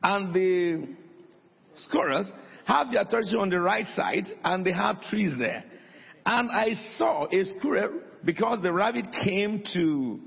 And 0.02 0.32
the 0.32 0.88
squirrels 1.76 2.32
have 2.66 2.92
their 2.92 3.04
territory 3.04 3.40
on 3.40 3.50
the 3.50 3.60
right 3.60 3.86
side. 3.88 4.26
And 4.44 4.64
they 4.64 4.72
have 4.72 5.02
trees 5.02 5.32
there. 5.38 5.64
And 6.24 6.50
I 6.50 6.72
saw 6.96 7.26
a 7.26 7.44
squirrel 7.58 8.00
because 8.24 8.62
the 8.62 8.72
rabbit 8.72 9.06
came 9.24 9.64
to 9.74 10.20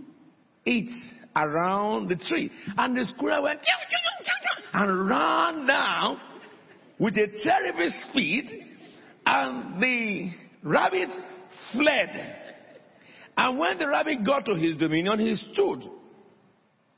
eat 0.65 0.91
around 1.35 2.09
the 2.09 2.17
tree. 2.17 2.51
And 2.77 2.97
the 2.97 3.05
squirrel 3.15 3.43
went 3.43 3.61
and 4.73 5.09
ran 5.09 5.67
down 5.67 6.19
with 6.99 7.15
a 7.15 7.27
terrible 7.41 7.89
speed. 8.09 8.49
And 9.25 9.81
the 9.81 10.31
rabbit 10.63 11.09
fled. 11.73 12.39
And 13.35 13.59
when 13.59 13.77
the 13.77 13.87
rabbit 13.87 14.25
got 14.25 14.45
to 14.45 14.55
his 14.55 14.77
dominion, 14.77 15.19
he 15.19 15.35
stood. 15.35 15.83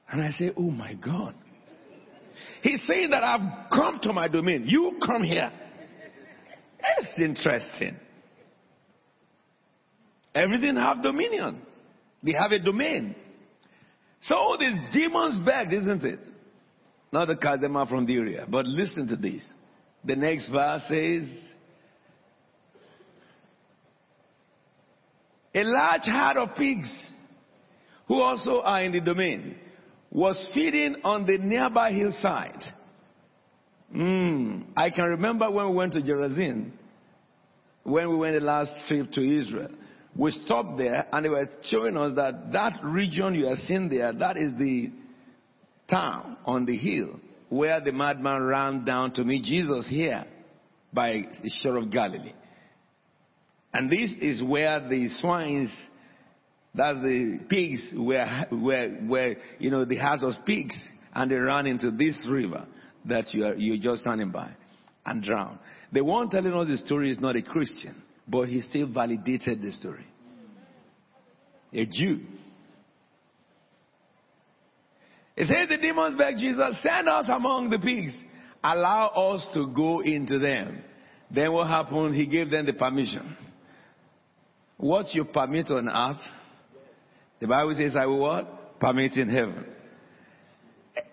And 0.10 0.22
I 0.22 0.30
say, 0.32 0.52
Oh 0.56 0.70
my 0.70 0.94
God. 0.94 1.36
He's 2.62 2.84
saying 2.88 3.12
that 3.12 3.24
I've 3.24 3.70
come 3.70 4.00
to 4.02 4.14
my 4.14 4.28
domain. 4.28 4.66
You 4.68 5.00
come 5.06 5.24
here. 5.24 5.52
That's 6.82 7.20
interesting. 7.20 7.98
Everything 10.34 10.76
have 10.76 11.02
dominion. 11.02 11.62
They 12.22 12.34
have 12.34 12.52
a 12.52 12.60
domain. 12.60 13.16
So 14.22 14.58
these 14.60 14.76
demons 14.92 15.46
begged, 15.46 15.74
isn't 15.74 16.04
it? 16.04 16.20
Not 17.12 17.30
them 17.62 17.78
out 17.78 17.88
from 17.90 18.06
the 18.06 18.16
area. 18.16 18.46
But 18.50 18.66
listen 18.66 19.08
to 19.08 19.16
this. 19.16 19.46
The 20.04 20.16
next 20.16 20.50
verse 20.50 20.84
says, 20.90 21.24
A 25.56 25.64
large 25.64 26.04
herd 26.04 26.38
of 26.38 26.56
pigs, 26.58 27.10
who 28.08 28.16
also 28.16 28.62
are 28.62 28.84
in 28.84 28.92
the 28.92 29.00
domain, 29.00 29.56
was 30.12 30.50
feeding 30.54 30.98
on 31.04 31.26
the 31.26 31.38
nearby 31.38 31.92
hillside. 31.92 32.62
Mm, 33.96 34.66
I 34.76 34.90
can 34.90 35.06
remember 35.06 35.50
when 35.50 35.70
we 35.70 35.76
went 35.76 35.94
to 35.94 36.02
Jerusalem, 36.02 36.74
when 37.84 38.10
we 38.10 38.16
went 38.18 38.36
the 38.36 38.46
last 38.46 38.74
trip 38.88 39.12
to 39.14 39.22
Israel. 39.22 39.70
We 40.18 40.32
stopped 40.32 40.78
there 40.78 41.08
and 41.12 41.26
they 41.26 41.30
were 41.30 41.46
showing 41.64 41.98
us 41.98 42.16
that 42.16 42.52
that 42.52 42.84
region 42.84 43.36
you 43.36 43.48
are 43.48 43.56
seeing 43.56 43.90
there, 43.90 44.12
that 44.14 44.38
is 44.38 44.52
the 44.58 44.92
town 45.90 46.38
on 46.46 46.66
the 46.66 46.78
hill 46.78 47.20
where 47.50 47.80
the 47.80 47.92
madman 47.92 48.44
ran 48.44 48.86
down 48.86 49.14
to 49.14 49.24
meet 49.24 49.44
Jesus 49.44 49.88
here 49.90 50.26
by 50.94 51.24
the 51.44 51.50
shore 51.62 51.78
of 51.78 51.92
Galilee. 51.92 52.34
And 53.78 53.90
this 53.90 54.14
is 54.22 54.42
where 54.42 54.80
the 54.88 55.10
swines, 55.20 55.70
that's 56.74 56.98
the 57.00 57.42
pigs, 57.50 57.94
where, 57.94 59.36
you 59.60 59.70
know, 59.70 59.84
the 59.84 59.98
house 59.98 60.24
of 60.24 60.46
pigs, 60.46 60.76
and 61.14 61.30
they 61.30 61.36
ran 61.36 61.68
into 61.68 61.92
this 61.92 62.26
river 62.30 62.66
that 63.04 63.34
you 63.34 63.44
are, 63.46 63.56
you're 63.56 63.78
just 63.78 64.04
standing 64.04 64.32
by 64.32 64.52
and 65.06 65.22
drowned. 65.22 65.60
The 65.92 66.04
one 66.06 66.30
telling 66.30 66.54
us 66.54 66.68
the 66.68 66.78
story 66.78 67.12
is 67.12 67.20
not 67.20 67.36
a 67.36 67.42
Christian. 67.42 68.02
But 68.28 68.48
he 68.48 68.62
still 68.62 68.92
validated 68.92 69.62
the 69.62 69.72
story. 69.72 70.04
A 71.74 71.86
Jew. 71.86 72.22
He 75.36 75.44
said 75.44 75.70
the 75.70 75.78
demons 75.78 76.16
begged 76.18 76.40
Jesus, 76.40 76.82
send 76.82 77.08
us 77.08 77.26
among 77.30 77.70
the 77.70 77.78
pigs. 77.78 78.20
Allow 78.64 79.10
us 79.10 79.48
to 79.54 79.68
go 79.76 80.00
into 80.00 80.40
them. 80.40 80.82
Then 81.30 81.52
what 81.54 81.68
happened? 81.68 82.16
He 82.16 82.26
gave 82.26 82.50
them 82.50 82.66
the 82.66 82.74
permission. 82.74 83.38
What 84.78 85.14
you 85.14 85.26
permit 85.26 85.70
on 85.72 85.90
earth, 85.90 86.22
the 87.40 87.48
Bible 87.48 87.76
says, 87.78 87.96
I 87.96 88.06
will 88.06 88.20
what? 88.20 88.80
Permit 88.80 89.14
in 89.14 89.30
heaven. 89.30 89.66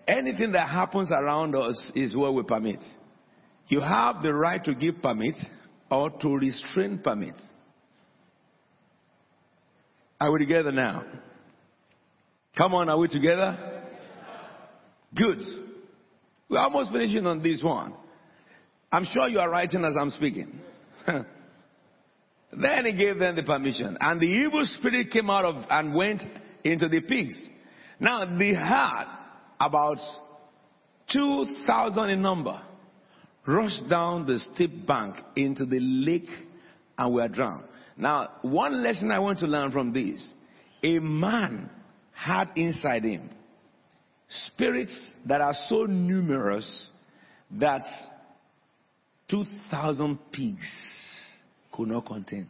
Anything 0.07 0.51
that 0.53 0.67
happens 0.67 1.11
around 1.11 1.55
us 1.55 1.91
is 1.95 2.15
what 2.15 2.33
we 2.33 2.43
permit. 2.43 2.79
You 3.67 3.81
have 3.81 4.21
the 4.21 4.33
right 4.33 4.63
to 4.65 4.75
give 4.75 5.01
permit 5.01 5.35
or 5.89 6.09
to 6.09 6.29
restrain 6.35 6.99
permits. 6.99 7.41
Are 10.19 10.31
we 10.31 10.39
together 10.39 10.71
now? 10.71 11.03
Come 12.57 12.73
on, 12.75 12.89
are 12.89 12.97
we 12.97 13.07
together? 13.07 13.81
Good. 15.15 15.39
We're 16.49 16.59
almost 16.59 16.91
finishing 16.91 17.25
on 17.25 17.41
this 17.41 17.61
one. 17.63 17.93
I'm 18.91 19.05
sure 19.05 19.27
you 19.27 19.39
are 19.39 19.49
writing 19.49 19.83
as 19.83 19.95
I'm 19.99 20.11
speaking. 20.11 20.59
then 22.61 22.85
he 22.85 22.95
gave 22.95 23.19
them 23.19 23.35
the 23.35 23.43
permission. 23.43 23.97
And 23.99 24.19
the 24.19 24.25
evil 24.25 24.63
spirit 24.65 25.11
came 25.11 25.29
out 25.29 25.45
of 25.45 25.63
and 25.69 25.93
went 25.93 26.21
into 26.63 26.87
the 26.87 27.01
pigs. 27.01 27.35
Now 27.99 28.25
they 28.37 28.53
had 28.53 29.05
about 29.59 29.97
2,000 31.11 32.09
in 32.09 32.21
number 32.21 32.61
rushed 33.45 33.89
down 33.89 34.25
the 34.25 34.39
steep 34.39 34.85
bank 34.87 35.17
into 35.35 35.65
the 35.65 35.79
lake 35.79 36.29
and 36.97 37.13
were 37.13 37.27
drowned. 37.27 37.65
Now, 37.97 38.29
one 38.41 38.81
lesson 38.81 39.11
I 39.11 39.19
want 39.19 39.39
to 39.39 39.47
learn 39.47 39.71
from 39.71 39.93
this 39.93 40.33
a 40.81 40.99
man 40.99 41.69
had 42.13 42.49
inside 42.55 43.03
him 43.03 43.29
spirits 44.27 45.13
that 45.27 45.41
are 45.41 45.53
so 45.67 45.83
numerous 45.83 46.91
that 47.51 47.83
2,000 49.29 50.19
pigs 50.31 51.12
could 51.73 51.89
not 51.89 52.05
contain. 52.05 52.47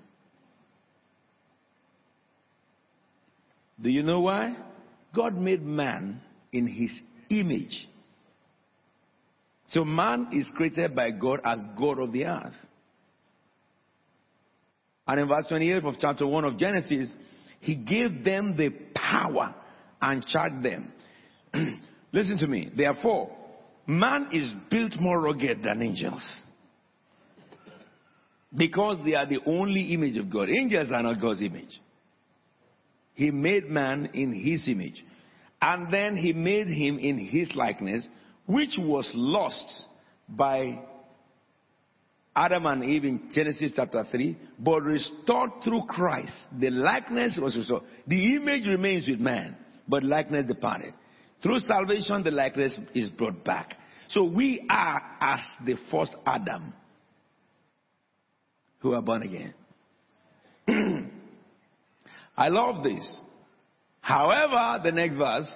Do 3.82 3.90
you 3.90 4.04
know 4.04 4.22
why? 4.22 4.56
God 5.16 5.36
made 5.36 5.64
man 5.64 6.22
in 6.52 6.68
his 6.68 7.02
image. 7.30 7.88
So 9.68 9.84
man 9.84 10.30
is 10.32 10.46
created 10.56 10.96
by 10.96 11.12
God 11.12 11.40
as 11.44 11.60
God 11.78 12.00
of 12.00 12.12
the 12.12 12.26
earth. 12.26 12.54
And 15.08 15.20
in 15.20 15.28
verse 15.28 15.46
28 15.50 15.84
of 15.84 15.96
chapter 16.00 16.28
1 16.28 16.46
of 16.46 16.58
Genesis, 16.58 17.12
he 17.60 17.78
gave 17.78 18.24
them 18.24 18.56
the 18.56 18.70
power 18.94 19.56
and 20.02 20.26
charged 20.26 20.64
them. 20.64 20.92
Listen 22.14 22.38
to 22.38 22.48
me. 22.48 22.72
Therefore, 22.76 23.36
man 23.88 24.30
is 24.32 24.50
built 24.70 24.94
more 25.00 25.20
rugged 25.20 25.64
than 25.64 25.82
angels. 25.82 26.42
Because 28.56 28.98
they 29.06 29.16
are 29.16 29.26
the 29.26 29.42
only 29.46 29.94
image 29.94 30.18
of 30.18 30.30
God. 30.32 30.50
Angels 30.50 30.90
are 30.92 31.02
not 31.02 31.20
God's 31.20 31.42
image. 31.42 31.82
He 33.14 33.32
made 33.32 33.66
man 33.66 34.10
in 34.14 34.34
his 34.34 34.68
image. 34.68 35.04
And 35.62 35.92
then 35.92 36.18
he 36.18 36.34
made 36.34 36.68
him 36.68 37.00
in 37.00 37.18
his 37.18 37.56
likeness 37.56 38.06
which 38.46 38.78
was 38.78 39.10
lost 39.16 39.88
by 40.28 40.80
Adam 42.36 42.66
and 42.66 42.84
Eve 42.84 43.06
in 43.06 43.30
Genesis 43.34 43.74
chapter 43.76 44.04
3, 44.10 44.38
but 44.60 44.82
restored 44.82 45.52
through 45.64 45.84
Christ. 45.88 46.48
The 46.60 46.72
likeness 46.72 47.38
was 47.42 47.56
restored. 47.56 47.84
The 48.08 48.36
image 48.36 48.66
remains 48.68 49.08
with 49.08 49.20
man, 49.20 49.56
but 49.88 50.04
likeness 50.04 50.46
departed. 50.48 50.94
Through 51.44 51.60
salvation, 51.60 52.24
the 52.24 52.32
likeness 52.32 52.78
is 52.96 53.10
brought 53.10 53.44
back. 53.44 53.76
So 54.08 54.24
we 54.24 54.66
are 54.70 55.02
as 55.22 55.42
the 55.66 55.76
first 55.92 56.16
Adam 56.26 56.74
who 58.84 58.94
are 58.94 59.02
born 59.02 59.24
again. 59.24 59.54
I 62.38 62.50
love 62.50 62.84
this. 62.84 63.22
However, 64.02 64.84
the 64.84 64.92
next 64.92 65.16
verse, 65.16 65.50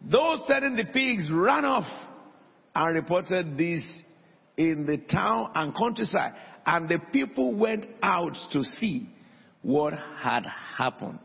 those 0.00 0.40
tending 0.48 0.74
the 0.76 0.86
pigs 0.92 1.28
ran 1.30 1.66
off 1.66 1.86
and 2.74 2.94
reported 2.94 3.58
this 3.58 4.02
in 4.56 4.86
the 4.86 4.96
town 5.12 5.52
and 5.54 5.74
countryside. 5.74 6.32
And 6.64 6.88
the 6.88 6.98
people 7.12 7.56
went 7.56 7.84
out 8.02 8.36
to 8.52 8.62
see 8.62 9.10
what 9.62 9.92
had 9.92 10.46
happened. 10.76 11.18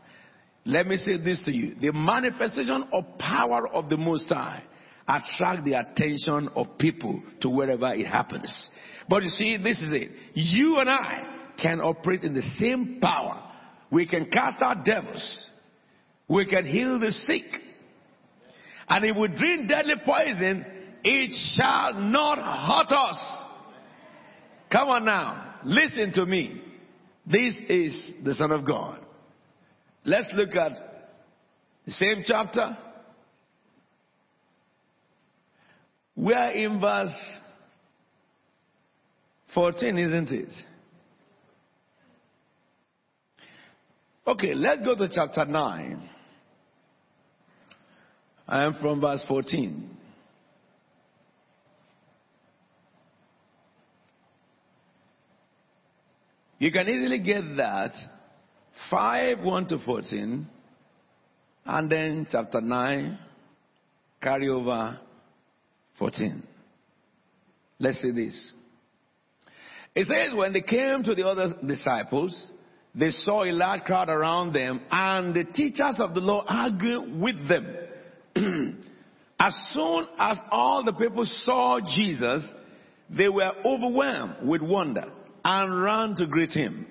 Let 0.66 0.86
me 0.86 0.98
say 0.98 1.16
this 1.16 1.42
to 1.46 1.50
you. 1.50 1.74
The 1.80 1.92
manifestation 1.92 2.88
of 2.92 3.04
power 3.18 3.68
of 3.68 3.88
the 3.88 3.96
Most 3.96 4.28
High 4.28 4.64
attract 5.08 5.64
the 5.64 5.74
attention 5.74 6.48
of 6.54 6.78
people 6.78 7.22
to 7.40 7.50
wherever 7.50 7.92
it 7.94 8.06
happens. 8.06 8.70
But 9.08 9.22
you 9.22 9.28
see, 9.28 9.56
this 9.58 9.78
is 9.80 9.90
it. 9.92 10.10
You 10.34 10.78
and 10.78 10.88
I 10.88 11.52
can 11.60 11.80
operate 11.80 12.22
in 12.22 12.34
the 12.34 12.42
same 12.58 12.98
power. 13.00 13.42
We 13.90 14.08
can 14.08 14.30
cast 14.30 14.62
out 14.62 14.84
devils. 14.84 15.50
We 16.28 16.46
can 16.46 16.64
heal 16.64 16.98
the 16.98 17.12
sick. 17.12 17.44
And 18.88 19.04
if 19.04 19.16
we 19.16 19.28
drink 19.36 19.68
deadly 19.68 19.94
poison, 20.04 20.64
it 21.04 21.30
shall 21.54 21.94
not 21.94 22.38
hurt 22.38 22.94
us. 22.96 23.42
Come 24.72 24.88
on 24.88 25.04
now. 25.04 25.56
Listen 25.64 26.12
to 26.14 26.26
me. 26.26 26.60
This 27.26 27.54
is 27.68 28.14
the 28.24 28.34
Son 28.34 28.50
of 28.50 28.66
God. 28.66 29.00
Let's 30.04 30.30
look 30.34 30.54
at 30.56 30.72
the 31.86 31.92
same 31.92 32.24
chapter. 32.26 32.76
We 36.16 36.32
are 36.32 36.50
in 36.52 36.80
verse 36.80 37.40
14, 39.54 39.98
isn't 39.98 40.30
it? 40.30 40.48
Okay, 44.26 44.54
let's 44.54 44.82
go 44.82 44.94
to 44.94 45.08
chapter 45.12 45.44
9. 45.44 46.10
I 48.46 48.64
am 48.64 48.74
from 48.74 49.00
verse 49.00 49.24
14. 49.26 49.90
You 56.58 56.72
can 56.72 56.88
easily 56.88 57.18
get 57.18 57.42
that 57.56 57.92
5 58.90 59.40
1 59.40 59.66
to 59.68 59.78
14, 59.84 60.46
and 61.66 61.90
then 61.90 62.26
chapter 62.30 62.60
9, 62.60 63.18
carry 64.22 64.48
over 64.48 64.98
14. 65.98 66.42
Let's 67.78 68.00
see 68.00 68.10
this. 68.10 68.54
It 69.94 70.06
says, 70.06 70.34
when 70.34 70.52
they 70.52 70.62
came 70.62 71.02
to 71.04 71.14
the 71.14 71.26
other 71.26 71.54
disciples, 71.66 72.50
they 72.94 73.10
saw 73.10 73.44
a 73.44 73.52
large 73.52 73.82
crowd 73.82 74.08
around 74.08 74.52
them, 74.52 74.80
and 74.90 75.34
the 75.34 75.44
teachers 75.44 75.96
of 75.98 76.14
the 76.14 76.20
law 76.20 76.44
argued 76.46 77.20
with 77.20 77.48
them. 77.48 77.76
as 79.40 79.68
soon 79.72 80.06
as 80.18 80.38
all 80.50 80.84
the 80.84 80.92
people 80.92 81.24
saw 81.24 81.80
Jesus, 81.80 82.48
they 83.10 83.28
were 83.28 83.52
overwhelmed 83.64 84.48
with 84.48 84.62
wonder 84.62 85.04
and 85.44 85.82
ran 85.82 86.14
to 86.16 86.26
greet 86.26 86.50
him. 86.50 86.86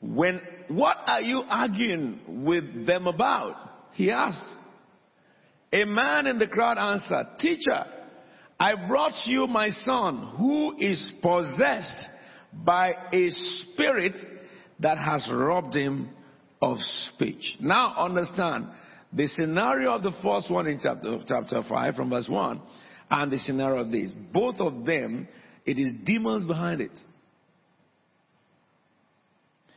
When, 0.00 0.40
what 0.68 0.96
are 1.06 1.20
you 1.20 1.42
arguing 1.48 2.44
with 2.44 2.86
them 2.86 3.06
about? 3.06 3.56
He 3.92 4.10
asked. 4.10 4.56
A 5.72 5.84
man 5.84 6.26
in 6.26 6.38
the 6.38 6.46
crowd 6.46 6.78
answered, 6.78 7.38
Teacher, 7.38 7.84
I 8.60 8.86
brought 8.86 9.14
you 9.26 9.46
my 9.46 9.70
son 9.70 10.34
who 10.38 10.76
is 10.78 11.10
possessed 11.22 12.08
by 12.52 12.92
a 13.12 13.28
spirit 13.30 14.16
that 14.80 14.98
has 14.98 15.28
robbed 15.32 15.74
him 15.74 16.10
of 16.60 16.76
speech. 17.14 17.56
Now 17.60 17.94
understand 17.96 18.66
the 19.12 19.26
scenario 19.26 19.92
of 19.92 20.02
the 20.02 20.12
first 20.22 20.50
one 20.50 20.66
in 20.66 20.78
chapter, 20.82 21.18
chapter 21.26 21.62
5 21.66 21.94
from 21.94 22.10
verse 22.10 22.28
1 22.28 22.60
and 23.10 23.32
the 23.32 23.38
scenario 23.38 23.80
of 23.80 23.90
this. 23.90 24.12
Both 24.32 24.56
of 24.58 24.84
them, 24.84 25.26
it 25.64 25.78
is 25.78 25.92
demons 26.04 26.44
behind 26.46 26.80
it. 26.80 26.92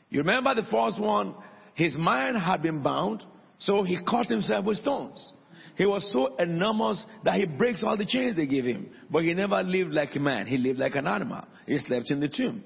You 0.10 0.20
remember 0.20 0.56
the 0.56 0.64
first 0.64 1.00
one? 1.00 1.36
His 1.74 1.96
mind 1.98 2.38
had 2.38 2.62
been 2.62 2.82
bound, 2.82 3.24
so 3.60 3.84
he 3.84 3.98
caught 4.02 4.28
himself 4.28 4.66
with 4.66 4.78
stones. 4.78 5.34
He 5.76 5.86
was 5.86 6.06
so 6.12 6.36
enormous 6.38 7.04
that 7.24 7.36
he 7.36 7.46
breaks 7.46 7.84
all 7.84 7.98
the 7.98 8.06
chains 8.06 8.36
they 8.36 8.48
gave 8.48 8.66
him. 8.66 8.90
But 9.10 9.24
he 9.24 9.34
never 9.34 9.62
lived 9.62 9.92
like 9.92 10.16
a 10.16 10.20
man. 10.20 10.48
He 10.48 10.58
lived 10.58 10.80
like 10.80 10.96
an 10.96 11.08
animal. 11.08 11.44
He 11.66 11.78
slept 11.80 12.12
in 12.12 12.20
the 12.20 12.30
tomb. 12.30 12.64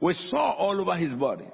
We 0.00 0.12
saw 0.14 0.52
all 0.52 0.80
over 0.80 0.96
his 0.96 1.14
body. 1.14 1.48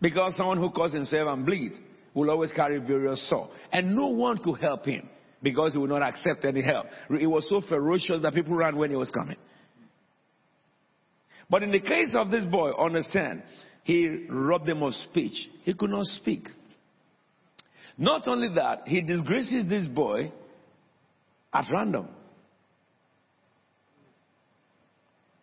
Because 0.00 0.36
someone 0.36 0.58
who 0.58 0.70
cuts 0.70 0.92
himself 0.92 1.28
and 1.28 1.44
bleed 1.44 1.72
will 2.14 2.30
always 2.30 2.52
carry 2.52 2.78
various 2.78 3.28
sore. 3.28 3.48
And 3.72 3.96
no 3.96 4.08
one 4.08 4.38
could 4.38 4.60
help 4.60 4.84
him 4.84 5.08
because 5.42 5.72
he 5.72 5.78
would 5.78 5.90
not 5.90 6.02
accept 6.02 6.44
any 6.44 6.62
help. 6.62 6.86
He 7.18 7.26
was 7.26 7.48
so 7.48 7.60
ferocious 7.60 8.22
that 8.22 8.34
people 8.34 8.54
ran 8.54 8.76
when 8.76 8.90
he 8.90 8.96
was 8.96 9.10
coming. 9.10 9.36
But 11.50 11.62
in 11.62 11.70
the 11.70 11.80
case 11.80 12.10
of 12.14 12.30
this 12.30 12.44
boy, 12.44 12.72
understand, 12.72 13.42
he 13.84 14.26
robbed 14.28 14.66
them 14.66 14.82
of 14.82 14.94
speech. 14.94 15.48
He 15.62 15.74
could 15.74 15.90
not 15.90 16.04
speak. 16.04 16.48
Not 17.98 18.28
only 18.28 18.48
that, 18.54 18.86
he 18.86 19.02
disgraces 19.02 19.68
this 19.68 19.88
boy 19.88 20.32
at 21.52 21.66
random. 21.72 22.08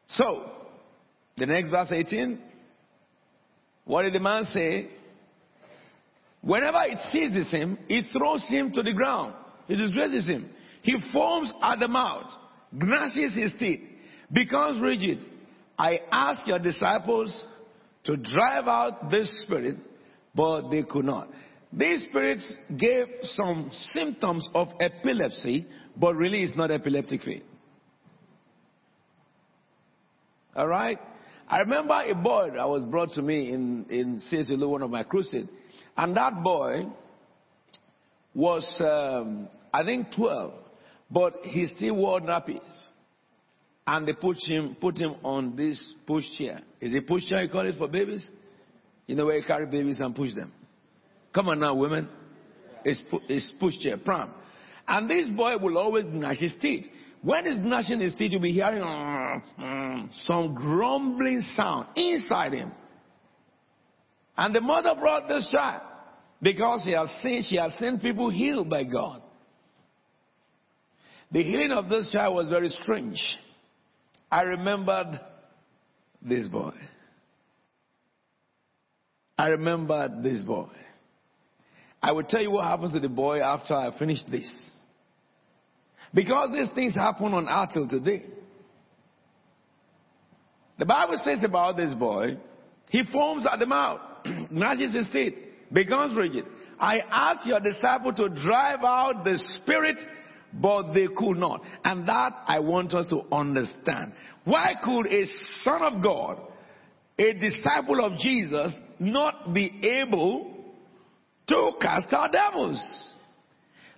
So, 0.08 0.50
the 1.38 1.46
next 1.46 1.70
verse 1.70 1.92
18, 1.92 2.40
what 3.84 4.04
did 4.04 4.14
the 4.14 4.20
man 4.22 4.46
say? 4.46 4.88
Whenever 6.42 6.80
it 6.84 7.00
seizes 7.12 7.52
him, 7.52 7.78
it 7.90 8.06
throws 8.18 8.48
him 8.48 8.72
to 8.72 8.82
the 8.82 8.94
ground. 8.94 9.34
It 9.68 9.76
disgraces 9.76 10.28
him. 10.28 10.50
He 10.82 10.96
foams 11.12 11.52
at 11.62 11.80
the 11.80 11.88
mouth, 11.88 12.32
gnashes 12.72 13.36
his 13.36 13.54
teeth, 13.60 13.82
becomes 14.32 14.82
rigid, 14.82 15.26
I 15.78 16.00
asked 16.12 16.48
your 16.48 16.60
disciples 16.60 17.44
to 18.06 18.16
drive 18.16 18.68
out 18.68 19.12
this 19.12 19.44
spirit, 19.44 19.76
but 20.34 20.70
they 20.70 20.84
could 20.84 21.06
not. 21.06 21.28
These 21.78 22.06
spirits 22.06 22.54
gave 22.78 23.08
some 23.24 23.70
symptoms 23.72 24.50
of 24.54 24.70
epilepsy, 24.80 25.68
but 25.98 26.16
really 26.16 26.44
it's 26.44 26.56
not 26.56 26.72
epileptic 26.72 27.22
fit. 27.22 27.44
All 30.56 30.68
right? 30.68 30.98
I 31.48 31.60
remember 31.60 32.02
a 32.06 32.16
boy 32.16 32.52
that 32.56 32.68
was 32.68 32.86
brought 32.86 33.12
to 33.14 33.22
me 33.22 33.52
in, 33.52 33.86
in 33.90 34.22
CSLO, 34.32 34.70
one 34.70 34.82
of 34.84 34.90
my 34.90 35.04
crusades. 35.04 35.50
And 35.98 36.16
that 36.16 36.42
boy 36.42 36.86
was, 38.34 38.66
um, 38.80 39.50
I 39.74 39.84
think, 39.84 40.08
12, 40.16 40.54
but 41.12 41.42
he 41.44 41.68
still 41.68 41.98
wore 41.98 42.22
nappies 42.22 42.62
and 43.88 44.08
they 44.08 44.14
put 44.14 44.38
him 44.46 44.76
put 44.80 44.98
him 44.98 45.16
on 45.24 45.56
this 45.56 45.94
push 46.08 46.26
chair. 46.38 46.62
Is 46.82 46.94
it 46.94 47.08
push 47.08 47.26
chair 47.26 47.44
you 47.44 47.50
call 47.50 47.68
it 47.68 47.76
for 47.78 47.88
babies? 47.88 48.30
You 49.08 49.16
know 49.16 49.28
where 49.28 49.38
you 49.38 49.44
carry 49.46 49.68
babies 49.68 50.00
and 50.00 50.16
push 50.16 50.34
them. 50.34 50.52
Come 51.36 51.50
on 51.50 51.60
now, 51.60 51.76
women. 51.76 52.08
It's, 52.86 53.02
it's 53.28 53.52
push 53.60 53.78
chair, 53.80 53.98
pram. 53.98 54.34
And 54.88 55.10
this 55.10 55.30
boy 55.30 55.58
will 55.58 55.78
always 55.78 56.06
gnash 56.06 56.38
his 56.38 56.54
teeth. 56.62 56.86
When 57.22 57.46
he's 57.46 57.58
gnashing 57.58 58.00
his 58.00 58.16
teeth, 58.16 58.32
you'll 58.32 58.42
be 58.42 58.54
hearing 58.54 58.82
uh, 58.82 59.40
uh, 59.58 60.06
some 60.24 60.56
grumbling 60.56 61.42
sound 61.42 61.88
inside 61.98 62.54
him. 62.54 62.72
And 64.38 64.56
the 64.56 64.62
mother 64.62 64.94
brought 64.98 65.28
this 65.28 65.50
child 65.52 65.82
because 66.42 66.84
she 66.86 66.92
has 66.92 67.10
seen, 67.22 67.44
she 67.44 67.58
has 67.58 67.74
seen 67.74 68.00
people 68.00 68.30
healed 68.30 68.70
by 68.70 68.84
God. 68.84 69.22
The 71.32 71.44
healing 71.44 71.72
of 71.72 71.90
this 71.90 72.12
child 72.12 72.36
was 72.36 72.48
very 72.48 72.70
strange. 72.70 73.20
I 74.32 74.42
remembered 74.44 75.20
this 76.22 76.48
boy. 76.48 76.74
I 79.38 79.48
remembered 79.48 80.24
this 80.24 80.44
boy. 80.44 80.70
I 82.06 82.12
will 82.12 82.24
tell 82.24 82.40
you 82.40 82.52
what 82.52 82.66
happened 82.66 82.92
to 82.92 83.00
the 83.00 83.10
boy 83.10 83.40
after 83.42 83.74
I 83.74 83.90
finished 83.98 84.30
this. 84.30 84.48
Because 86.14 86.52
these 86.54 86.70
things 86.76 86.94
happen 86.94 87.34
on 87.34 87.50
earth 87.50 87.74
till 87.74 87.90
today. 87.90 88.26
The 90.78 90.86
Bible 90.86 91.16
says 91.18 91.44
about 91.44 91.78
this 91.78 91.96
boy, 91.96 92.38
he 92.92 93.02
foams 93.12 93.48
at 93.52 93.58
the 93.58 93.66
mouth, 93.66 94.02
gnashes 94.52 94.94
his 94.94 95.08
teeth, 95.12 95.34
becomes 95.74 96.16
rigid. 96.16 96.46
I 96.80 97.00
asked 97.10 97.48
your 97.48 97.60
disciple 97.60 98.14
to 98.14 98.30
drive 98.30 98.84
out 98.84 99.24
the 99.24 99.40
spirit 99.64 99.98
but 100.54 100.94
they 100.94 101.08
could 101.08 101.38
not. 101.38 101.64
And 101.84 102.08
that 102.08 102.34
I 102.48 102.60
want 102.60 102.94
us 102.94 103.08
to 103.10 103.24
understand. 103.30 104.14
Why 104.44 104.74
could 104.82 105.08
a 105.08 105.26
son 105.64 105.82
of 105.82 106.04
God, 106.04 106.40
a 107.18 107.34
disciple 107.34 108.00
of 108.00 108.18
Jesus, 108.20 108.74
not 109.00 109.54
be 109.54 109.82
able 110.02 110.55
to 111.48 111.72
cast 111.82 112.14
out 112.14 112.32
devils? 112.32 113.14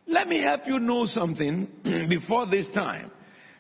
Let 0.08 0.28
me 0.28 0.42
help 0.42 0.62
you 0.66 0.80
know 0.80 1.06
something 1.06 1.68
before 2.10 2.46
this 2.48 2.70
time. 2.74 3.12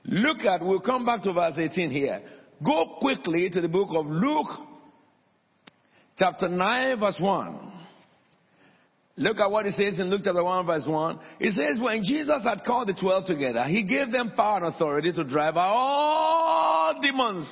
Look 0.05 0.39
at, 0.39 0.63
we'll 0.63 0.79
come 0.79 1.05
back 1.05 1.23
to 1.23 1.33
verse 1.33 1.57
18 1.57 1.91
here. 1.91 2.21
Go 2.63 2.97
quickly 2.99 3.49
to 3.49 3.61
the 3.61 3.67
book 3.67 3.89
of 3.91 4.05
Luke, 4.07 4.47
chapter 6.17 6.47
9, 6.47 6.99
verse 6.99 7.17
1. 7.19 7.73
Look 9.19 9.39
at 9.39 9.49
what 9.49 9.65
it 9.65 9.73
says 9.73 9.99
in 9.99 10.11
Luke 10.11 10.21
chapter 10.23 10.43
1 10.43 10.65
verse 10.65 10.85
1. 10.85 11.19
It 11.39 11.53
says, 11.53 11.81
when 11.81 12.03
Jesus 12.03 12.43
had 12.43 12.63
called 12.63 12.87
the 12.87 12.93
twelve 12.93 13.25
together, 13.25 13.63
he 13.63 13.83
gave 13.83 14.11
them 14.11 14.33
power 14.35 14.63
and 14.63 14.73
authority 14.73 15.11
to 15.11 15.23
drive 15.23 15.57
out 15.57 15.73
all 15.73 17.01
demons. 17.01 17.49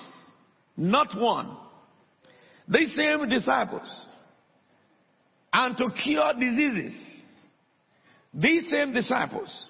Not 0.78 1.18
one. 1.18 1.58
These 2.68 2.96
same 2.96 3.28
disciples. 3.30 4.06
And 5.58 5.78
to 5.78 5.89
cure 6.03 6.34
diseases. 6.38 7.24
These 8.34 8.70
same 8.70 8.91
disciples. 8.93 9.68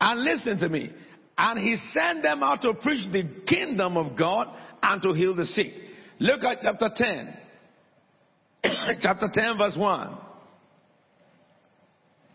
And 0.00 0.22
listen 0.22 0.58
to 0.60 0.68
me. 0.68 0.92
And 1.36 1.58
he 1.58 1.74
sent 1.76 2.22
them 2.22 2.42
out 2.44 2.62
to 2.62 2.74
preach 2.74 3.10
the 3.10 3.24
kingdom 3.46 3.96
of 3.96 4.16
God 4.16 4.46
and 4.82 5.02
to 5.02 5.12
heal 5.12 5.34
the 5.34 5.44
sick. 5.44 5.72
Look 6.20 6.44
at 6.44 6.58
chapter 6.62 6.88
10. 6.94 7.36
chapter 9.00 9.28
10 9.32 9.58
verse 9.58 9.76
1 9.76 10.18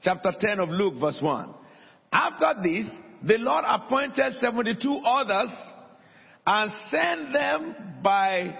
chapter 0.01 0.31
10 0.37 0.59
of 0.59 0.69
Luke, 0.69 0.95
verse 0.99 1.19
1. 1.21 1.53
After 2.11 2.61
this, 2.63 2.87
the 3.23 3.37
Lord 3.37 3.63
appointed 3.67 4.33
72 4.33 5.01
others 5.05 5.51
and 6.45 6.71
sent 6.89 7.33
them 7.33 7.75
by 8.03 8.57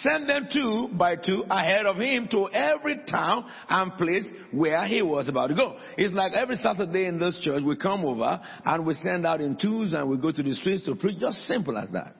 sent 0.00 0.26
them 0.26 0.48
two 0.52 0.88
by 0.96 1.16
two 1.16 1.44
ahead 1.48 1.86
of 1.86 1.96
him 1.96 2.28
to 2.30 2.48
every 2.50 3.00
town 3.10 3.50
and 3.68 3.92
place 3.92 4.24
where 4.52 4.84
he 4.86 5.02
was 5.02 5.28
about 5.28 5.48
to 5.48 5.54
go. 5.54 5.78
It's 5.96 6.14
like 6.14 6.32
every 6.32 6.56
Saturday 6.56 7.06
in 7.06 7.18
this 7.18 7.38
church 7.42 7.62
we 7.64 7.76
come 7.76 8.04
over 8.04 8.40
and 8.64 8.86
we 8.86 8.94
send 8.94 9.26
out 9.26 9.40
in 9.40 9.56
twos 9.60 9.92
and 9.92 10.08
we 10.08 10.16
go 10.16 10.30
to 10.30 10.42
the 10.42 10.54
streets 10.54 10.84
to 10.84 10.94
preach. 10.94 11.18
Just 11.18 11.38
simple 11.44 11.76
as 11.76 11.90
that. 11.90 12.14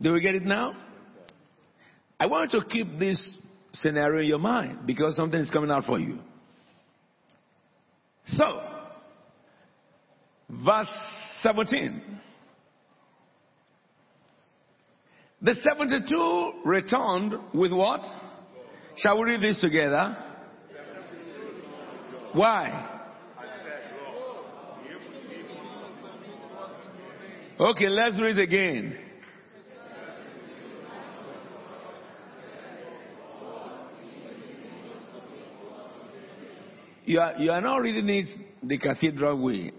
Do 0.00 0.12
we 0.12 0.20
get 0.20 0.34
it 0.34 0.44
now? 0.44 0.76
I 2.20 2.26
want 2.26 2.52
you 2.52 2.60
to 2.60 2.66
keep 2.66 2.98
this 2.98 3.34
scenario 3.74 4.22
in 4.22 4.26
your 4.26 4.38
mind 4.38 4.86
because 4.86 5.16
something 5.16 5.40
is 5.40 5.50
coming 5.50 5.70
out 5.70 5.84
for 5.84 5.98
you. 5.98 6.18
So, 8.26 8.60
verse 10.50 10.88
17. 11.42 12.02
The 15.40 15.54
72 15.54 16.52
returned 16.64 17.34
with 17.54 17.72
what? 17.72 18.00
Shall 18.96 19.18
we 19.20 19.30
read 19.30 19.40
this 19.40 19.60
together? 19.60 20.16
Why? 22.32 22.96
Okay, 27.60 27.88
let's 27.88 28.20
read 28.20 28.38
again. 28.38 28.98
You 37.04 37.20
are, 37.20 37.36
you 37.38 37.50
are 37.50 37.60
not 37.60 37.78
reading 37.78 38.08
it 38.10 38.28
the 38.62 38.76
cathedral 38.76 39.42
way. 39.42 39.72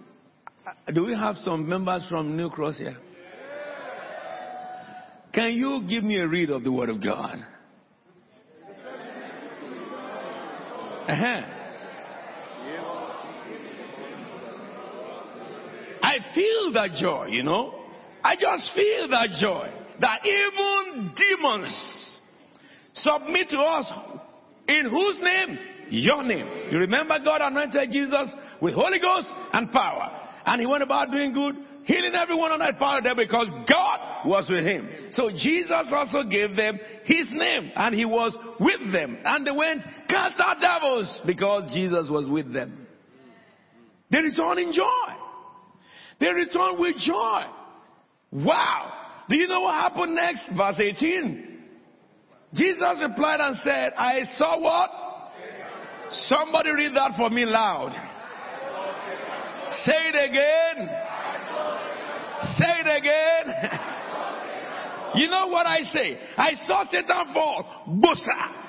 Uh, 0.66 0.92
do 0.92 1.04
we 1.06 1.14
have 1.14 1.36
some 1.38 1.70
members 1.70 2.06
from 2.10 2.36
New 2.36 2.50
Cross 2.50 2.80
here? 2.80 2.98
Can 5.40 5.54
you 5.54 5.86
give 5.88 6.04
me 6.04 6.18
a 6.20 6.28
read 6.28 6.50
of 6.50 6.66
the 6.66 6.72
Word 6.72 6.90
of 6.90 7.02
God? 7.02 7.38
Uh-huh. 11.08 11.42
I 16.04 16.18
feel 16.36 16.74
that 16.74 16.90
joy, 17.02 17.28
you 17.28 17.44
know. 17.44 17.74
I 18.22 18.36
just 18.36 18.70
feel 18.76 19.08
that 19.08 19.30
joy. 19.40 19.72
That 20.02 20.26
even 20.26 21.14
demons 21.16 22.20
submit 22.96 23.48
to 23.52 23.60
us. 23.60 23.90
In 24.68 24.90
whose 24.90 25.20
name? 25.22 25.58
your 25.90 26.22
name. 26.22 26.70
You 26.70 26.80
remember 26.80 27.18
God 27.24 27.40
anointed 27.42 27.92
Jesus 27.94 28.36
with 28.62 28.74
Holy 28.74 29.00
Ghost 29.00 29.28
and 29.54 29.72
power. 29.72 30.32
And 30.46 30.60
he 30.60 30.68
went 30.68 30.84
about 30.84 31.12
doing 31.12 31.34
good, 31.34 31.56
healing 31.90 32.14
everyone 32.14 32.52
on 32.52 32.60
that 32.60 32.78
power 32.78 33.02
there 33.02 33.16
because 33.16 33.48
God 33.68 34.28
was 34.28 34.48
with 34.48 34.64
him. 34.64 34.88
So 35.12 35.32
Jesus 35.32 35.90
also 35.92 36.22
gave 36.30 36.56
them 36.56 36.80
his 37.04 37.26
name 37.32 37.72
and 37.76 37.96
he 37.96 38.06
was 38.06 38.38
with 38.60 38.92
them. 38.92 39.18
And 39.26 39.46
they 39.46 39.52
went 39.52 39.82
cast 40.08 40.40
out 40.40 40.62
devils 40.62 41.22
because 41.26 41.72
Jesus 41.74 42.08
was 42.12 42.30
with 42.30 42.54
them. 42.54 42.86
They 44.12 44.20
returned 44.20 44.60
in 44.60 44.72
joy. 44.72 45.10
They 46.20 46.30
returned 46.30 46.80
with 46.80 46.96
joy. 46.98 47.42
Wow. 48.34 48.94
Do 49.28 49.36
you 49.36 49.48
know 49.48 49.62
what 49.62 49.74
happened 49.74 50.14
next? 50.14 50.48
Verse 50.56 50.80
18. 50.80 51.60
Jesus 52.54 53.02
replied 53.02 53.40
and 53.40 53.56
said, 53.64 53.94
I 53.98 54.22
saw 54.36 54.60
what? 54.60 54.90
Somebody 56.12 56.70
read 56.70 56.96
that 56.96 57.18
for 57.18 57.32
me 57.32 57.46
loud. 57.46 57.94
Say 59.86 59.94
it 60.14 60.30
again. 60.30 60.90
Say 62.60 62.74
it 62.86 62.98
again. 62.98 63.80
You 65.16 65.28
know 65.28 65.48
what 65.48 65.66
I 65.66 65.82
say? 65.92 66.20
I 66.38 66.52
saw 66.68 66.84
Satan 66.84 67.34
fall. 67.34 67.86
Busa. 67.88 68.60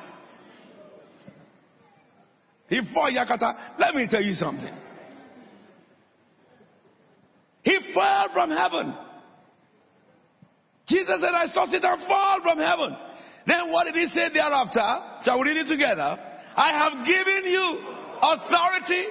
He 2.68 2.80
fell 2.94 3.12
Yakata. 3.12 3.78
Let 3.78 3.94
me 3.94 4.06
tell 4.10 4.22
you 4.22 4.32
something. 4.32 4.72
He 7.62 7.78
fell 7.94 8.28
from 8.32 8.50
heaven. 8.50 8.94
Jesus 10.88 11.20
said, 11.20 11.34
I 11.34 11.46
saw 11.48 11.66
Satan 11.66 11.98
fall 12.08 12.40
from 12.42 12.58
heaven. 12.58 12.96
Then 13.46 13.70
what 13.70 13.84
did 13.84 13.96
he 13.96 14.06
say 14.08 14.28
thereafter? 14.32 15.22
Shall 15.24 15.40
we 15.40 15.50
read 15.50 15.66
it 15.66 15.68
together? 15.68 16.18
I 16.56 16.72
have 16.72 17.04
given 17.04 17.52
you 17.52 17.80
authority. 18.22 19.04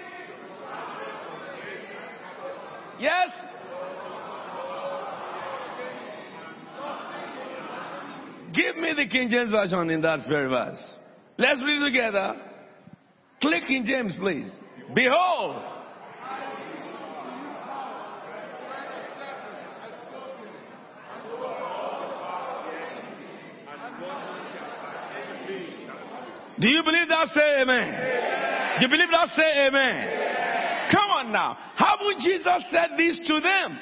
Yes? 3.00 3.30
Give 8.54 8.78
me 8.78 8.94
the 8.96 9.08
King 9.08 9.30
James 9.30 9.52
Version 9.52 9.90
in 9.90 10.02
that 10.02 10.28
very 10.28 10.48
verse. 10.48 10.96
Let's 11.38 11.62
read 11.64 11.86
together. 11.86 12.36
King 13.42 13.86
James, 13.86 14.14
please. 14.20 14.54
Behold. 14.94 15.64
Do 26.60 26.68
you 26.68 26.84
believe 26.84 27.08
that? 27.08 27.28
Say 27.30 27.62
amen. 27.62 28.80
Do 28.80 28.86
you 28.86 28.92
believe 28.92 29.10
that? 29.12 29.30
Say 29.30 29.68
amen. 29.68 30.90
Come 30.92 31.10
on 31.12 31.32
now. 31.32 31.58
Haven't 31.76 32.20
Jesus 32.20 32.68
said 32.70 32.98
this 32.98 33.18
to 33.28 33.40
them? 33.40 33.80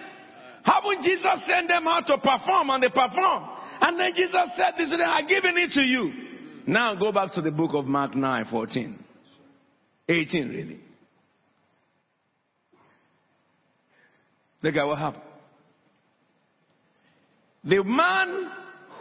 Haven't 0.64 1.02
Jesus 1.02 1.46
sent 1.48 1.70
them 1.70 1.88
out 1.88 2.06
to 2.08 2.18
perform 2.18 2.70
and 2.70 2.84
they 2.84 2.90
perform? 2.90 3.57
And 3.88 3.98
then 3.98 4.12
Jesus 4.14 4.52
said 4.58 4.74
this 4.78 4.90
them, 4.90 5.00
I've 5.02 5.30
given 5.30 5.54
it 5.56 5.72
to 5.72 5.82
you. 5.82 6.12
Now 6.68 6.94
go 6.96 7.14
back 7.14 7.32
to 7.36 7.42
the 7.42 7.52
book 7.52 7.72
of 7.74 7.86
Mark 7.86 8.16
9, 8.16 8.46
14. 8.52 9.00
18 10.10 10.50
really. 10.50 10.82
Look 14.62 14.76
at 14.76 14.86
what 14.86 14.98
happened. 14.98 15.24
The 17.64 17.82
man 17.86 18.52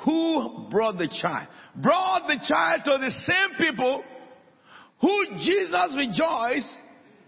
who 0.04 0.68
brought 0.70 0.98
the 0.98 1.08
child? 1.20 1.48
Brought 1.82 2.28
the 2.28 2.38
child 2.48 2.82
to 2.84 2.98
the 2.98 3.10
same 3.10 3.66
people 3.66 4.04
who 5.00 5.24
Jesus 5.40 5.96
rejoiced 5.96 6.78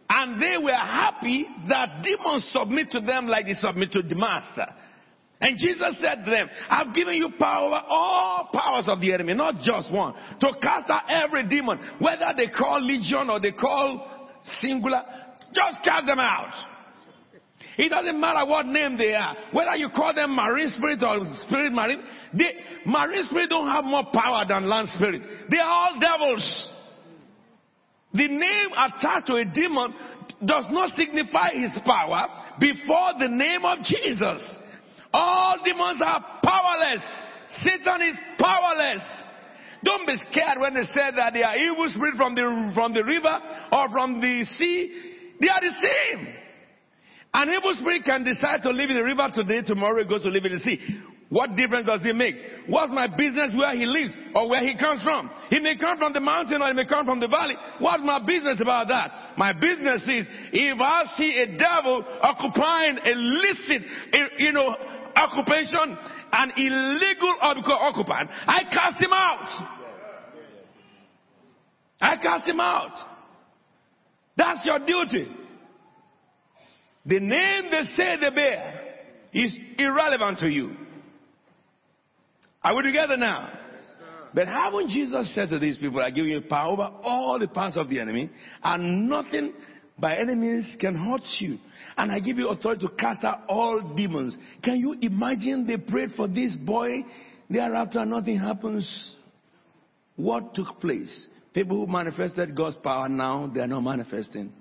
and 0.09 0.41
they 0.41 0.63
were 0.63 0.71
happy 0.71 1.45
that 1.69 2.05
demons 2.05 2.49
submit 2.57 2.93
to 2.93 3.01
them 3.01 3.27
like 3.27 3.47
they 3.47 3.55
submit 3.55 3.91
to 3.91 4.03
the 4.03 4.15
master. 4.15 4.67
And 5.41 5.57
Jesus 5.57 5.99
said 6.01 6.25
to 6.25 6.31
them, 6.31 6.49
I've 6.69 6.95
given 6.95 7.15
you 7.15 7.31
power 7.39 7.83
all 7.89 8.51
powers 8.53 8.87
of 8.89 9.01
the 9.01 9.13
enemy, 9.13 9.35
not 9.35 9.55
just 9.63 9.93
one, 9.93 10.15
to 10.41 10.53
cast 10.61 10.91
out 10.91 11.03
every 11.09 11.49
demon, 11.49 11.79
whether 12.01 12.33
they 12.37 12.49
call 12.49 12.81
legion 12.81 13.31
or 13.31 13.41
they 13.41 13.53
call 13.53 14.31
singular, 14.61 15.03
just 15.55 15.85
cast 15.85 16.07
them 16.07 16.19
out. 16.19 16.53
It 17.77 17.91
doesn't 17.91 18.21
matter 18.21 18.49
what 18.51 18.67
name 18.67 18.99
they 18.99 19.15
are. 19.15 19.37
Whether 19.53 19.77
you 19.77 19.89
call 19.95 20.13
them 20.13 20.35
marine 20.35 20.69
spirit 20.71 21.01
or 21.03 21.21
spirit 21.47 21.73
marine, 21.73 22.03
they, 22.35 22.55
marine 22.85 23.23
spirit 23.25 23.51
don't 23.51 23.71
have 23.71 23.85
more 23.85 24.05
power 24.13 24.45
than 24.49 24.69
land 24.69 24.89
spirit. 24.91 25.23
They 25.49 25.59
are 25.59 25.69
all 25.69 26.01
devils. 26.01 26.71
The 28.15 28.27
name 28.27 28.71
attached 28.73 29.27
to 29.29 29.35
a 29.35 29.45
demon 29.45 29.95
does 30.45 30.67
not 30.71 30.91
signify 30.97 31.51
his 31.53 31.77
power 31.85 32.27
before 32.59 33.13
the 33.19 33.29
name 33.29 33.65
of 33.65 33.79
Jesus. 33.85 34.57
All 35.19 35.59
demons 35.65 35.99
are 35.99 36.23
powerless. 36.45 37.03
Satan 37.51 38.03
is 38.07 38.17
powerless. 38.39 39.03
Don't 39.83 40.07
be 40.07 40.15
scared 40.31 40.59
when 40.61 40.75
they 40.75 40.87
say 40.95 41.11
that 41.17 41.33
they 41.35 41.43
are 41.43 41.57
evil 41.57 41.89
spirit 41.91 42.15
from 42.17 42.35
the, 42.35 42.71
from 42.75 42.95
the 42.95 43.03
river 43.03 43.35
or 43.73 43.91
from 43.91 44.21
the 44.21 44.47
sea. 44.55 45.35
They 45.41 45.49
are 45.49 45.61
the 45.61 45.75
same. 45.75 46.35
An 47.35 47.49
evil 47.51 47.75
spirit 47.75 48.05
can 48.05 48.23
decide 48.23 48.63
to 48.63 48.71
live 48.71 48.91
in 48.91 48.97
the 48.97 49.05
river 49.05 49.29
today, 49.35 49.63
tomorrow 49.67 50.01
it 50.01 50.09
goes 50.09 50.23
to 50.23 50.31
live 50.31 50.45
in 50.45 50.53
the 50.53 50.61
sea. 50.61 50.79
What 51.31 51.57
difference 51.57 51.85
does 51.85 52.01
it 52.05 52.17
make? 52.17 52.37
What's 52.69 52.91
my 52.91 53.07
business 53.07 53.53
where 53.53 53.77
he 53.77 53.85
lives 53.85 54.17
or 54.35 54.49
where 54.49 54.65
he 54.65 54.73
comes 54.81 55.03
from? 55.03 55.29
He 55.51 55.61
may 55.61 55.77
come 55.77 55.99
from 55.99 56.15
the 56.15 56.21
mountain 56.21 56.63
or 56.63 56.69
he 56.69 56.73
may 56.73 56.87
come 56.87 57.05
from 57.05 57.21
the 57.21 57.29
valley. 57.29 57.55
What's 57.81 58.03
my 58.03 58.25
business 58.25 58.57
about 58.63 58.89
that? 58.89 59.37
My 59.37 59.53
business 59.53 60.09
is 60.09 60.25
if 60.53 60.81
I 60.81 61.05
see 61.17 61.45
a 61.45 61.59
devil 61.59 62.01
occupying 62.23 62.97
a 63.05 63.13
licit, 63.15 63.83
you 64.39 64.53
know, 64.53 64.73
occupation, 65.19 65.99
an 66.33 66.53
illegal 66.57 67.35
occupant, 67.41 68.31
I 68.47 68.63
cast 68.73 69.03
him 69.03 69.13
out. 69.13 69.79
I 72.01 72.17
cast 72.17 72.49
him 72.49 72.61
out. 72.61 72.97
That's 74.37 74.65
your 74.65 74.79
duty. 74.79 75.29
The 77.07 77.21
name 77.21 77.71
they 77.71 77.83
say 77.97 78.17
they 78.21 78.31
bear 78.35 78.85
is 79.33 79.59
irrelevant 79.79 80.39
to 80.41 80.49
you. 80.49 80.73
Are 82.63 82.77
we 82.77 82.83
together 82.83 83.17
now? 83.17 83.59
But 84.35 84.47
haven't 84.47 84.91
Jesus 84.91 85.35
said 85.35 85.49
to 85.49 85.59
these 85.59 85.79
people, 85.79 86.01
I 86.01 86.11
give 86.11 86.27
you 86.27 86.41
power 86.43 86.73
over 86.73 86.91
all 87.03 87.39
the 87.39 87.49
powers 87.49 87.77
of 87.77 87.89
the 87.89 88.01
enemy, 88.01 88.31
and 88.63 89.09
nothing 89.09 89.55
by 89.99 90.17
any 90.17 90.35
means 90.35 90.71
can 90.81 90.95
hurt 90.95 91.23
you. 91.41 91.59
And 91.97 92.13
I 92.13 92.21
give 92.21 92.39
you 92.39 92.49
authority 92.49 92.87
to 92.87 92.93
cast 92.95 93.25
out 93.25 93.41
all 93.49 93.81
demons. 93.97 94.37
Can 94.63 94.77
you 94.77 94.97
imagine 95.01 95.67
they 95.67 95.77
prayed 95.77 96.11
for 96.17 96.29
this 96.29 96.55
boy? 96.55 97.05
Thereafter, 97.51 98.05
nothing 98.05 98.39
happens. 98.39 99.15
What 100.17 100.55
took 100.55 100.81
place? 100.81 101.27
People 101.53 101.85
who 101.85 101.91
manifested 101.91 102.55
God's 102.57 102.77
power 102.77 103.09
now, 103.09 103.51
they 103.53 103.61
are 103.61 103.67
not 103.67 103.81
manifesting. 103.81 104.53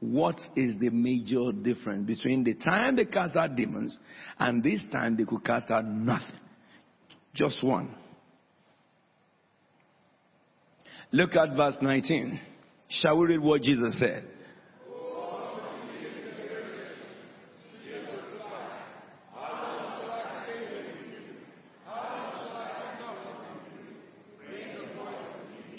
What 0.00 0.36
is 0.54 0.76
the 0.78 0.90
major 0.90 1.50
difference 1.50 2.06
between 2.06 2.44
the 2.44 2.54
time 2.54 2.96
they 2.96 3.06
cast 3.06 3.36
out 3.36 3.56
demons 3.56 3.98
and 4.38 4.62
this 4.62 4.84
time 4.92 5.16
they 5.16 5.24
could 5.24 5.44
cast 5.44 5.70
out 5.70 5.84
nothing? 5.84 6.38
Just 7.34 7.64
one. 7.64 7.96
Look 11.10 11.34
at 11.34 11.56
verse 11.56 11.76
19. 11.80 12.40
Shall 12.90 13.18
we 13.18 13.28
read 13.28 13.40
what 13.40 13.62
Jesus 13.62 13.98
said? 13.98 14.28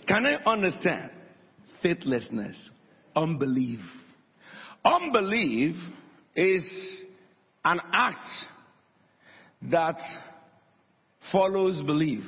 Can 0.07 0.25
I 0.25 0.35
understand? 0.55 1.11
Faithlessness, 1.83 2.57
unbelief. 3.15 3.79
Unbelief 4.83 5.75
is 6.35 7.01
an 7.63 7.79
act 7.91 8.25
that 9.71 9.95
follows 11.31 11.81
belief. 11.85 12.23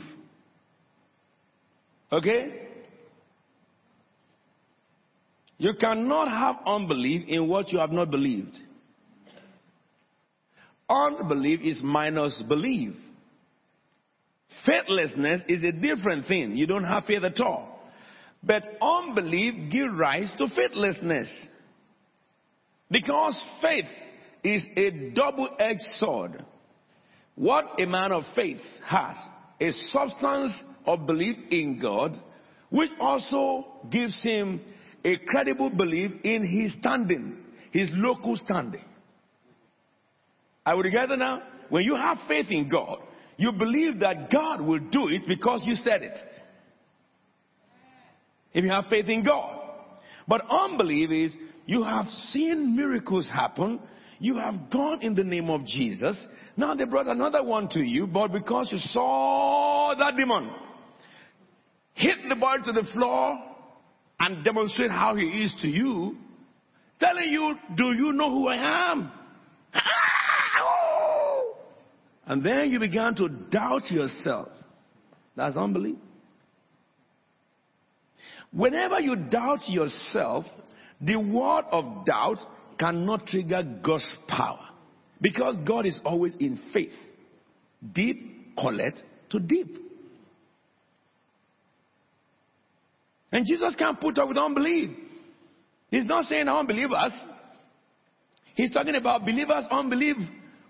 Okay? 2.12 2.68
You 5.58 5.74
cannot 5.80 6.30
have 6.30 6.58
unbelief 6.66 7.28
in 7.28 7.48
what 7.48 7.72
you 7.72 7.80
have 7.80 7.92
not 7.92 8.12
believed. 8.12 8.58
Unbelief 10.90 11.60
is 11.62 11.82
minus 11.84 12.44
belief. 12.48 12.94
Faithlessness 14.66 15.42
is 15.48 15.64
a 15.64 15.72
different 15.72 16.28
thing. 16.28 16.56
You 16.56 16.68
don't 16.68 16.84
have 16.84 17.06
faith 17.06 17.24
at 17.24 17.40
all. 17.40 17.77
But 18.48 18.64
unbelief 18.82 19.70
gives 19.70 19.98
rise 19.98 20.34
to 20.38 20.48
faithlessness. 20.48 21.30
Because 22.90 23.46
faith 23.62 23.86
is 24.42 24.64
a 24.78 25.12
double-edged 25.14 25.82
sword. 25.96 26.46
What 27.36 27.80
a 27.80 27.86
man 27.86 28.14
of 28.14 28.24
faith 28.34 28.62
has 28.86 29.18
a 29.60 29.72
substance 29.92 30.64
of 30.86 31.06
belief 31.06 31.36
in 31.52 31.80
God, 31.82 32.16
which 32.70 32.92
also 33.00 33.66
gives 33.92 34.22
him 34.24 34.62
a 35.04 35.18
credible 35.18 35.70
belief 35.70 36.12
in 36.24 36.48
his 36.48 36.74
standing, 36.80 37.38
his 37.72 37.90
local 37.94 38.38
standing. 38.38 38.86
Are 40.66 40.78
we 40.78 40.84
together 40.84 41.18
now? 41.18 41.44
When 41.70 41.84
you 41.84 41.96
have 41.96 42.18
faith 42.28 42.48
in 42.50 42.70
God, 42.70 43.00
you 43.36 43.52
believe 43.52 44.00
that 44.00 44.32
God 44.32 44.62
will 44.62 44.80
do 44.80 45.10
it 45.10 45.24
because 45.28 45.64
you 45.66 45.76
said 45.76 46.02
it. 46.02 46.18
If 48.58 48.64
you 48.64 48.72
have 48.72 48.86
faith 48.90 49.08
in 49.08 49.24
God. 49.24 49.56
But 50.28 50.42
unbelief 50.50 51.12
is 51.12 51.38
you 51.68 51.84
have 51.84 52.08
seen 52.08 52.76
miracles 52.76 53.30
happen. 53.32 53.80
You 54.18 54.38
have 54.38 54.72
gone 54.72 55.04
in 55.04 55.14
the 55.14 55.24
name 55.24 55.52
of 55.52 55.64
Jesus. 55.64 56.26
Now 56.58 56.74
they 56.74 56.86
brought 56.86 57.06
another 57.06 57.44
one 57.44 57.70
to 57.70 57.80
you, 57.82 58.08
but 58.08 58.32
because 58.32 58.70
you 58.72 58.80
saw 58.80 59.94
that 59.96 60.16
demon 60.18 60.50
hit 61.94 62.18
the 62.28 62.36
boy 62.36 62.56
to 62.66 62.72
the 62.72 62.84
floor 62.94 63.38
and 64.20 64.44
demonstrate 64.44 64.90
how 64.90 65.16
he 65.16 65.26
is 65.26 65.56
to 65.62 65.68
you, 65.68 66.18
telling 67.00 67.30
you, 67.30 67.54
do 67.76 67.94
you 67.94 68.12
know 68.12 68.32
who 68.32 68.48
I 68.48 68.92
am? 68.92 69.12
And 72.26 72.44
then 72.44 72.72
you 72.72 72.80
began 72.80 73.14
to 73.18 73.30
doubt 73.30 73.92
yourself. 73.92 74.50
That's 75.36 75.56
unbelief. 75.56 75.98
Whenever 78.58 79.00
you 79.00 79.16
doubt 79.16 79.70
yourself, 79.70 80.44
the 81.00 81.16
word 81.16 81.66
of 81.72 82.08
doubt 82.08 82.38
cannot 82.80 83.28
trigger 83.28 83.62
God's 83.84 84.16
power. 84.28 84.70
Because 85.22 85.58
God 85.68 85.86
is 85.86 86.00
always 86.04 86.34
in 86.40 86.60
faith. 86.74 86.92
Deep 87.94 88.56
collect 88.60 89.04
to 89.30 89.40
deep. 89.40 89.78
And 93.32 93.46
Jesus 93.46 93.76
can't 93.78 94.02
put 94.02 94.18
up 94.18 94.28
with 94.28 94.38
unbelief. 94.38 94.90
He's 95.92 96.06
not 96.06 96.24
saying 96.24 96.48
unbelievers. 96.48 97.14
He's 98.56 98.72
talking 98.72 98.96
about 98.96 99.22
believers, 99.22 99.68
unbelief, 99.70 100.18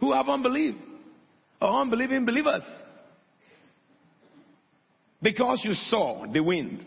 who 0.02 0.14
have 0.14 0.28
unbelief, 0.28 0.76
or 1.62 1.70
unbelieving 1.70 2.26
believers. 2.26 2.66
Because 5.22 5.62
you 5.64 5.72
saw 5.74 6.26
the 6.30 6.44
wind, 6.44 6.86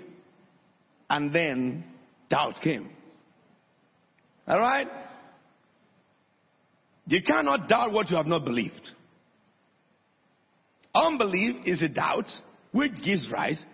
and 1.10 1.32
then 1.32 1.84
doubt 2.30 2.54
came. 2.62 2.88
All 4.46 4.60
right? 4.60 4.86
You 7.06 7.20
cannot 7.22 7.68
doubt 7.68 7.92
what 7.92 8.08
you 8.08 8.16
have 8.16 8.26
not 8.26 8.44
believed. 8.44 8.88
Unbelief 10.94 11.56
is 11.66 11.82
a 11.82 11.88
doubt 11.88 12.26
which 12.72 12.92
gives 13.04 13.26
rise 13.32 13.64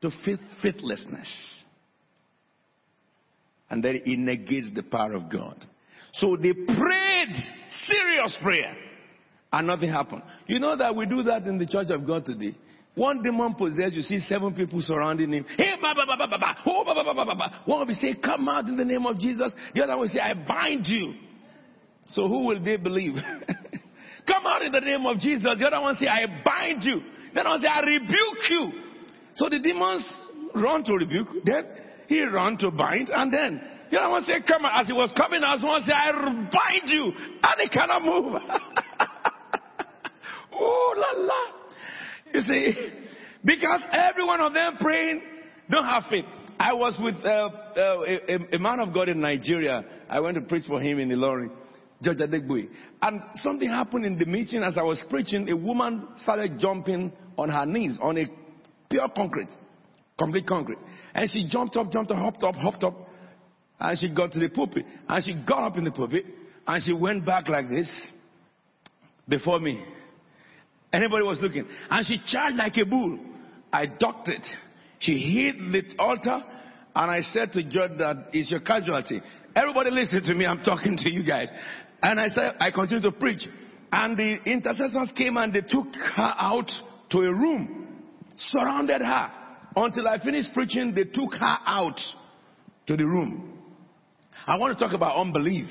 to 0.00 0.10
faith, 0.24 0.40
faithlessness. 0.62 1.64
And 3.68 3.82
then 3.82 4.00
it 4.04 4.18
negates 4.18 4.68
the 4.74 4.82
power 4.82 5.12
of 5.14 5.30
God. 5.30 5.64
So 6.14 6.36
they 6.36 6.52
prayed 6.52 7.36
serious 7.88 8.38
prayer 8.42 8.74
and 9.52 9.66
nothing 9.66 9.90
happened. 9.90 10.22
You 10.46 10.60
know 10.60 10.76
that 10.76 10.94
we 10.96 11.06
do 11.06 11.22
that 11.24 11.42
in 11.42 11.58
the 11.58 11.66
church 11.66 11.88
of 11.90 12.06
God 12.06 12.24
today. 12.24 12.56
One 12.96 13.22
demon 13.22 13.54
possessed, 13.54 13.94
you 13.94 14.00
see 14.00 14.20
seven 14.20 14.54
people 14.54 14.80
surrounding 14.80 15.30
him. 15.30 15.44
Hey, 15.58 15.74
ba, 15.80 15.92
ba, 15.94 16.06
ba, 16.06 16.16
ba, 16.16 16.26
ba, 16.28 16.38
ba. 16.38 16.56
Oh, 16.64 16.82
ba, 16.82 16.94
ba, 16.94 17.04
ba, 17.04 17.14
ba, 17.14 17.24
ba. 17.26 17.34
ba. 17.36 17.62
One 17.66 17.86
will 17.86 17.94
say, 17.94 18.14
come 18.14 18.48
out 18.48 18.66
in 18.68 18.76
the 18.76 18.86
name 18.86 19.04
of 19.04 19.18
Jesus. 19.18 19.52
The 19.74 19.82
other 19.82 19.92
one 19.92 20.00
will 20.00 20.08
say, 20.08 20.20
I 20.20 20.32
bind 20.32 20.86
you. 20.86 21.12
So 22.12 22.26
who 22.26 22.46
will 22.46 22.64
they 22.64 22.78
believe? 22.78 23.14
Come 24.26 24.46
out 24.46 24.62
in 24.62 24.72
the 24.72 24.80
name 24.80 25.04
of 25.04 25.18
Jesus. 25.18 25.44
The 25.58 25.66
other 25.66 25.80
one 25.80 25.94
say, 25.96 26.06
I 26.06 26.42
bind 26.42 26.82
you. 26.84 27.02
The 27.34 27.40
other 27.40 27.50
one 27.50 27.60
say, 27.60 27.68
I 27.68 27.80
rebuke 27.80 28.50
you. 28.50 28.72
So 29.34 29.48
the 29.50 29.60
demons 29.60 30.08
run 30.54 30.82
to 30.84 30.94
rebuke. 30.94 31.28
Then 31.44 31.64
he 32.08 32.22
run 32.22 32.56
to 32.58 32.70
bind. 32.70 33.10
And 33.10 33.32
then 33.32 33.60
the 33.90 33.98
other 33.98 34.10
one 34.10 34.22
say, 34.22 34.40
come 34.46 34.64
out. 34.64 34.80
As 34.80 34.86
he 34.86 34.94
was 34.94 35.12
coming 35.16 35.42
out, 35.44 35.62
one 35.62 35.82
say, 35.82 35.92
I 35.92 36.12
bind 36.12 36.86
you. 36.86 37.12
And 37.42 37.60
he 37.60 37.68
cannot 37.68 38.02
move. 38.02 38.34
oh 40.54 40.94
la 40.96 41.12
la. 41.22 41.65
You 42.32 42.40
see, 42.40 42.74
because 43.44 43.80
every 43.92 44.24
one 44.24 44.40
of 44.40 44.52
them 44.52 44.76
praying 44.80 45.22
don't 45.70 45.84
have 45.84 46.04
faith. 46.10 46.24
I 46.58 46.72
was 46.72 46.98
with 47.02 47.16
uh, 47.24 47.28
uh, 47.28 48.02
a, 48.06 48.56
a, 48.56 48.58
man 48.58 48.80
of 48.80 48.94
God 48.94 49.08
in 49.08 49.20
Nigeria. 49.20 49.84
I 50.08 50.20
went 50.20 50.36
to 50.36 50.40
preach 50.40 50.64
for 50.66 50.80
him 50.80 50.98
in 50.98 51.08
the 51.08 51.16
lorry. 51.16 51.50
George 52.02 52.18
Adegboye. 52.18 52.68
And 53.02 53.22
something 53.36 53.68
happened 53.68 54.04
in 54.04 54.18
the 54.18 54.26
meeting 54.26 54.62
as 54.62 54.76
I 54.76 54.82
was 54.82 55.02
preaching. 55.08 55.48
A 55.48 55.56
woman 55.56 56.08
started 56.18 56.58
jumping 56.58 57.12
on 57.38 57.48
her 57.48 57.66
knees 57.66 57.98
on 58.02 58.18
a 58.18 58.24
pure 58.88 59.08
concrete, 59.14 59.48
complete 60.18 60.46
concrete. 60.46 60.78
And 61.14 61.28
she 61.30 61.46
jumped 61.48 61.76
up, 61.76 61.90
jumped 61.90 62.10
up, 62.10 62.18
hopped 62.18 62.44
up, 62.44 62.54
hopped 62.54 62.84
up. 62.84 62.94
And 63.78 63.98
she 63.98 64.12
got 64.14 64.32
to 64.32 64.38
the 64.38 64.48
pulpit. 64.48 64.84
And 65.08 65.24
she 65.24 65.34
got 65.46 65.64
up 65.64 65.76
in 65.76 65.84
the 65.84 65.92
pulpit. 65.92 66.24
And 66.66 66.82
she 66.82 66.92
went 66.92 67.24
back 67.24 67.48
like 67.48 67.68
this 67.68 68.10
before 69.28 69.60
me. 69.60 69.82
Anybody 70.92 71.24
was 71.24 71.38
looking. 71.40 71.66
And 71.90 72.06
she 72.06 72.20
charged 72.26 72.56
like 72.56 72.76
a 72.76 72.86
bull. 72.86 73.18
I 73.72 73.86
docked 73.86 74.28
it. 74.28 74.46
She 74.98 75.18
hit 75.18 75.56
the 75.72 76.02
altar, 76.02 76.42
and 76.94 77.10
I 77.10 77.20
said 77.20 77.52
to 77.52 77.62
God 77.62 77.98
that 77.98 78.28
it's 78.32 78.50
your 78.50 78.60
casualty. 78.60 79.20
Everybody 79.54 79.90
listen 79.90 80.22
to 80.22 80.34
me, 80.34 80.46
I'm 80.46 80.62
talking 80.62 80.96
to 80.96 81.10
you 81.10 81.26
guys. 81.26 81.48
And 82.02 82.20
I 82.20 82.28
said, 82.28 82.54
I 82.60 82.70
continue 82.70 83.02
to 83.02 83.12
preach. 83.12 83.46
And 83.92 84.16
the 84.16 84.38
intercessors 84.44 85.12
came 85.16 85.36
and 85.36 85.52
they 85.52 85.60
took 85.60 85.86
her 85.94 86.34
out 86.36 86.70
to 87.10 87.18
a 87.18 87.32
room, 87.32 88.02
surrounded 88.36 89.02
her. 89.02 89.32
Until 89.76 90.08
I 90.08 90.18
finished 90.22 90.50
preaching, 90.54 90.94
they 90.94 91.04
took 91.04 91.34
her 91.34 91.58
out 91.66 92.00
to 92.86 92.96
the 92.96 93.04
room. 93.04 93.58
I 94.46 94.56
want 94.58 94.76
to 94.76 94.84
talk 94.84 94.94
about 94.94 95.16
unbelief. 95.16 95.68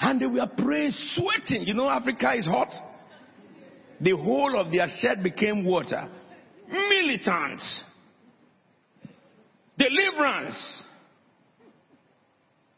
And 0.00 0.20
they 0.20 0.26
were 0.26 0.48
praying, 0.56 0.92
sweating. 1.14 1.66
You 1.66 1.74
know, 1.74 1.88
Africa 1.88 2.34
is 2.36 2.44
hot. 2.44 2.68
The 4.00 4.16
whole 4.16 4.58
of 4.58 4.70
their 4.72 4.88
shed 4.98 5.22
became 5.22 5.64
water. 5.64 6.08
Militants. 6.68 7.84
Deliverance. 9.78 10.82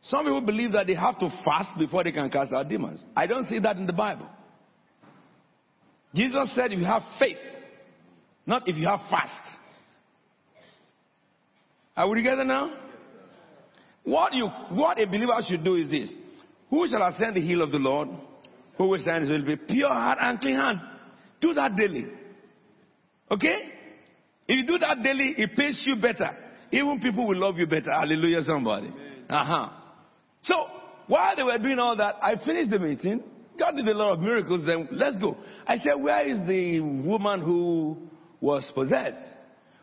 Some 0.02 0.24
people 0.24 0.40
believe 0.40 0.72
that 0.72 0.86
they 0.86 0.94
have 0.94 1.18
to 1.18 1.28
fast 1.44 1.78
before 1.78 2.04
they 2.04 2.12
can 2.12 2.30
cast 2.30 2.52
out 2.52 2.68
demons. 2.68 3.04
I 3.16 3.26
don't 3.26 3.44
see 3.44 3.58
that 3.60 3.76
in 3.76 3.86
the 3.86 3.92
Bible. 3.92 4.28
Jesus 6.14 6.54
said 6.54 6.72
if 6.72 6.78
you 6.78 6.86
have 6.86 7.02
faith, 7.18 7.36
not 8.46 8.66
if 8.66 8.76
you 8.76 8.86
have 8.88 9.00
fast. 9.10 9.40
Are 11.96 12.08
we 12.08 12.16
together 12.16 12.44
now? 12.44 12.72
What 14.04 14.32
you 14.32 14.46
what 14.46 14.98
a 14.98 15.06
believer 15.06 15.34
should 15.46 15.64
do 15.64 15.74
is 15.74 15.90
this. 15.90 16.14
Who 16.70 16.88
shall 16.88 17.02
ascend 17.06 17.36
the 17.36 17.40
hill 17.40 17.60
of 17.60 17.70
the 17.70 17.78
Lord? 17.78 18.08
Who 18.78 18.88
will 18.88 19.00
stand 19.00 19.28
will 19.28 19.44
be 19.44 19.56
pure 19.56 19.88
heart 19.88 20.18
and 20.20 20.40
clean 20.40 20.56
hand. 20.56 20.80
Do 21.40 21.54
that 21.54 21.76
daily. 21.76 22.06
Okay? 23.30 23.72
If 24.46 24.60
you 24.60 24.66
do 24.66 24.78
that 24.78 25.02
daily, 25.02 25.34
it 25.36 25.50
pays 25.56 25.82
you 25.84 25.96
better. 26.00 26.36
Even 26.72 27.00
people 27.00 27.28
will 27.28 27.38
love 27.38 27.56
you 27.56 27.66
better. 27.66 27.92
Hallelujah, 27.92 28.42
somebody. 28.42 28.92
Uh 29.28 29.44
huh. 29.44 29.70
So, 30.42 30.54
while 31.06 31.36
they 31.36 31.42
were 31.42 31.58
doing 31.58 31.78
all 31.78 31.96
that, 31.96 32.16
I 32.22 32.36
finished 32.44 32.70
the 32.70 32.78
meeting. 32.78 33.22
God 33.58 33.76
did 33.76 33.88
a 33.88 33.94
lot 33.94 34.14
of 34.14 34.20
miracles. 34.20 34.64
Then 34.66 34.88
let's 34.92 35.18
go. 35.18 35.36
I 35.66 35.76
said, 35.76 36.00
Where 36.00 36.26
is 36.26 36.40
the 36.46 36.80
woman 36.80 37.40
who 37.40 37.96
was 38.40 38.70
possessed? 38.74 39.34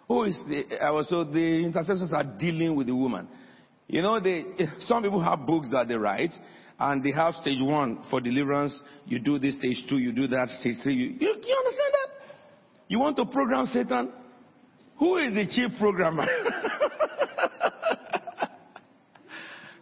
Who 0.07 0.23
is 0.23 0.39
the, 0.47 0.83
I 0.83 0.91
was 0.91 1.07
told 1.07 1.33
the 1.33 1.65
intercessors 1.65 2.11
are 2.13 2.23
dealing 2.23 2.75
with 2.75 2.87
the 2.87 2.95
woman. 2.95 3.27
You 3.87 4.01
know, 4.01 4.19
they, 4.19 4.43
some 4.81 5.03
people 5.03 5.21
have 5.21 5.45
books 5.45 5.69
that 5.71 5.87
they 5.87 5.95
write, 5.95 6.31
and 6.79 7.03
they 7.03 7.11
have 7.11 7.35
stage 7.35 7.61
one 7.61 8.03
for 8.09 8.19
deliverance. 8.19 8.79
You 9.05 9.19
do 9.19 9.39
this 9.39 9.55
stage 9.57 9.83
two, 9.89 9.97
you 9.97 10.11
do 10.11 10.27
that 10.27 10.49
stage 10.49 10.75
three. 10.83 10.95
You, 10.95 11.07
you, 11.07 11.27
you 11.27 11.27
understand 11.29 11.93
that? 11.93 12.09
You 12.87 12.99
want 12.99 13.15
to 13.17 13.25
program 13.25 13.65
Satan? 13.67 14.11
Who 14.99 15.17
is 15.17 15.33
the 15.33 15.45
chief 15.47 15.77
programmer? 15.79 16.25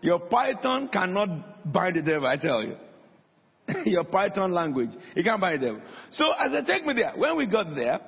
Your 0.01 0.19
Python 0.19 0.89
cannot 0.91 1.71
bind 1.71 1.95
the 1.95 2.01
devil, 2.01 2.27
I 2.27 2.35
tell 2.35 2.61
you. 2.63 2.75
Your 3.85 4.03
Python 4.03 4.51
language. 4.51 4.89
You 5.15 5.23
can't 5.23 5.39
bind 5.39 5.61
the 5.61 5.67
devil. 5.67 5.81
So 6.11 6.25
as 6.33 6.51
I 6.53 6.61
take 6.65 6.85
me 6.85 6.93
there, 6.93 7.13
when 7.15 7.37
we 7.37 7.45
got 7.47 7.73
there, 7.73 7.99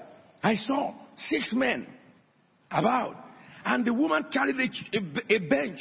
I 0.43 0.55
saw 0.55 0.93
six 1.17 1.51
men 1.53 1.87
about. 2.69 3.15
And 3.63 3.85
the 3.85 3.93
woman 3.93 4.25
carried 4.31 4.57
a, 4.57 4.97
a, 4.97 5.35
a 5.37 5.39
bench. 5.49 5.79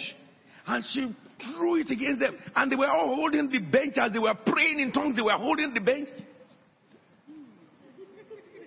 And 0.66 0.84
she 0.92 1.14
threw 1.52 1.76
it 1.76 1.90
against 1.90 2.20
them. 2.20 2.36
And 2.54 2.70
they 2.70 2.76
were 2.76 2.88
all 2.88 3.14
holding 3.14 3.50
the 3.50 3.58
bench 3.60 3.94
as 3.96 4.12
they 4.12 4.18
were 4.18 4.34
praying 4.46 4.80
in 4.80 4.92
tongues. 4.92 5.16
They 5.16 5.22
were 5.22 5.32
holding 5.32 5.74
the 5.74 5.80
bench. 5.80 6.08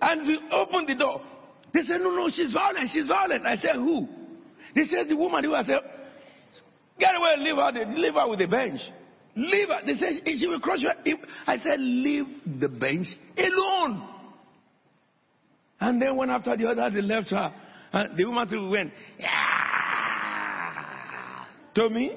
And 0.00 0.26
we 0.26 0.40
opened 0.52 0.88
the 0.88 0.94
door. 0.94 1.20
They 1.74 1.82
said, 1.82 2.00
no, 2.00 2.14
no, 2.14 2.28
she's 2.30 2.52
violent. 2.52 2.88
She's 2.92 3.06
violent. 3.06 3.44
I 3.44 3.56
said, 3.56 3.76
who? 3.76 4.06
They 4.74 4.84
said, 4.84 5.08
the 5.08 5.16
woman 5.16 5.44
who 5.44 5.54
I 5.54 5.64
said, 5.64 5.80
Get 6.98 7.14
away, 7.14 7.36
leave 7.38 7.56
her, 7.56 7.72
leave 7.94 8.14
her 8.14 8.28
with 8.28 8.40
the 8.40 8.48
bench. 8.48 8.80
Leave 9.36 9.68
her. 9.68 9.80
They 9.86 9.94
said, 9.94 10.14
she 10.24 10.46
will 10.48 10.60
crush 10.60 10.80
you. 11.04 11.16
I 11.46 11.58
said, 11.58 11.78
leave 11.78 12.26
the 12.60 12.68
bench 12.68 13.06
alone. 13.36 14.02
And 15.80 16.02
then 16.02 16.16
one 16.16 16.28
after 16.30 16.56
the 16.56 16.68
other, 16.68 16.90
they 16.92 17.02
left 17.02 17.30
her. 17.30 17.54
And 17.92 18.16
the 18.16 18.24
woman 18.24 18.70
went, 18.70 18.92
yeah. 19.18 19.26
To 21.74 21.88
me. 21.88 22.16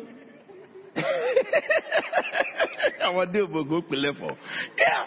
I 3.04 3.10
want 3.10 3.34
to 3.34 3.48
go 3.48 3.82
to 3.82 4.38
Yeah. 4.78 5.06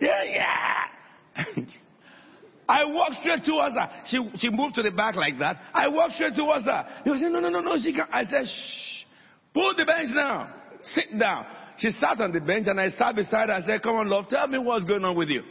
Yeah, 0.00 0.22
yeah. 0.24 0.84
I 2.68 2.84
walked 2.84 3.16
straight 3.20 3.44
towards 3.44 3.74
her. 3.76 3.90
She, 4.06 4.30
she 4.38 4.50
moved 4.50 4.74
to 4.76 4.82
the 4.82 4.90
back 4.90 5.14
like 5.14 5.38
that. 5.38 5.58
I 5.74 5.88
walked 5.88 6.14
straight 6.14 6.34
towards 6.34 6.64
her. 6.64 6.86
He 7.04 7.10
was 7.10 7.20
saying, 7.20 7.32
no, 7.32 7.40
no, 7.40 7.48
no, 7.48 7.60
no, 7.60 7.76
she 7.82 7.92
can't. 7.92 8.08
I 8.12 8.24
said, 8.24 8.46
shh, 8.46 9.04
pull 9.52 9.74
the 9.76 9.84
bench 9.84 10.14
down. 10.14 10.52
Sit 10.82 11.18
down. 11.18 11.46
She 11.78 11.90
sat 11.90 12.20
on 12.20 12.32
the 12.32 12.40
bench 12.40 12.66
and 12.68 12.80
I 12.80 12.88
sat 12.88 13.14
beside 13.14 13.48
her. 13.48 13.54
I 13.56 13.62
said, 13.62 13.82
come 13.82 13.96
on, 13.96 14.08
love, 14.08 14.28
tell 14.28 14.46
me 14.48 14.58
what's 14.58 14.84
going 14.84 15.04
on 15.04 15.16
with 15.16 15.28
you. 15.28 15.42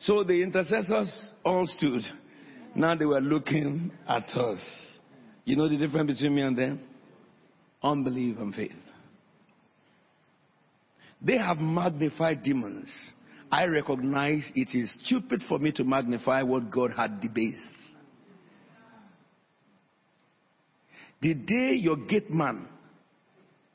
So 0.00 0.22
the 0.22 0.42
intercessors 0.42 1.34
all 1.44 1.66
stood. 1.66 2.02
Now 2.74 2.94
they 2.94 3.06
were 3.06 3.20
looking 3.20 3.90
at 4.06 4.28
us. 4.30 4.60
You 5.44 5.56
know 5.56 5.68
the 5.68 5.76
difference 5.76 6.18
between 6.18 6.34
me 6.34 6.42
and 6.42 6.56
them? 6.56 6.80
Unbelief 7.84 8.38
and 8.38 8.52
faith. 8.52 8.72
They 11.22 11.38
have 11.38 11.58
magnified 11.58 12.42
demons 12.42 13.12
I 13.54 13.66
recognize 13.66 14.50
it 14.56 14.76
is 14.76 14.92
stupid 15.04 15.44
for 15.48 15.60
me 15.60 15.70
to 15.72 15.84
magnify 15.84 16.42
what 16.42 16.72
God 16.72 16.90
had 16.90 17.20
debased. 17.20 17.60
The 21.22 21.34
day 21.34 21.74
your 21.74 21.96
gate 21.96 22.30
man, 22.30 22.68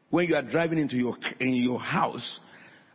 when 0.09 0.27
you 0.27 0.35
are 0.35 0.43
driving 0.43 0.79
into 0.79 0.97
your, 0.97 1.15
in 1.39 1.53
your 1.53 1.79
house, 1.79 2.41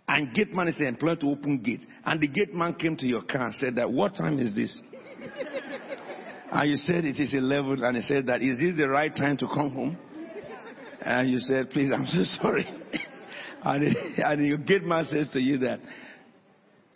and 0.06 0.34
gate 0.34 0.52
man 0.52 0.68
is 0.68 0.78
employed 0.78 1.20
to 1.20 1.30
open 1.30 1.62
gate, 1.62 1.80
and 2.04 2.20
the 2.20 2.28
gate 2.28 2.52
man 2.52 2.74
came 2.74 2.98
to 2.98 3.06
your 3.06 3.22
car 3.22 3.46
and 3.46 3.54
said 3.54 3.76
that, 3.76 3.90
what 3.90 4.14
time 4.14 4.38
is 4.38 4.54
this? 4.54 4.78
and 6.52 6.70
you 6.70 6.76
said 6.76 7.06
it 7.06 7.18
is 7.18 7.32
11, 7.32 7.82
and 7.82 7.96
he 7.96 8.02
said 8.02 8.26
that, 8.26 8.42
is 8.42 8.58
this 8.60 8.76
the 8.76 8.90
right 8.90 9.16
time 9.16 9.38
to 9.38 9.46
come 9.46 9.70
home? 9.70 9.96
And 11.04 11.30
you 11.30 11.38
said, 11.38 11.70
please, 11.70 11.90
I'm 11.94 12.06
so 12.06 12.24
sorry. 12.42 12.66
and, 13.62 13.96
and 14.18 14.46
your 14.46 14.58
gate 14.58 14.84
man 14.84 15.06
says 15.10 15.28
to 15.32 15.40
you 15.40 15.58
that, 15.58 15.80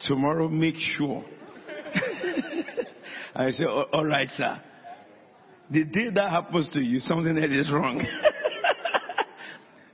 Tomorrow, 0.07 0.49
make 0.49 0.77
sure. 0.77 1.25
I 3.35 3.51
say, 3.51 3.65
all 3.65 4.07
right, 4.07 4.29
sir. 4.37 4.61
The 5.71 5.85
day 5.85 6.09
that 6.15 6.31
happens 6.31 6.69
to 6.73 6.81
you, 6.81 7.01
something 7.01 7.37
else 7.37 7.51
is 7.51 7.71
wrong. 7.73 8.01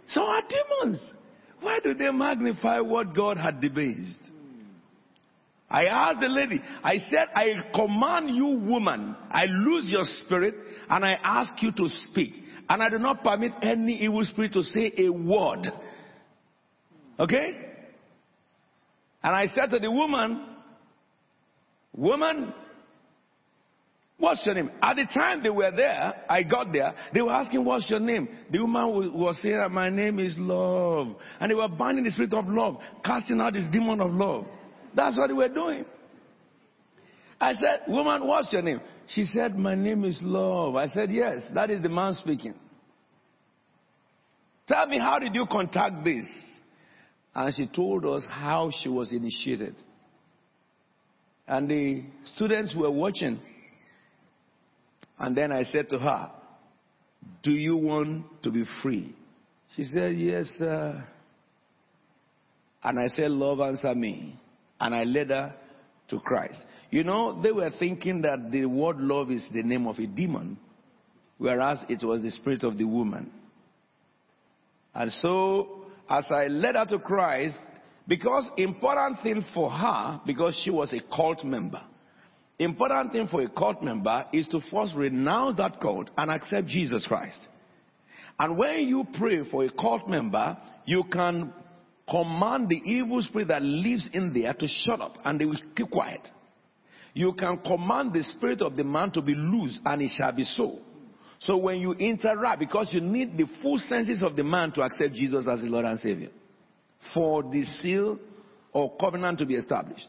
so 0.09 0.23
are 0.23 0.43
demons. 0.43 1.01
Why 1.61 1.81
do 1.83 1.95
they 1.95 2.11
magnify 2.11 2.81
what 2.81 3.15
God 3.15 3.39
had 3.39 3.61
debased? 3.61 4.21
I 5.71 5.87
asked 5.87 6.21
the 6.21 6.29
lady, 6.29 6.61
I 6.85 6.99
said, 7.11 7.29
I 7.35 7.55
command 7.75 8.31
you, 8.31 8.69
woman, 8.71 9.17
I 9.31 9.47
lose 9.47 9.91
your 9.91 10.05
spirit 10.05 10.55
and 10.89 11.05
I 11.05 11.19
ask 11.25 11.61
you 11.63 11.73
to 11.73 11.89
speak. 11.89 12.35
And 12.69 12.83
I 12.83 12.89
do 12.89 12.99
not 12.99 13.23
permit 13.23 13.53
any 13.63 13.95
evil 14.03 14.25
spirit 14.25 14.53
to 14.55 14.63
say 14.63 14.93
a 14.97 15.11
word. 15.11 15.67
Okay? 17.19 17.65
And 19.23 19.35
I 19.35 19.47
said 19.47 19.71
to 19.71 19.79
the 19.79 19.91
woman, 19.91 20.49
Woman, 21.97 22.53
what's 24.19 24.45
your 24.45 24.55
name? 24.55 24.71
At 24.83 24.97
the 24.97 25.07
time 25.15 25.43
they 25.43 25.51
were 25.51 25.71
there, 25.71 26.15
I 26.29 26.43
got 26.43 26.73
there, 26.73 26.95
they 27.13 27.23
were 27.23 27.31
asking, 27.33 27.65
What's 27.65 27.89
your 27.89 28.01
name? 28.01 28.29
The 28.51 28.61
woman 28.61 29.13
was 29.15 29.41
saying, 29.41 29.69
My 29.71 29.91
name 29.91 30.19
is 30.19 30.35
love. 30.39 31.15
And 31.41 31.51
they 31.51 31.55
were 31.55 31.69
binding 31.69 32.05
the 32.05 32.11
spirit 32.11 32.35
of 32.35 32.47
love, 32.47 32.79
casting 33.05 33.41
out 33.41 33.53
this 33.53 33.67
demon 33.71 34.01
of 34.01 34.11
love. 34.11 34.47
That's 34.95 35.17
what 35.17 35.29
they 35.29 35.35
were 35.35 35.49
doing. 35.49 35.85
I 37.41 37.53
said, 37.55 37.83
Woman, 37.89 38.27
what's 38.27 38.53
your 38.53 38.63
name? 38.63 38.81
She 39.09 39.25
said, 39.25 39.57
My 39.57 39.75
name 39.75 40.05
is 40.05 40.19
love. 40.23 40.77
I 40.77 40.89
said, 40.89 41.11
Yes, 41.11 41.51
that 41.55 41.71
is 41.71 41.83
the 41.83 41.89
man 41.89 42.15
speaking. 42.15 42.55
Tell 44.67 44.87
me, 44.87 44.99
how 44.99 45.19
did 45.19 45.35
you 45.35 45.47
contact 45.51 46.05
this? 46.05 46.25
And 47.35 47.55
she 47.55 47.67
told 47.67 48.07
us 48.07 48.25
how 48.31 48.71
she 48.83 48.89
was 48.89 49.13
initiated. 49.13 49.75
And 51.47 51.69
the 51.69 52.05
students 52.35 52.75
were 52.75 52.91
watching. 52.91 53.41
And 55.19 55.37
then 55.37 55.53
I 55.53 55.65
said 55.65 55.91
to 55.91 55.99
her, 55.99 56.31
Do 57.43 57.51
you 57.51 57.77
want 57.77 58.43
to 58.43 58.51
be 58.51 58.65
free? 58.83 59.15
She 59.77 59.85
said, 59.85 60.17
Yes, 60.17 60.47
sir. 60.59 61.07
And 62.83 62.99
I 62.99 63.09
said, 63.09 63.31
Love, 63.31 63.61
answer 63.61 63.95
me. 63.95 64.39
And 64.81 64.95
I 64.95 65.05
led 65.05 65.29
her 65.29 65.55
to 66.09 66.21
Christ. 66.21 66.61
You 66.91 67.05
know, 67.05 67.41
they 67.41 67.53
were 67.53 67.71
thinking 67.79 68.23
that 68.23 68.51
the 68.51 68.67
word 68.67 68.99
love 68.99 69.31
is 69.31 69.47
the 69.53 69.63
name 69.63 69.87
of 69.87 69.99
a 69.99 70.07
demon, 70.07 70.59
whereas 71.39 71.85
it 71.89 72.05
was 72.05 72.23
the 72.23 72.31
spirit 72.31 72.63
of 72.63 72.79
the 72.79 72.85
woman. 72.85 73.31
And 74.95 75.11
so 75.11 75.87
as 76.09 76.27
I 76.31 76.47
led 76.47 76.77
her 76.77 76.87
to 76.87 76.99
Christ, 76.99 77.59
because 78.07 78.49
important 78.57 79.23
thing 79.23 79.45
for 79.55 79.71
her, 79.71 80.21
because 80.27 80.61
she 80.63 80.71
was 80.71 80.93
a 80.93 81.01
cult 81.15 81.45
member, 81.45 81.83
Important 82.59 83.13
thing 83.13 83.27
for 83.27 83.43
a 83.43 83.49
cult 83.49 83.83
member 83.83 84.27
is 84.33 84.47
to 84.49 84.61
first 84.71 84.95
renounce 84.95 85.57
that 85.57 85.81
cult 85.81 86.11
and 86.17 86.31
accept 86.31 86.69
Jesus 86.69 87.07
Christ. 87.07 87.49
And 88.39 88.57
when 88.57 88.87
you 88.87 89.07
pray 89.19 89.49
for 89.51 89.65
a 89.65 89.71
cult 89.71 90.09
member, 90.09 90.57
you 90.85 91.05
can 91.13 91.53
command 92.09 92.69
the 92.69 92.81
evil 92.85 93.23
spirit 93.23 93.49
that 93.49 93.63
lives 93.63 94.09
in 94.13 94.33
there 94.33 94.53
to 94.55 94.69
shut 94.69 95.01
up 95.01 95.15
and 95.25 95.41
they 95.41 95.45
will 95.45 95.61
keep 95.75 95.91
quiet. 95.91 96.27
You 97.15 97.33
can 97.33 97.59
command 97.59 98.13
the 98.13 98.25
spirit 98.25 98.61
of 98.61 98.77
the 98.77 98.85
man 98.85 99.11
to 99.13 99.23
be 99.23 99.35
loose 99.35 99.81
and 99.85 100.03
it 100.03 100.11
shall 100.11 100.35
be 100.35 100.45
so. 100.45 100.79
So 101.39 101.57
when 101.57 101.79
you 101.79 101.93
interact, 101.93 102.59
because 102.59 102.91
you 102.93 103.01
need 103.01 103.37
the 103.37 103.47
full 103.63 103.79
senses 103.79 104.23
of 104.23 104.37
the 104.37 104.43
man 104.43 104.73
to 104.73 104.83
accept 104.83 105.15
Jesus 105.15 105.47
as 105.49 105.61
the 105.61 105.67
Lord 105.67 105.85
and 105.85 105.99
Savior 105.99 106.31
for 107.13 107.43
the 107.43 107.65
seal 107.81 108.19
or 108.73 108.97
covenant 108.99 109.39
to 109.39 109.47
be 109.47 109.55
established. 109.55 110.07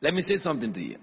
Let 0.00 0.14
me 0.14 0.22
say 0.22 0.36
something 0.36 0.72
to 0.72 0.80
you. 0.80 0.96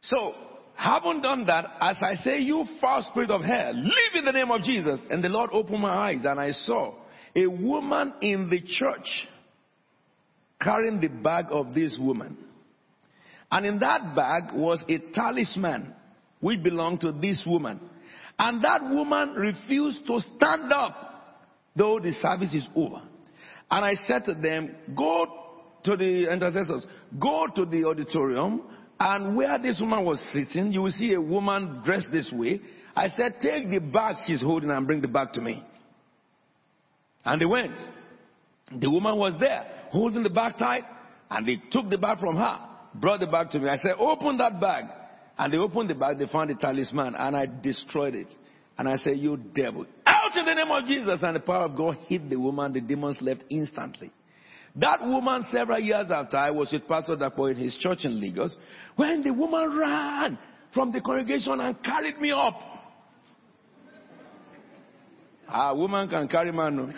So, 0.00 0.34
having 0.74 1.20
done 1.20 1.46
that, 1.46 1.66
as 1.80 1.96
I 2.02 2.14
say, 2.16 2.38
you 2.38 2.64
foul 2.80 3.02
spirit 3.02 3.30
of 3.30 3.42
hell, 3.42 3.74
live 3.74 4.14
in 4.14 4.24
the 4.24 4.32
name 4.32 4.50
of 4.50 4.62
Jesus. 4.62 5.00
And 5.10 5.22
the 5.22 5.28
Lord 5.28 5.50
opened 5.52 5.80
my 5.80 5.90
eyes 5.90 6.24
and 6.24 6.38
I 6.38 6.52
saw 6.52 6.94
a 7.36 7.46
woman 7.46 8.14
in 8.22 8.48
the 8.50 8.60
church 8.62 9.08
carrying 10.60 11.00
the 11.00 11.08
bag 11.08 11.46
of 11.50 11.74
this 11.74 11.96
woman. 12.00 12.38
And 13.52 13.66
in 13.66 13.78
that 13.80 14.16
bag 14.16 14.54
was 14.54 14.82
a 14.88 14.98
talisman 15.14 15.94
which 16.40 16.62
belonged 16.62 17.02
to 17.02 17.12
this 17.12 17.42
woman. 17.46 17.78
And 18.38 18.64
that 18.64 18.82
woman 18.82 19.34
refused 19.34 20.06
to 20.06 20.20
stand 20.20 20.72
up 20.72 21.06
though 21.76 22.00
the 22.00 22.12
service 22.12 22.54
is 22.54 22.66
over. 22.74 23.02
And 23.70 23.84
I 23.84 23.94
said 24.06 24.24
to 24.24 24.34
them, 24.34 24.74
go 24.96 25.26
to 25.84 25.96
the 25.96 26.32
intercessors, 26.32 26.86
go 27.20 27.46
to 27.54 27.66
the 27.66 27.84
auditorium, 27.84 28.62
and 28.98 29.36
where 29.36 29.58
this 29.58 29.78
woman 29.80 30.04
was 30.04 30.20
sitting, 30.32 30.72
you 30.72 30.82
will 30.82 30.92
see 30.92 31.12
a 31.12 31.20
woman 31.20 31.82
dressed 31.84 32.08
this 32.10 32.32
way. 32.32 32.60
I 32.94 33.08
said, 33.08 33.34
take 33.42 33.68
the 33.68 33.80
bag 33.80 34.16
she's 34.26 34.40
holding 34.40 34.70
and 34.70 34.86
bring 34.86 35.02
the 35.02 35.08
bag 35.08 35.34
to 35.34 35.42
me. 35.42 35.62
And 37.26 37.40
they 37.40 37.46
went. 37.46 37.78
The 38.72 38.90
woman 38.90 39.18
was 39.18 39.34
there, 39.38 39.66
holding 39.90 40.22
the 40.22 40.30
bag 40.30 40.54
tight, 40.58 40.84
and 41.30 41.46
they 41.46 41.60
took 41.70 41.90
the 41.90 41.98
bag 41.98 42.18
from 42.18 42.36
her, 42.36 42.58
brought 42.94 43.20
the 43.20 43.26
bag 43.26 43.50
to 43.50 43.58
me. 43.58 43.68
I 43.68 43.76
said, 43.76 43.94
open 43.98 44.38
that 44.38 44.60
bag. 44.60 44.84
And 45.38 45.52
they 45.52 45.58
opened 45.58 45.90
the 45.90 45.94
bag, 45.94 46.18
they 46.18 46.26
found 46.26 46.50
the 46.50 46.54
talisman, 46.54 47.14
and 47.14 47.36
I 47.36 47.46
destroyed 47.46 48.14
it. 48.14 48.32
And 48.78 48.88
I 48.88 48.96
said, 48.96 49.18
you 49.18 49.36
devil, 49.36 49.86
out 50.06 50.36
in 50.36 50.44
the 50.44 50.54
name 50.54 50.70
of 50.70 50.84
Jesus. 50.84 51.20
And 51.22 51.36
the 51.36 51.40
power 51.40 51.64
of 51.64 51.76
God 51.76 51.96
hit 52.06 52.28
the 52.28 52.36
woman, 52.36 52.72
the 52.72 52.80
demons 52.80 53.18
left 53.20 53.44
instantly. 53.50 54.10
That 54.76 55.00
woman, 55.00 55.42
several 55.50 55.80
years 55.80 56.10
after, 56.10 56.36
I 56.36 56.50
was 56.50 56.70
with 56.72 56.86
Pastor 56.86 57.16
Dapo 57.16 57.50
in 57.50 57.56
his 57.56 57.76
church 57.76 58.04
in 58.04 58.20
Lagos, 58.20 58.56
when 58.96 59.22
the 59.22 59.32
woman 59.32 59.78
ran 59.78 60.38
from 60.74 60.92
the 60.92 61.00
congregation 61.00 61.60
and 61.60 61.82
carried 61.82 62.20
me 62.20 62.32
up. 62.32 62.60
A 65.48 65.76
woman 65.76 66.08
can 66.08 66.28
carry 66.28 66.52
man. 66.52 66.94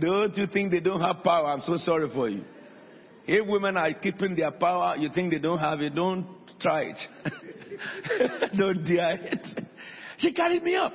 Don't 0.00 0.36
you 0.36 0.46
think 0.46 0.70
they 0.72 0.80
don't 0.80 1.00
have 1.00 1.22
power? 1.22 1.48
I'm 1.48 1.60
so 1.60 1.76
sorry 1.76 2.08
for 2.12 2.28
you. 2.28 2.42
If 3.26 3.46
women 3.46 3.76
are 3.76 3.92
keeping 3.94 4.34
their 4.34 4.50
power, 4.50 4.96
you 4.96 5.10
think 5.14 5.32
they 5.32 5.38
don't 5.38 5.58
have 5.58 5.80
it, 5.80 5.94
don't 5.94 6.26
try 6.60 6.92
it. 6.92 6.98
don't 8.58 8.84
dare 8.84 9.18
it. 9.20 9.46
She 10.18 10.32
carried 10.32 10.62
me 10.62 10.74
up. 10.74 10.92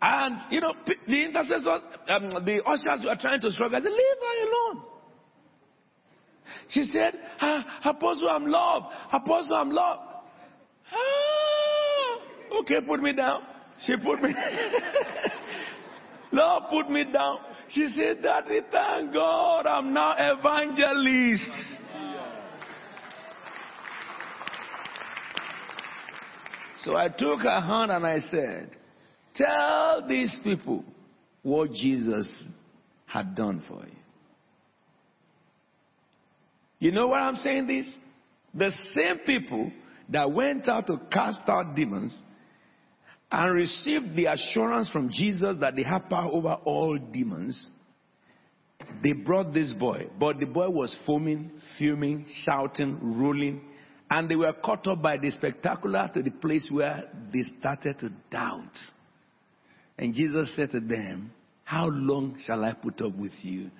And, 0.00 0.36
you 0.50 0.60
know, 0.60 0.74
the 0.86 1.24
intercessors, 1.24 1.66
um, 2.08 2.30
the 2.44 2.62
ushers 2.64 3.04
were 3.04 3.16
trying 3.20 3.40
to 3.40 3.50
struggle. 3.50 3.76
I 3.78 3.80
said, 3.80 3.90
leave 3.90 4.18
her 4.20 4.48
alone. 4.48 4.84
She 6.68 6.84
said, 6.84 7.18
ah, 7.40 7.80
Apostle, 7.84 8.28
I'm 8.28 8.46
loved. 8.46 8.86
Apostle, 9.12 9.56
I'm 9.56 9.70
loved. 9.70 10.02
Ah, 10.92 12.18
okay, 12.60 12.80
put 12.86 13.02
me 13.02 13.14
down. 13.14 13.42
She 13.86 13.96
put 13.96 14.22
me. 14.22 14.34
Lord, 16.32 16.62
put 16.70 16.90
me 16.90 17.04
down. 17.12 17.38
She 17.68 17.88
said, 17.88 18.22
Daddy, 18.22 18.60
thank 18.70 19.12
God 19.12 19.66
I'm 19.66 19.92
now 19.92 20.14
evangelist. 20.16 21.78
So 26.78 26.96
I 26.96 27.08
took 27.08 27.40
her 27.40 27.60
hand 27.60 27.90
and 27.90 28.06
I 28.06 28.20
said, 28.20 28.70
Tell 29.34 30.06
these 30.06 30.38
people 30.44 30.84
what 31.42 31.72
Jesus 31.72 32.46
had 33.06 33.34
done 33.34 33.62
for 33.66 33.84
you. 33.84 33.92
You 36.78 36.92
know 36.92 37.08
why 37.08 37.20
I'm 37.20 37.36
saying 37.36 37.66
this? 37.66 37.88
The 38.54 38.70
same 38.94 39.18
people 39.26 39.72
that 40.10 40.30
went 40.30 40.68
out 40.68 40.86
to 40.88 41.00
cast 41.10 41.40
out 41.48 41.74
demons 41.74 42.22
and 43.34 43.52
received 43.52 44.14
the 44.14 44.26
assurance 44.26 44.88
from 44.90 45.10
Jesus 45.10 45.56
that 45.60 45.74
they 45.74 45.82
have 45.82 46.08
power 46.08 46.30
over 46.30 46.56
all 46.64 46.96
demons, 46.96 47.68
they 49.02 49.12
brought 49.12 49.52
this 49.52 49.72
boy. 49.72 50.06
But 50.20 50.38
the 50.38 50.46
boy 50.46 50.70
was 50.70 50.96
foaming, 51.04 51.50
fuming, 51.76 52.26
shouting, 52.44 53.18
rolling, 53.18 53.60
and 54.08 54.28
they 54.28 54.36
were 54.36 54.52
caught 54.52 54.86
up 54.86 55.02
by 55.02 55.16
the 55.16 55.32
spectacular 55.32 56.08
to 56.14 56.22
the 56.22 56.30
place 56.30 56.68
where 56.70 57.04
they 57.32 57.42
started 57.58 57.98
to 58.00 58.10
doubt. 58.30 58.76
And 59.98 60.14
Jesus 60.14 60.54
said 60.54 60.70
to 60.70 60.80
them, 60.80 61.32
How 61.64 61.86
long 61.86 62.38
shall 62.46 62.64
I 62.64 62.72
put 62.72 63.02
up 63.02 63.16
with 63.16 63.32
you? 63.42 63.70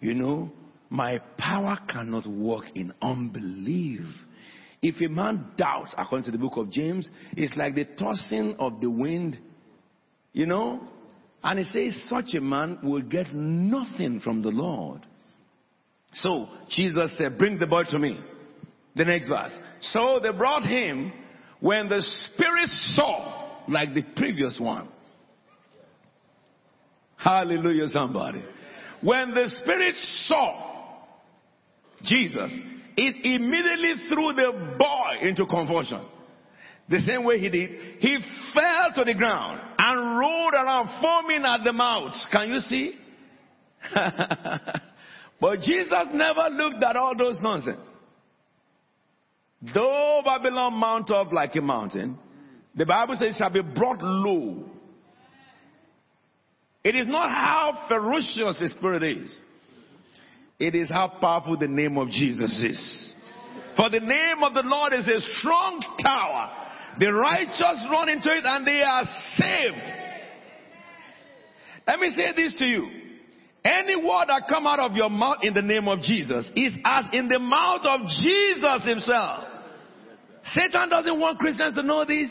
You 0.00 0.14
know, 0.14 0.50
my 0.90 1.20
power 1.36 1.78
cannot 1.88 2.26
work 2.26 2.64
in 2.74 2.92
unbelief. 3.00 4.00
If 4.80 5.00
a 5.00 5.12
man 5.12 5.52
doubts, 5.56 5.94
according 5.96 6.26
to 6.26 6.30
the 6.30 6.38
book 6.38 6.56
of 6.56 6.70
James, 6.70 7.08
it's 7.36 7.56
like 7.56 7.74
the 7.74 7.84
tossing 7.98 8.54
of 8.58 8.80
the 8.80 8.90
wind, 8.90 9.38
you 10.32 10.46
know? 10.46 10.80
And 11.42 11.58
it 11.58 11.66
says 11.66 12.08
such 12.08 12.34
a 12.36 12.40
man 12.40 12.78
will 12.82 13.02
get 13.02 13.32
nothing 13.34 14.20
from 14.20 14.42
the 14.42 14.50
Lord. 14.50 15.04
So 16.12 16.46
Jesus 16.70 17.16
said, 17.18 17.38
Bring 17.38 17.58
the 17.58 17.66
boy 17.66 17.84
to 17.90 17.98
me. 17.98 18.20
The 18.94 19.04
next 19.04 19.28
verse. 19.28 19.56
So 19.80 20.20
they 20.20 20.32
brought 20.32 20.64
him 20.64 21.12
when 21.60 21.88
the 21.88 22.02
spirit 22.02 22.68
saw, 22.88 23.62
like 23.68 23.94
the 23.94 24.04
previous 24.16 24.58
one. 24.60 24.88
Hallelujah, 27.16 27.88
somebody. 27.88 28.44
When 29.02 29.34
the 29.34 29.48
spirit 29.62 29.94
saw 30.26 30.96
Jesus, 32.02 32.52
it 32.98 33.14
immediately 33.24 33.94
threw 34.08 34.32
the 34.32 34.76
boy 34.76 35.28
into 35.28 35.46
convulsion. 35.46 36.04
The 36.88 36.98
same 36.98 37.24
way 37.24 37.38
he 37.38 37.48
did. 37.48 37.70
He 38.00 38.18
fell 38.54 38.92
to 38.96 39.04
the 39.04 39.14
ground 39.16 39.60
and 39.78 40.18
rolled 40.18 40.54
around 40.54 41.00
foaming 41.00 41.44
at 41.44 41.62
the 41.62 41.72
mouth. 41.72 42.14
Can 42.32 42.48
you 42.48 42.60
see? 42.60 42.98
but 45.40 45.60
Jesus 45.60 46.08
never 46.12 46.48
looked 46.50 46.82
at 46.82 46.96
all 46.96 47.16
those 47.16 47.38
nonsense. 47.40 47.86
Though 49.74 50.22
Babylon 50.24 50.74
mount 50.74 51.10
up 51.12 51.32
like 51.32 51.54
a 51.54 51.60
mountain, 51.60 52.18
the 52.74 52.86
Bible 52.86 53.16
says 53.16 53.36
shall 53.36 53.52
be 53.52 53.62
brought 53.62 54.02
low. 54.02 54.64
It 56.82 56.96
is 56.96 57.06
not 57.06 57.28
how 57.28 57.86
ferocious 57.86 58.58
the 58.58 58.68
spirit 58.76 59.02
is. 59.02 59.40
It 60.58 60.74
is 60.74 60.90
how 60.90 61.08
powerful 61.20 61.56
the 61.56 61.68
name 61.68 61.98
of 61.98 62.08
Jesus 62.08 62.60
is. 62.62 63.14
For 63.76 63.88
the 63.90 64.00
name 64.00 64.42
of 64.42 64.54
the 64.54 64.62
Lord 64.64 64.92
is 64.92 65.06
a 65.06 65.20
strong 65.38 65.80
tower. 66.02 66.50
The 66.98 67.12
righteous 67.12 67.84
run 67.90 68.08
into 68.08 68.28
it 68.28 68.44
and 68.44 68.66
they 68.66 68.82
are 68.82 69.04
saved. 69.36 69.94
Let 71.86 72.00
me 72.00 72.10
say 72.10 72.32
this 72.34 72.56
to 72.58 72.64
you. 72.64 72.88
Any 73.64 73.96
word 73.96 74.26
that 74.28 74.44
come 74.48 74.66
out 74.66 74.80
of 74.80 74.92
your 74.96 75.10
mouth 75.10 75.38
in 75.42 75.54
the 75.54 75.62
name 75.62 75.86
of 75.86 76.00
Jesus 76.00 76.50
is 76.56 76.72
as 76.84 77.04
in 77.12 77.28
the 77.28 77.38
mouth 77.38 77.82
of 77.84 78.00
Jesus 78.20 78.84
himself. 78.84 79.44
Satan 80.42 80.88
doesn't 80.88 81.20
want 81.20 81.38
Christians 81.38 81.74
to 81.74 81.82
know 81.82 82.04
this. 82.04 82.30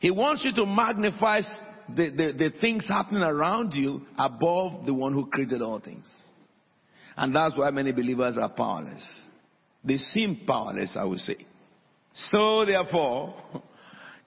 He 0.00 0.10
wants 0.10 0.44
you 0.44 0.52
to 0.56 0.66
magnify 0.66 1.42
the, 1.88 2.10
the, 2.10 2.32
the 2.36 2.52
things 2.60 2.88
happening 2.88 3.22
around 3.22 3.74
you 3.74 4.02
above 4.18 4.86
the 4.86 4.94
one 4.94 5.12
who 5.12 5.26
created 5.26 5.62
all 5.62 5.78
things. 5.78 6.08
And 7.16 7.34
that's 7.34 7.56
why 7.56 7.70
many 7.70 7.92
believers 7.92 8.36
are 8.38 8.48
powerless. 8.48 9.04
They 9.84 9.96
seem 9.96 10.42
powerless, 10.46 10.96
I 10.98 11.04
would 11.04 11.18
say. 11.18 11.36
So 12.14 12.64
therefore, 12.64 13.34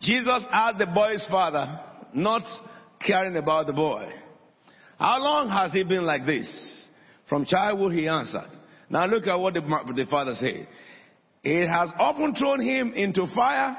Jesus 0.01 0.43
asked 0.51 0.79
the 0.79 0.87
boy's 0.87 1.23
father, 1.29 1.79
not 2.13 2.43
caring 3.05 3.37
about 3.37 3.67
the 3.67 3.73
boy, 3.73 4.09
how 4.97 5.21
long 5.21 5.49
has 5.49 5.71
he 5.73 5.83
been 5.83 6.05
like 6.05 6.25
this? 6.25 6.87
From 7.27 7.45
childhood 7.45 7.93
he 7.93 8.07
answered. 8.07 8.49
Now 8.89 9.05
look 9.05 9.27
at 9.27 9.35
what 9.35 9.53
the, 9.53 9.61
the 9.61 10.05
father 10.09 10.33
said. 10.35 10.67
It 11.43 11.67
has 11.67 11.91
often 11.97 12.33
thrown 12.35 12.61
him 12.61 12.93
into 12.93 13.25
fire 13.35 13.77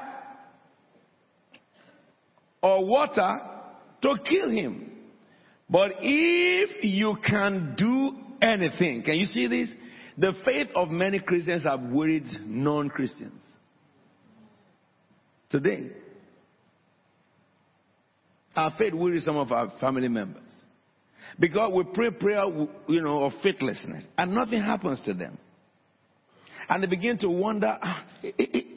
or 2.61 2.85
water 2.85 3.39
to 4.01 4.15
kill 4.27 4.49
him. 4.49 4.91
But 5.69 5.93
if 5.99 6.83
you 6.83 7.17
can 7.25 7.75
do 7.77 8.26
anything, 8.41 9.03
can 9.03 9.15
you 9.15 9.25
see 9.25 9.47
this? 9.47 9.73
The 10.17 10.33
faith 10.45 10.67
of 10.75 10.89
many 10.89 11.19
Christians 11.19 11.63
have 11.63 11.81
worried 11.91 12.25
non-Christians. 12.41 13.43
Today. 15.49 15.91
Our 18.55 18.73
faith 18.77 18.93
worries 18.93 19.25
some 19.25 19.37
of 19.37 19.51
our 19.51 19.71
family 19.79 20.07
members. 20.07 20.41
Because 21.39 21.71
we 21.75 21.83
pray 21.93 22.09
prayer, 22.09 22.45
you 22.87 23.01
know, 23.01 23.23
of 23.23 23.33
faithlessness, 23.43 24.07
and 24.17 24.33
nothing 24.33 24.61
happens 24.61 25.01
to 25.05 25.13
them. 25.13 25.37
And 26.67 26.83
they 26.83 26.87
begin 26.87 27.17
to 27.19 27.29
wonder, 27.29 27.77
ah, 27.79 28.05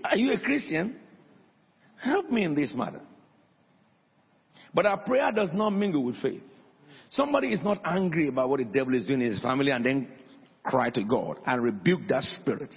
are 0.04 0.16
you 0.16 0.32
a 0.32 0.38
Christian? 0.38 1.00
Help 2.00 2.30
me 2.30 2.44
in 2.44 2.54
this 2.54 2.74
matter. 2.74 3.00
But 4.74 4.86
our 4.86 4.98
prayer 4.98 5.32
does 5.32 5.50
not 5.52 5.70
mingle 5.70 6.04
with 6.04 6.20
faith. 6.20 6.42
Somebody 7.10 7.52
is 7.52 7.62
not 7.62 7.80
angry 7.84 8.28
about 8.28 8.48
what 8.48 8.58
the 8.58 8.64
devil 8.64 8.94
is 8.94 9.06
doing 9.06 9.20
in 9.20 9.32
his 9.32 9.42
family 9.42 9.72
and 9.72 9.84
then 9.84 10.08
cry 10.62 10.90
to 10.90 11.04
God 11.04 11.38
and 11.44 11.62
rebuke 11.62 12.02
that 12.08 12.22
spirit. 12.22 12.72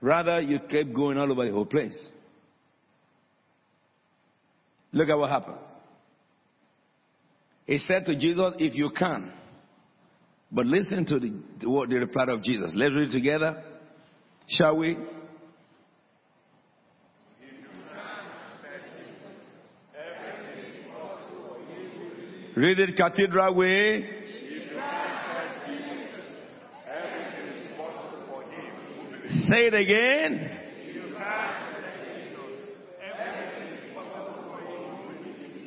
Rather, 0.00 0.40
you 0.40 0.58
kept 0.70 0.94
going 0.94 1.18
all 1.18 1.30
over 1.30 1.44
the 1.44 1.52
whole 1.52 1.66
place. 1.66 1.98
Look 4.92 5.08
at 5.08 5.18
what 5.18 5.30
happened. 5.30 5.58
He 7.66 7.78
said 7.78 8.04
to 8.06 8.14
Jesus, 8.14 8.54
If 8.58 8.74
you 8.74 8.90
can. 8.96 9.32
But 10.52 10.66
listen 10.66 11.04
to 11.06 11.18
the, 11.18 11.30
the, 11.60 11.86
the 11.88 11.96
reply 11.96 12.26
of 12.28 12.42
Jesus. 12.42 12.72
Let's 12.76 12.94
read 12.94 13.10
together. 13.10 13.64
Shall 14.46 14.76
we? 14.76 14.96
Read 22.56 22.78
it 22.78 22.96
cathedral 22.96 23.56
way. 23.56 24.08
Say 29.28 29.66
it 29.66 29.74
again. 29.74 30.60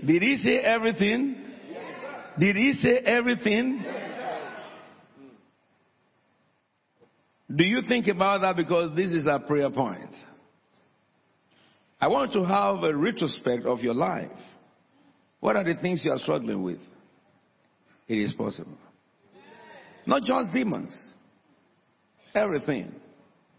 Did 0.06 0.22
he 0.22 0.38
say 0.38 0.60
everything? 0.60 1.36
Did 2.40 2.56
he 2.56 2.72
say 2.72 3.00
everything? 3.00 3.84
Do 7.54 7.64
you 7.66 7.82
think 7.86 8.08
about 8.08 8.42
that 8.42 8.56
because 8.56 8.96
this 8.96 9.12
is 9.12 9.28
our 9.28 9.40
prayer 9.40 9.70
point? 9.70 10.14
I 12.00 12.08
want 12.08 12.32
to 12.34 12.46
have 12.46 12.84
a 12.84 12.96
retrospect 12.96 13.66
of 13.66 13.80
your 13.80 13.96
life. 13.96 14.32
What 15.40 15.56
are 15.56 15.64
the 15.64 15.76
things 15.82 16.04
you 16.04 16.12
are 16.12 16.18
struggling 16.18 16.64
with? 16.64 16.80
It 18.08 18.18
is 18.18 18.34
possible. 18.34 18.78
Not 20.06 20.24
just 20.24 20.54
demons. 20.54 20.96
Everything. 22.34 22.94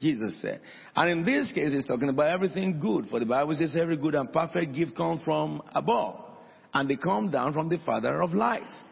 Jesus 0.01 0.41
said. 0.41 0.61
And 0.95 1.11
in 1.11 1.25
this 1.25 1.51
case, 1.53 1.73
he's 1.73 1.87
talking 1.87 2.09
about 2.09 2.31
everything 2.31 2.79
good. 2.81 3.07
For 3.11 3.19
the 3.19 3.27
Bible 3.27 3.55
says 3.55 3.77
every 3.79 3.97
good 3.97 4.15
and 4.15 4.33
perfect 4.33 4.75
gift 4.75 4.97
comes 4.97 5.23
from 5.25 5.63
above. 5.75 6.21
And 6.73 6.89
they 6.89 6.97
come 6.97 7.31
down 7.31 7.53
from 7.53 7.69
the 7.69 7.79
Father 7.85 8.23
of 8.23 8.33
lights. 8.33 8.83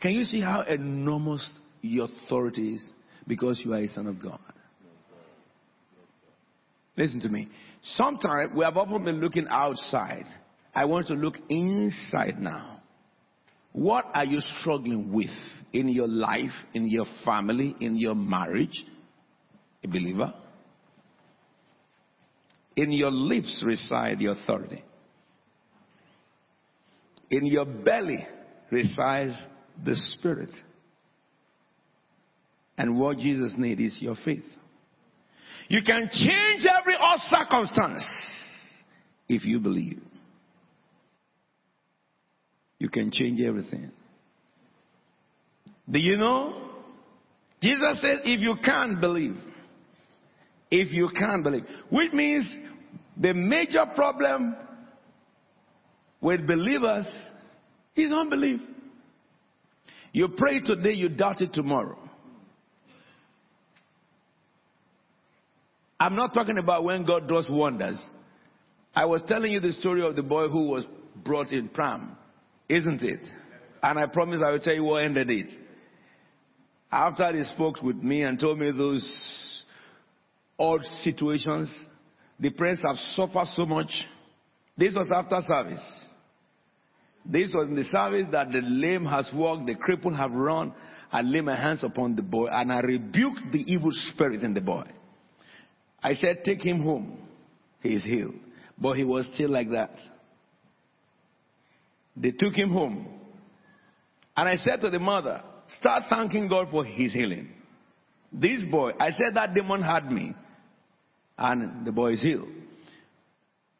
Can 0.00 0.12
you 0.12 0.24
see 0.24 0.40
how 0.40 0.62
enormous 0.62 1.58
your 1.82 2.06
authority 2.06 2.74
is 2.74 2.90
because 3.26 3.62
you 3.64 3.72
are 3.72 3.78
a 3.78 3.88
son 3.88 4.06
of 4.06 4.20
God? 4.20 4.40
Listen 6.96 7.20
to 7.20 7.28
me. 7.28 7.48
Sometimes 7.82 8.52
we 8.54 8.64
have 8.64 8.76
often 8.76 9.04
been 9.04 9.20
looking 9.20 9.46
outside 9.48 10.24
I 10.76 10.84
want 10.84 11.06
to 11.06 11.14
look 11.14 11.36
inside 11.48 12.34
now. 12.38 12.82
What 13.72 14.04
are 14.12 14.26
you 14.26 14.40
struggling 14.42 15.10
with 15.10 15.30
in 15.72 15.88
your 15.88 16.06
life, 16.06 16.52
in 16.74 16.86
your 16.86 17.06
family, 17.24 17.74
in 17.80 17.96
your 17.96 18.14
marriage? 18.14 18.84
A 19.82 19.88
believer? 19.88 20.34
In 22.76 22.92
your 22.92 23.10
lips 23.10 23.64
reside 23.66 24.18
the 24.18 24.26
authority. 24.26 24.84
In 27.30 27.46
your 27.46 27.64
belly 27.64 28.26
resides 28.70 29.32
the 29.82 29.96
spirit. 29.96 30.50
And 32.76 33.00
what 33.00 33.16
Jesus 33.16 33.54
needs 33.56 33.80
is 33.80 33.98
your 34.02 34.16
faith. 34.22 34.44
You 35.68 35.80
can 35.82 36.10
change 36.12 36.66
every 36.68 36.96
odd 37.00 37.20
circumstance 37.20 38.06
if 39.26 39.42
you 39.42 39.58
believe 39.58 40.02
you 42.78 42.88
can 42.88 43.10
change 43.10 43.40
everything. 43.40 43.90
Do 45.90 45.98
you 45.98 46.16
know? 46.16 46.62
Jesus 47.62 48.00
said, 48.00 48.18
if 48.24 48.40
you 48.40 48.56
can't 48.64 49.00
believe, 49.00 49.36
if 50.70 50.92
you 50.92 51.08
can't 51.16 51.42
believe, 51.42 51.64
which 51.90 52.12
means 52.12 52.54
the 53.16 53.32
major 53.32 53.86
problem 53.94 54.56
with 56.20 56.46
believers 56.46 57.06
is 57.94 58.12
unbelief. 58.12 58.60
You 60.12 60.28
pray 60.36 60.60
today, 60.60 60.92
you 60.92 61.08
doubt 61.08 61.40
it 61.40 61.52
tomorrow. 61.52 61.98
I'm 65.98 66.14
not 66.14 66.34
talking 66.34 66.58
about 66.58 66.84
when 66.84 67.06
God 67.06 67.26
does 67.26 67.46
wonders. 67.48 68.04
I 68.94 69.06
was 69.06 69.22
telling 69.26 69.52
you 69.52 69.60
the 69.60 69.72
story 69.72 70.06
of 70.06 70.14
the 70.14 70.22
boy 70.22 70.48
who 70.48 70.68
was 70.68 70.86
brought 71.24 71.52
in 71.52 71.68
pram 71.68 72.16
isn't 72.68 73.02
it? 73.02 73.20
And 73.82 73.98
I 73.98 74.06
promise 74.06 74.40
I 74.44 74.50
will 74.50 74.60
tell 74.60 74.74
you 74.74 74.84
what 74.84 75.04
ended 75.04 75.30
it. 75.30 75.46
After 76.90 77.32
he 77.36 77.44
spoke 77.44 77.82
with 77.82 77.96
me 77.96 78.22
and 78.22 78.38
told 78.38 78.58
me 78.58 78.70
those 78.70 79.64
odd 80.58 80.82
situations, 81.02 81.86
the 82.38 82.50
parents 82.50 82.82
have 82.82 82.96
suffered 82.96 83.48
so 83.54 83.66
much. 83.66 83.90
This 84.76 84.94
was 84.94 85.10
after 85.14 85.40
service. 85.46 86.06
This 87.24 87.52
was 87.52 87.68
in 87.68 87.74
the 87.74 87.84
service 87.84 88.28
that 88.32 88.52
the 88.52 88.60
lame 88.62 89.04
has 89.04 89.28
walked, 89.34 89.66
the 89.66 89.74
crippled 89.74 90.16
have 90.16 90.30
run. 90.30 90.72
I 91.10 91.22
lay 91.22 91.40
my 91.40 91.56
hands 91.56 91.82
upon 91.82 92.14
the 92.14 92.22
boy 92.22 92.46
and 92.46 92.72
I 92.72 92.80
rebuked 92.80 93.52
the 93.52 93.64
evil 93.66 93.90
spirit 93.92 94.42
in 94.42 94.54
the 94.54 94.60
boy. 94.60 94.84
I 96.02 96.14
said, 96.14 96.42
take 96.44 96.64
him 96.64 96.82
home. 96.82 97.18
He 97.80 97.94
is 97.94 98.04
healed. 98.04 98.34
But 98.78 98.94
he 98.94 99.04
was 99.04 99.28
still 99.34 99.50
like 99.50 99.70
that. 99.70 99.90
They 102.16 102.30
took 102.30 102.54
him 102.54 102.70
home. 102.70 103.06
And 104.36 104.48
I 104.48 104.56
said 104.56 104.80
to 104.82 104.90
the 104.90 104.98
mother, 104.98 105.42
start 105.80 106.04
thanking 106.08 106.48
God 106.48 106.68
for 106.70 106.84
his 106.84 107.12
healing. 107.12 107.50
This 108.32 108.64
boy, 108.70 108.92
I 108.98 109.10
said 109.10 109.34
that 109.34 109.54
demon 109.54 109.82
had 109.82 110.10
me. 110.10 110.34
And 111.38 111.86
the 111.86 111.92
boy 111.92 112.14
is 112.14 112.22
healed. 112.22 112.48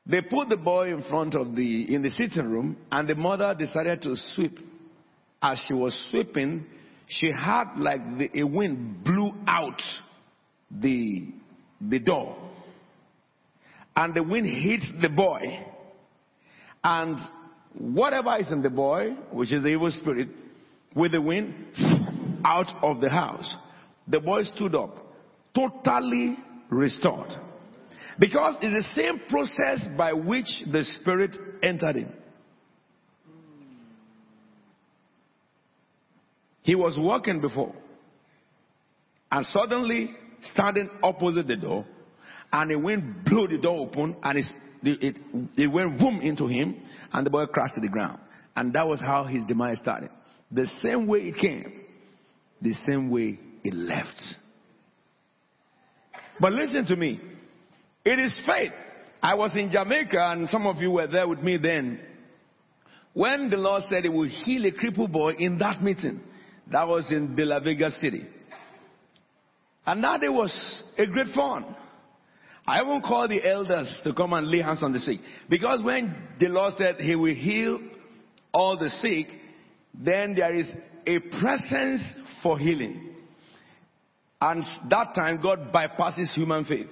They 0.07 0.23
put 0.23 0.49
the 0.49 0.57
boy 0.57 0.93
in 0.93 1.03
front 1.05 1.35
of 1.35 1.57
the, 1.57 1.95
in 1.95 2.03
the 2.03 2.11
sitting 2.11 2.49
room 2.49 2.77
and 2.93 3.09
the 3.09 3.17
mother 3.17 3.55
decided 3.59 4.03
to 4.03 4.15
sweep. 4.35 4.59
As 5.43 5.63
she 5.67 5.75
was 5.75 6.09
sweeping, 6.11 6.65
she 7.09 7.31
had 7.31 7.77
like 7.77 8.01
the, 8.19 8.41
a 8.41 8.47
wind 8.47 9.05
blew 9.05 9.33
out 9.47 9.81
the, 10.71 11.33
the 11.81 11.99
door. 11.99 12.37
And 13.95 14.15
the 14.15 14.23
wind 14.23 14.47
hit 14.47 14.81
the 15.03 15.09
boy. 15.09 15.41
And 16.85 17.19
whatever 17.79 18.37
is 18.39 18.51
in 18.53 18.63
the 18.63 18.71
boy, 18.71 19.17
which 19.33 19.53
is 19.53 19.63
the 19.63 19.69
evil 19.69 19.91
spirit, 19.91 20.29
with 20.95 21.13
the 21.13 21.21
wind, 21.21 21.55
out 22.45 22.73
of 22.83 23.01
the 23.01 23.11
house. 23.11 23.55
The 24.09 24.21
boy 24.21 24.43
stood 24.45 24.75
up, 24.75 24.97
totally 25.55 26.37
restored. 26.71 27.31
Because 28.19 28.55
it's 28.63 28.87
the 28.87 29.03
same 29.03 29.21
process 29.29 29.87
by 29.97 30.13
which 30.13 30.47
the 30.71 30.85
spirit 30.85 31.37
entered 31.63 31.97
him. 31.97 32.13
He 36.63 36.75
was 36.75 36.99
walking 36.99 37.41
before. 37.41 37.75
And 39.31 39.45
suddenly, 39.47 40.11
standing 40.41 40.89
opposite 41.03 41.47
the 41.47 41.57
door, 41.57 41.85
and 42.53 42.71
the 42.71 42.79
wind 42.79 43.25
blew 43.25 43.49
the 43.49 43.59
door 43.59 43.87
open, 43.87 44.17
and 44.23 44.39
it, 44.39 44.47
it, 44.83 45.17
it 45.57 45.67
went 45.67 45.99
boom 45.99 46.21
into 46.21 46.47
him, 46.47 46.77
and 47.13 47.27
the 47.27 47.31
boy 47.31 47.47
crashed 47.47 47.75
to 47.75 47.81
the 47.81 47.89
ground. 47.89 48.21
And 48.55 48.73
that 48.73 48.87
was 48.87 49.01
how 49.01 49.25
his 49.25 49.45
demise 49.45 49.79
started. 49.79 50.11
The 50.51 50.67
same 50.83 51.07
way 51.07 51.21
it 51.21 51.37
came, 51.41 51.85
the 52.61 52.73
same 52.89 53.11
way 53.11 53.39
it 53.65 53.75
left. 53.75 54.21
But 56.41 56.53
listen 56.53 56.87
to 56.87 56.97
me. 56.97 57.21
It 58.05 58.19
is 58.19 58.41
faith. 58.47 58.73
I 59.23 59.35
was 59.35 59.55
in 59.57 59.71
Jamaica, 59.71 60.33
and 60.33 60.49
some 60.49 60.67
of 60.67 60.77
you 60.77 60.93
were 60.93 61.07
there 61.07 61.27
with 61.27 61.41
me 61.41 61.59
then. 61.61 62.01
When 63.13 63.51
the 63.51 63.57
Lord 63.57 63.83
said 63.89 64.05
He 64.05 64.11
would 64.11 64.29
heal 64.31 64.67
a 64.67 64.73
crippled 64.73 65.13
boy 65.13 65.33
in 65.39 65.59
that 65.59 65.83
meeting, 65.83 66.21
that 66.71 66.87
was 66.87 67.11
in 67.11 67.35
De 67.35 67.61
Vega 67.61 67.91
City. 67.91 68.27
And 69.87 70.03
that 70.05 70.21
day 70.21 70.29
was 70.29 70.83
a 70.99 71.07
great 71.07 71.29
fun. 71.35 71.75
I 72.67 72.83
won't 72.83 73.05
call 73.05 73.29
the 73.29 73.47
elders 73.49 74.01
to 74.03 74.13
come 74.13 74.33
and 74.33 74.49
lay 74.49 74.61
hands 74.61 74.83
on 74.83 74.93
the 74.93 74.99
sick. 74.99 75.21
Because 75.49 75.83
when 75.83 76.15
the 76.41 76.49
Lord 76.49 76.75
said 76.77 76.97
he 76.97 77.15
will 77.15 77.35
heal 77.35 77.81
all 78.53 78.77
the 78.77 78.91
sick, 78.91 79.27
then 79.95 80.35
there 80.35 80.55
is 80.55 80.69
a 81.07 81.21
presence 81.39 82.03
for 82.43 82.59
healing. 82.59 83.15
And 84.41 84.65
that 84.91 85.15
time, 85.15 85.41
God 85.41 85.73
bypasses 85.73 86.35
human 86.35 86.65
faith. 86.65 86.91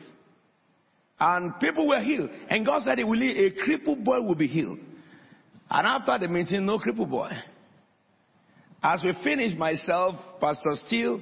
And 1.18 1.58
people 1.60 1.88
were 1.88 2.00
healed. 2.00 2.30
And 2.48 2.64
God 2.64 2.82
said, 2.82 2.98
will, 2.98 3.22
a 3.22 3.50
crippled 3.64 4.04
boy 4.04 4.20
will 4.20 4.34
be 4.36 4.46
healed. 4.46 4.78
And 5.70 5.86
after 5.86 6.18
the 6.18 6.28
meeting, 6.28 6.66
no 6.66 6.78
crippled 6.78 7.10
boy. 7.10 7.30
As 8.82 9.02
we 9.02 9.12
finished, 9.24 9.56
myself, 9.56 10.14
Pastor 10.40 10.74
Steele, 10.86 11.20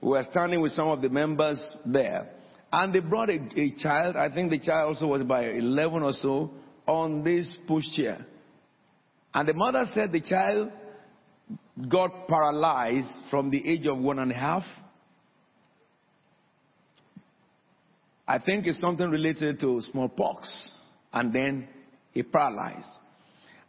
we 0.00 0.08
were 0.10 0.24
standing 0.30 0.60
with 0.60 0.72
some 0.72 0.88
of 0.88 1.00
the 1.00 1.08
members 1.08 1.60
there. 1.86 2.33
And 2.76 2.92
they 2.92 2.98
brought 2.98 3.30
a, 3.30 3.38
a 3.54 3.70
child, 3.78 4.16
I 4.16 4.34
think 4.34 4.50
the 4.50 4.58
child 4.58 4.96
also 4.96 5.06
was 5.06 5.22
by 5.22 5.44
11 5.44 6.02
or 6.02 6.12
so, 6.12 6.50
on 6.88 7.22
this 7.22 7.56
pushchair. 7.68 8.26
And 9.32 9.48
the 9.48 9.54
mother 9.54 9.84
said 9.94 10.10
the 10.10 10.20
child 10.20 10.72
got 11.88 12.26
paralyzed 12.26 13.08
from 13.30 13.52
the 13.52 13.64
age 13.64 13.86
of 13.86 13.98
one 13.98 14.18
and 14.18 14.32
a 14.32 14.34
half. 14.34 14.64
I 18.26 18.40
think 18.40 18.66
it's 18.66 18.80
something 18.80 19.08
related 19.08 19.60
to 19.60 19.80
smallpox. 19.92 20.72
And 21.12 21.32
then 21.32 21.68
he 22.10 22.24
paralyzed. 22.24 22.90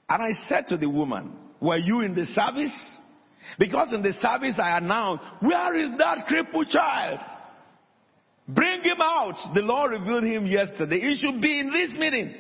And 0.09 0.23
I 0.23 0.31
said 0.47 0.65
to 0.69 0.77
the 0.77 0.89
woman, 0.89 1.37
Were 1.61 1.77
you 1.77 2.01
in 2.01 2.15
the 2.15 2.25
service? 2.25 2.75
Because 3.59 3.93
in 3.93 4.01
the 4.01 4.13
service 4.13 4.57
I 4.59 4.79
announced, 4.79 5.23
Where 5.41 5.75
is 5.75 5.91
that 5.99 6.25
crippled 6.25 6.69
child? 6.69 7.19
Bring 8.47 8.83
him 8.83 8.97
out. 9.01 9.53
The 9.53 9.61
Lord 9.61 9.91
revealed 9.91 10.23
him 10.23 10.45
yesterday. 10.45 10.99
He 10.99 11.15
should 11.15 11.41
be 11.41 11.59
in 11.59 11.71
this 11.71 11.95
meeting. 11.97 12.35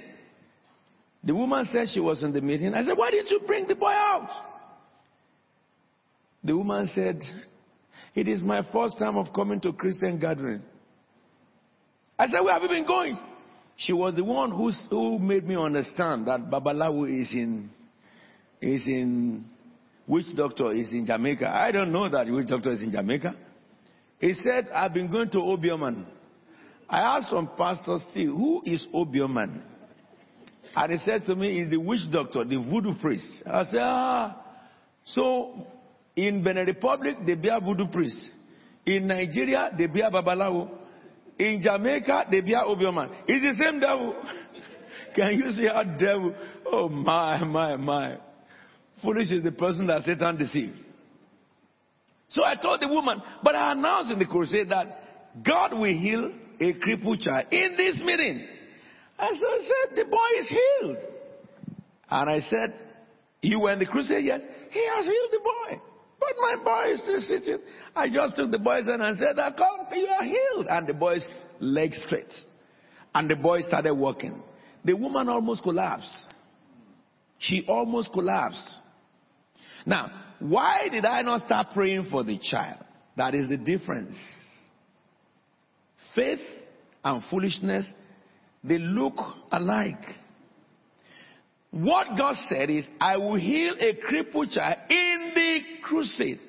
The 1.23 1.33
woman 1.33 1.65
said 1.65 1.87
she 1.89 1.99
was 1.99 2.21
in 2.21 2.31
the 2.31 2.41
meeting. 2.41 2.73
I 2.75 2.83
said, 2.83 2.95
Why 2.95 3.09
didn't 3.09 3.31
you 3.31 3.41
bring 3.47 3.67
the 3.67 3.75
boy 3.75 3.89
out? 3.91 4.29
The 6.43 6.55
woman 6.55 6.85
said, 6.87 7.21
It 8.13 8.27
is 8.27 8.43
my 8.43 8.61
first 8.71 8.99
time 8.99 9.17
of 9.17 9.33
coming 9.33 9.59
to 9.61 9.73
Christian 9.73 10.19
gathering. 10.19 10.61
I 12.19 12.27
said, 12.27 12.41
Where 12.41 12.53
have 12.53 12.61
you 12.61 12.69
been 12.69 12.85
going? 12.85 13.17
She 13.77 13.91
was 13.91 14.15
the 14.15 14.23
one 14.23 14.51
who, 14.51 14.71
who 14.89 15.19
made 15.19 15.45
me 15.45 15.55
understand 15.55 16.27
that 16.27 16.41
Babalawo 16.51 17.09
is 17.09 17.31
in, 17.33 17.71
is 18.61 18.85
in, 18.87 19.45
which 20.05 20.27
doctor 20.35 20.71
is 20.71 20.93
in 20.93 21.05
Jamaica. 21.07 21.49
I 21.49 21.71
don't 21.71 21.91
know 21.91 22.07
that 22.07 22.27
which 22.29 22.47
doctor 22.47 22.71
is 22.71 22.81
in 22.81 22.91
Jamaica. 22.91 23.35
He 24.19 24.33
said, 24.33 24.69
I've 24.73 24.93
been 24.93 25.11
going 25.11 25.29
to 25.31 25.37
Obeahman. 25.37 26.05
I 26.89 27.17
asked 27.17 27.29
from 27.29 27.49
Pastor 27.57 27.97
Steve, 28.11 28.29
who 28.29 28.61
is 28.65 28.85
Obeahman? 28.93 29.61
And 30.75 30.91
he 30.91 30.97
said 30.99 31.25
to 31.25 31.35
me, 31.35 31.59
he's 31.59 31.69
the 31.69 31.77
witch 31.77 32.01
doctor, 32.11 32.43
the 32.43 32.57
voodoo 32.57 32.99
priest. 33.01 33.43
I 33.45 33.63
said, 33.63 33.79
ah. 33.81 34.41
So 35.05 35.67
in 36.15 36.43
Benin 36.43 36.65
Republic, 36.65 37.17
they 37.25 37.35
be 37.35 37.49
a 37.49 37.59
voodoo 37.59 37.87
priest. 37.87 38.29
In 38.85 39.07
Nigeria, 39.07 39.71
they 39.77 39.87
be 39.87 40.01
a 40.01 40.09
babalawo. 40.09 40.69
In 41.39 41.61
Jamaica, 41.61 42.27
they 42.31 42.41
be 42.41 42.53
a 42.53 42.59
Obeahman. 42.59 43.09
It's 43.27 43.57
the 43.57 43.63
same 43.63 43.79
devil. 43.79 44.15
Can 45.15 45.33
you 45.33 45.49
see 45.51 45.67
how 45.67 45.83
devil? 45.97 46.35
Oh 46.65 46.89
my, 46.89 47.43
my, 47.43 47.75
my. 47.77 48.17
Foolish 49.01 49.31
is 49.31 49.43
the 49.43 49.51
person 49.51 49.87
that 49.87 50.03
Satan 50.03 50.37
deceived. 50.37 50.77
So 52.35 52.43
I 52.43 52.55
told 52.55 52.81
the 52.81 52.89
woman, 52.89 53.21
but 53.41 53.55
I 53.55 53.71
announced 53.71 54.11
in 54.11 54.19
the 54.19 54.25
crusade 54.25 54.67
that 54.69 54.87
God 55.45 55.71
will 55.71 55.85
heal 55.85 56.33
a 56.59 56.73
crippled 56.73 57.21
child 57.21 57.45
in 57.49 57.75
this 57.77 57.97
meeting. 58.03 58.45
I 59.17 59.29
said, 59.29 59.95
the 59.95 60.03
boy 60.03 60.39
is 60.39 60.49
healed. 60.49 60.97
And 62.09 62.29
I 62.29 62.41
said, 62.41 62.73
you 63.41 63.61
were 63.61 63.71
in 63.71 63.79
the 63.79 63.85
crusade? 63.85 64.25
Yes. 64.25 64.41
He 64.69 64.85
has 64.85 65.05
healed 65.05 65.29
the 65.31 65.39
boy. 65.39 65.81
But 66.19 66.33
my 66.41 66.61
boy 66.61 66.91
is 66.91 67.01
still 67.03 67.21
sitting. 67.21 67.59
I 67.95 68.09
just 68.09 68.35
took 68.35 68.51
the 68.51 68.59
boy's 68.59 68.85
hand 68.85 69.01
and 69.01 69.17
said, 69.17 69.39
I 69.39 69.51
come, 69.51 69.85
you 69.93 70.07
are 70.07 70.23
healed. 70.23 70.67
And 70.69 70.87
the 70.87 70.93
boy's 70.93 71.25
legs 71.61 72.03
straight. 72.05 72.33
And 73.13 73.29
the 73.29 73.37
boy 73.37 73.61
started 73.61 73.93
walking. 73.93 74.43
The 74.83 74.93
woman 74.93 75.29
almost 75.29 75.63
collapsed. 75.63 76.27
She 77.39 77.63
almost 77.65 78.11
collapsed. 78.11 78.79
Now, 79.85 80.24
why 80.49 80.87
did 80.89 81.05
I 81.05 81.21
not 81.21 81.45
start 81.45 81.67
praying 81.73 82.07
for 82.09 82.23
the 82.23 82.39
child? 82.39 82.83
That 83.17 83.35
is 83.35 83.47
the 83.47 83.57
difference. 83.57 84.15
Faith 86.15 86.39
and 87.03 87.23
foolishness, 87.29 87.87
they 88.63 88.77
look 88.77 89.15
alike. 89.51 90.03
What 91.71 92.17
God 92.17 92.35
said 92.49 92.69
is, 92.69 92.87
I 93.01 93.17
will 93.17 93.35
heal 93.35 93.75
a 93.79 93.95
crippled 94.07 94.51
child 94.51 94.77
in 94.89 95.31
the 95.35 95.59
crusade. 95.83 96.39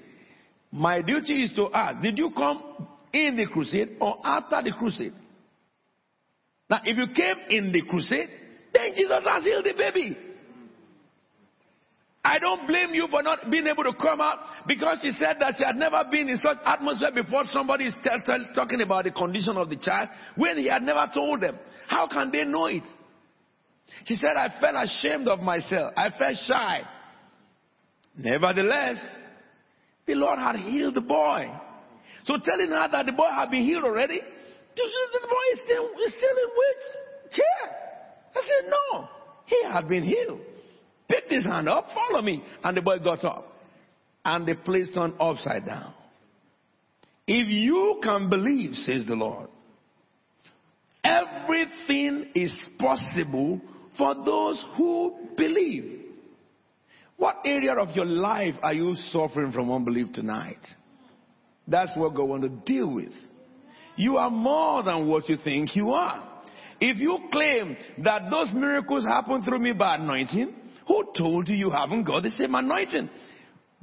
My 0.71 1.03
duty 1.03 1.43
is 1.43 1.53
to 1.55 1.69
ask, 1.73 2.01
did 2.03 2.19
you 2.19 2.31
come 2.37 2.87
in 3.13 3.37
the 3.37 3.47
crusade 3.47 3.97
or 4.01 4.19
after 4.25 4.63
the 4.63 4.73
crusade? 4.79 5.15
Now, 6.69 6.81
if 6.85 6.97
you 6.97 7.07
came 7.15 7.37
in 7.49 7.73
the 7.73 7.83
crusade, 7.89 8.29
then 8.73 8.95
Jesus 8.97 9.25
has 9.25 9.45
healed 9.45 9.65
the 9.65 9.75
baby. 9.77 10.17
I 12.27 12.41
don't 12.41 12.67
blame 12.67 12.93
you 12.93 13.07
for 13.09 13.23
not 13.23 13.49
being 13.53 13.69
able 13.69 13.85
to 13.85 13.93
come 13.93 14.21
out 14.21 14.67
because 14.67 14.99
she 15.01 15.13
said 15.13 15.37
that 15.39 15.55
she 15.57 15.65
had 15.65 15.77
never 15.77 16.03
been 16.11 16.29
in 16.29 16.37
such 16.39 16.57
atmosphere 16.65 17.13
before 17.15 17.45
somebody 17.53 17.87
is 17.87 17.95
talking 18.53 18.81
about 18.81 19.05
the 19.05 19.13
condition 19.13 19.57
of 19.57 19.71
the 19.71 19.77
child 19.77 20.09
when 20.35 20.59
he 20.59 20.67
had 20.67 20.83
never 20.83 21.09
told 21.15 21.41
them. 21.41 21.57
How 21.87 22.09
can 22.09 22.33
they 22.33 22.43
know 22.43 22.67
it? 22.67 22.83
She 24.07 24.17
said, 24.17 24.37
I 24.37 24.49
felt 24.61 24.75
ashamed 24.77 25.29
of 25.29 25.39
myself. 25.39 25.93
I 25.97 26.11
felt 26.11 26.37
shy. 26.49 26.81
Nevertheless, 28.19 28.99
the 30.05 30.17
Lord 30.17 30.41
had 30.41 30.57
healed 30.57 30.97
the 30.97 31.03
boy. 31.03 31.49
So 32.25 32.39
telling 32.43 32.71
her 32.71 32.89
that 32.91 33.07
the 33.07 33.13
boy 33.13 33.31
had 33.33 33.53
been 33.53 33.63
healed 33.63 33.85
already, 33.85 34.19
the 34.19 35.29
boy 35.29 35.47
is 35.53 35.61
still, 35.65 35.85
is 36.05 36.15
still 36.17 36.37
in? 36.37 37.43
I 38.35 38.43
said, 38.43 38.69
no, 38.69 39.09
he 39.47 39.63
had 39.63 39.87
been 39.87 40.03
healed 40.03 40.41
picked 41.09 41.31
his 41.31 41.45
hand 41.45 41.69
up, 41.69 41.87
follow 41.95 42.23
me. 42.23 42.43
And 42.63 42.77
the 42.77 42.83
boy 42.83 42.99
got 42.99 43.25
up. 43.25 43.53
And 44.25 44.47
they 44.47 44.55
placed 44.55 44.95
him 44.97 45.15
upside 45.21 45.67
down. 45.67 45.95
If 47.27 47.49
you 47.49 48.01
can 48.03 48.29
believe, 48.29 48.75
says 48.75 49.05
the 49.07 49.15
Lord, 49.15 49.49
everything 51.03 52.31
is 52.35 52.57
possible 52.79 53.61
for 53.99 54.15
those 54.15 54.65
who 54.77 55.29
believe. 55.37 56.03
What 57.17 57.39
area 57.45 57.73
of 57.75 57.97
your 57.97 58.05
life 58.05 58.55
are 58.63 58.75
you 58.75 58.95
suffering 58.95 59.53
from 59.53 59.73
unbelief 59.73 60.13
tonight? 60.13 60.65
That's 61.67 61.97
what 61.97 62.15
God 62.15 62.29
wants 62.29 62.49
to 62.49 62.55
deal 62.65 62.93
with. 62.93 63.13
You 63.97 64.19
are 64.19 64.31
more 64.31 64.83
than 64.83 65.09
what 65.09 65.29
you 65.29 65.37
think 65.43 65.75
you 65.75 65.91
are. 65.91 66.29
If 66.79 66.99
you 66.99 67.19
claim 67.33 67.77
that 68.05 68.31
those 68.31 68.53
miracles 68.53 69.05
happen 69.05 69.43
through 69.43 69.61
me 69.61 69.73
by 69.73 69.97
anointing, 69.97 70.55
who 70.87 71.05
told 71.17 71.49
you 71.49 71.55
you 71.57 71.71
haven't 71.71 72.05
got 72.05 72.23
the 72.23 72.31
same 72.31 72.55
anointing? 72.55 73.11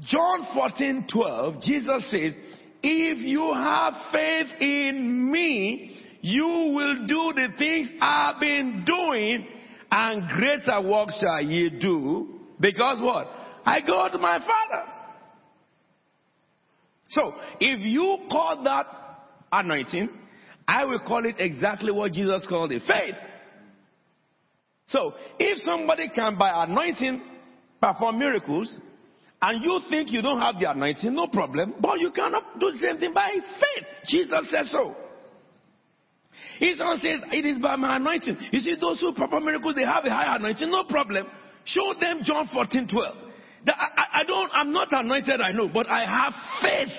John 0.02 0.48
14, 0.54 1.08
12, 1.12 1.62
Jesus 1.62 2.12
says, 2.12 2.34
if 2.82 3.18
you 3.20 3.54
have 3.54 3.94
faith 4.12 4.62
in 4.62 5.32
me, 5.32 6.02
you 6.22 6.46
will 6.46 7.06
do 7.08 7.34
the 7.36 7.50
things 7.58 7.90
I've 8.02 8.40
been 8.40 8.86
doing 8.86 9.48
and 9.92 10.28
greater 10.30 10.82
works 10.82 11.20
shall 11.20 11.42
ye 11.42 11.70
do. 11.80 12.40
Because 12.60 13.00
what? 13.02 13.28
I 13.66 13.82
go 13.82 14.10
to 14.12 14.18
my 14.18 14.40
Father. 14.40 14.92
So, 17.10 17.34
if 17.60 17.80
you 17.82 18.18
call 18.30 18.64
that 18.64 18.88
anointing, 19.52 20.10
I 20.68 20.86
will 20.86 21.00
call 21.00 21.26
it 21.26 21.36
exactly 21.38 21.92
what 21.92 22.12
Jesus 22.14 22.46
called 22.50 22.72
it 22.72 22.82
faith. 22.88 23.16
So, 24.86 25.14
if 25.40 25.60
somebody 25.60 26.10
can 26.10 26.38
by 26.38 26.66
anointing 26.66 27.22
perform 27.82 28.20
miracles, 28.20 28.78
and 29.42 29.64
you 29.64 29.82
think 29.90 30.12
you 30.12 30.22
don't 30.22 30.40
have 30.40 30.56
the 30.60 30.72
anointing, 30.72 31.14
no 31.14 31.28
problem, 31.28 31.76
but 31.82 32.00
you 32.00 32.12
cannot 32.12 32.60
do 32.60 32.72
the 32.72 32.78
same 32.78 32.98
thing 32.98 33.14
by 33.14 33.30
faith. 33.32 33.86
Jesus 34.08 34.50
says 34.50 34.72
so. 34.72 34.96
Son 36.76 36.98
says, 36.98 37.20
It 37.32 37.46
is 37.46 37.62
by 37.62 37.76
my 37.76 37.98
anointing. 37.98 38.38
You 38.52 38.60
see, 38.60 38.76
those 38.80 39.00
who 39.02 39.14
perform 39.14 39.46
miracles, 39.46 39.76
they 39.76 39.84
have 39.84 40.06
a 40.06 40.10
high 40.10 40.36
anointing, 40.38 40.70
no 40.70 40.86
problem. 40.86 41.28
Show 41.66 41.94
them 42.00 42.22
John 42.24 42.50
14 42.54 42.88
12. 42.88 43.16
I, 43.68 44.22
I 44.22 44.24
don't, 44.26 44.50
I'm 44.54 44.74
not 44.74 44.90
anointed, 44.92 45.40
I 45.40 45.52
know, 45.52 45.70
but 45.74 45.88
I 45.88 46.06
have 46.06 46.34
faith. 46.62 46.94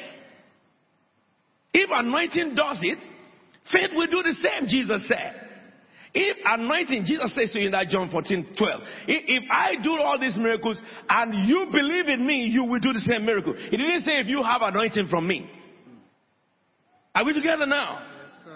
If 1.74 1.90
anointing 1.92 2.54
does 2.54 2.78
it, 2.82 2.98
faith 3.72 3.90
will 3.94 4.06
do 4.06 4.22
the 4.22 4.34
same, 4.34 4.68
Jesus 4.68 5.06
said. 5.08 5.43
If 6.14 6.36
anointing, 6.44 7.04
Jesus 7.06 7.34
says 7.34 7.50
to 7.52 7.58
you 7.58 7.66
in 7.66 7.72
that 7.72 7.88
John 7.88 8.08
14, 8.08 8.54
12, 8.56 8.80
if 9.08 9.42
I 9.50 9.74
do 9.82 9.92
all 9.98 10.18
these 10.18 10.36
miracles 10.36 10.78
and 11.08 11.48
you 11.48 11.66
believe 11.72 12.06
in 12.06 12.24
me, 12.24 12.46
you 12.46 12.64
will 12.64 12.78
do 12.78 12.92
the 12.92 13.02
same 13.10 13.26
miracle. 13.26 13.52
He 13.52 13.76
didn't 13.76 14.02
say 14.02 14.20
if 14.20 14.28
you 14.28 14.42
have 14.42 14.62
anointing 14.62 15.08
from 15.08 15.26
me. 15.26 15.50
Are 17.14 17.24
we 17.24 17.32
together 17.32 17.66
now? 17.66 17.98
Yes, 18.22 18.54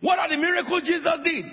what 0.00 0.18
are 0.18 0.28
the 0.28 0.36
miracles 0.36 0.82
Jesus 0.84 1.12
did? 1.24 1.44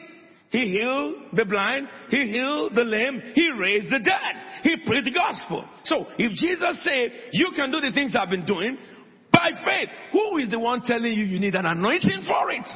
He 0.51 0.77
healed 0.77 1.15
the 1.33 1.45
blind. 1.45 1.87
He 2.09 2.27
healed 2.27 2.75
the 2.75 2.83
lame. 2.83 3.21
He 3.33 3.51
raised 3.51 3.87
the 3.87 3.99
dead. 3.99 4.35
He 4.63 4.75
preached 4.85 5.05
the 5.05 5.13
gospel. 5.13 5.67
So 5.85 6.05
if 6.17 6.31
Jesus 6.35 6.83
said, 6.83 7.31
you 7.31 7.51
can 7.55 7.71
do 7.71 7.79
the 7.79 7.91
things 7.93 8.13
I've 8.15 8.29
been 8.29 8.45
doing, 8.45 8.77
by 9.31 9.51
by 9.51 9.63
faith. 9.65 9.89
Who 10.11 10.37
is 10.37 10.49
the 10.49 10.59
one 10.59 10.81
telling 10.81 11.13
you 11.13 11.23
you 11.23 11.39
need 11.39 11.55
an 11.55 11.65
anointing 11.65 12.23
for 12.27 12.51
it? 12.51 12.67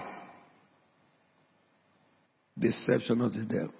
Deception 2.57 3.21
of 3.21 3.33
the 3.33 3.43
devil. 3.43 3.73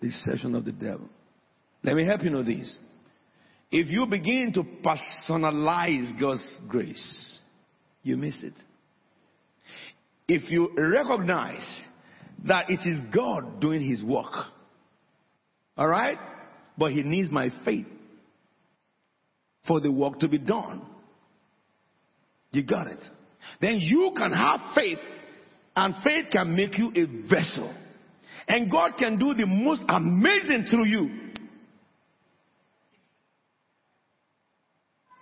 Deception 0.00 0.54
of 0.54 0.64
the 0.64 0.72
devil. 0.72 1.08
Let 1.82 1.96
me 1.96 2.04
help 2.04 2.22
you 2.22 2.30
know 2.30 2.42
this. 2.42 2.78
If 3.70 3.88
you 3.88 4.06
begin 4.06 4.52
to 4.54 4.64
personalize 4.84 6.20
God's 6.20 6.60
grace, 6.68 7.38
you 8.02 8.16
miss 8.16 8.42
it. 8.42 8.54
If 10.28 10.50
you 10.50 10.70
recognize 10.76 11.80
that 12.46 12.70
it 12.70 12.80
is 12.84 13.14
God 13.14 13.60
doing 13.60 13.86
his 13.86 14.02
work, 14.02 14.32
all 15.76 15.88
right? 15.88 16.18
But 16.76 16.92
he 16.92 17.02
needs 17.02 17.30
my 17.30 17.48
faith 17.64 17.86
for 19.66 19.80
the 19.80 19.92
work 19.92 20.18
to 20.20 20.28
be 20.28 20.38
done. 20.38 20.82
You 22.50 22.64
got 22.64 22.88
it. 22.88 23.00
Then 23.60 23.78
you 23.80 24.12
can 24.16 24.32
have 24.32 24.60
faith 24.74 24.98
and 25.74 25.94
faith 26.04 26.26
can 26.32 26.54
make 26.54 26.78
you 26.78 26.92
a 26.94 27.28
vessel. 27.28 27.72
And 28.48 28.70
God 28.70 28.92
can 28.98 29.18
do 29.18 29.34
the 29.34 29.46
most 29.46 29.84
amazing 29.88 30.66
through 30.68 30.86
you. 30.86 31.22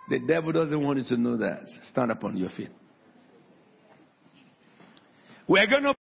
The 0.08 0.18
devil 0.26 0.52
doesn't 0.52 0.82
want 0.82 0.98
you 0.98 1.04
to 1.04 1.16
know 1.16 1.36
that. 1.36 1.60
Stand 1.84 2.10
up 2.10 2.24
on 2.24 2.36
your 2.36 2.48
feet. 2.50 2.70
We're 5.46 5.68
going 5.68 5.84
to 5.84 5.94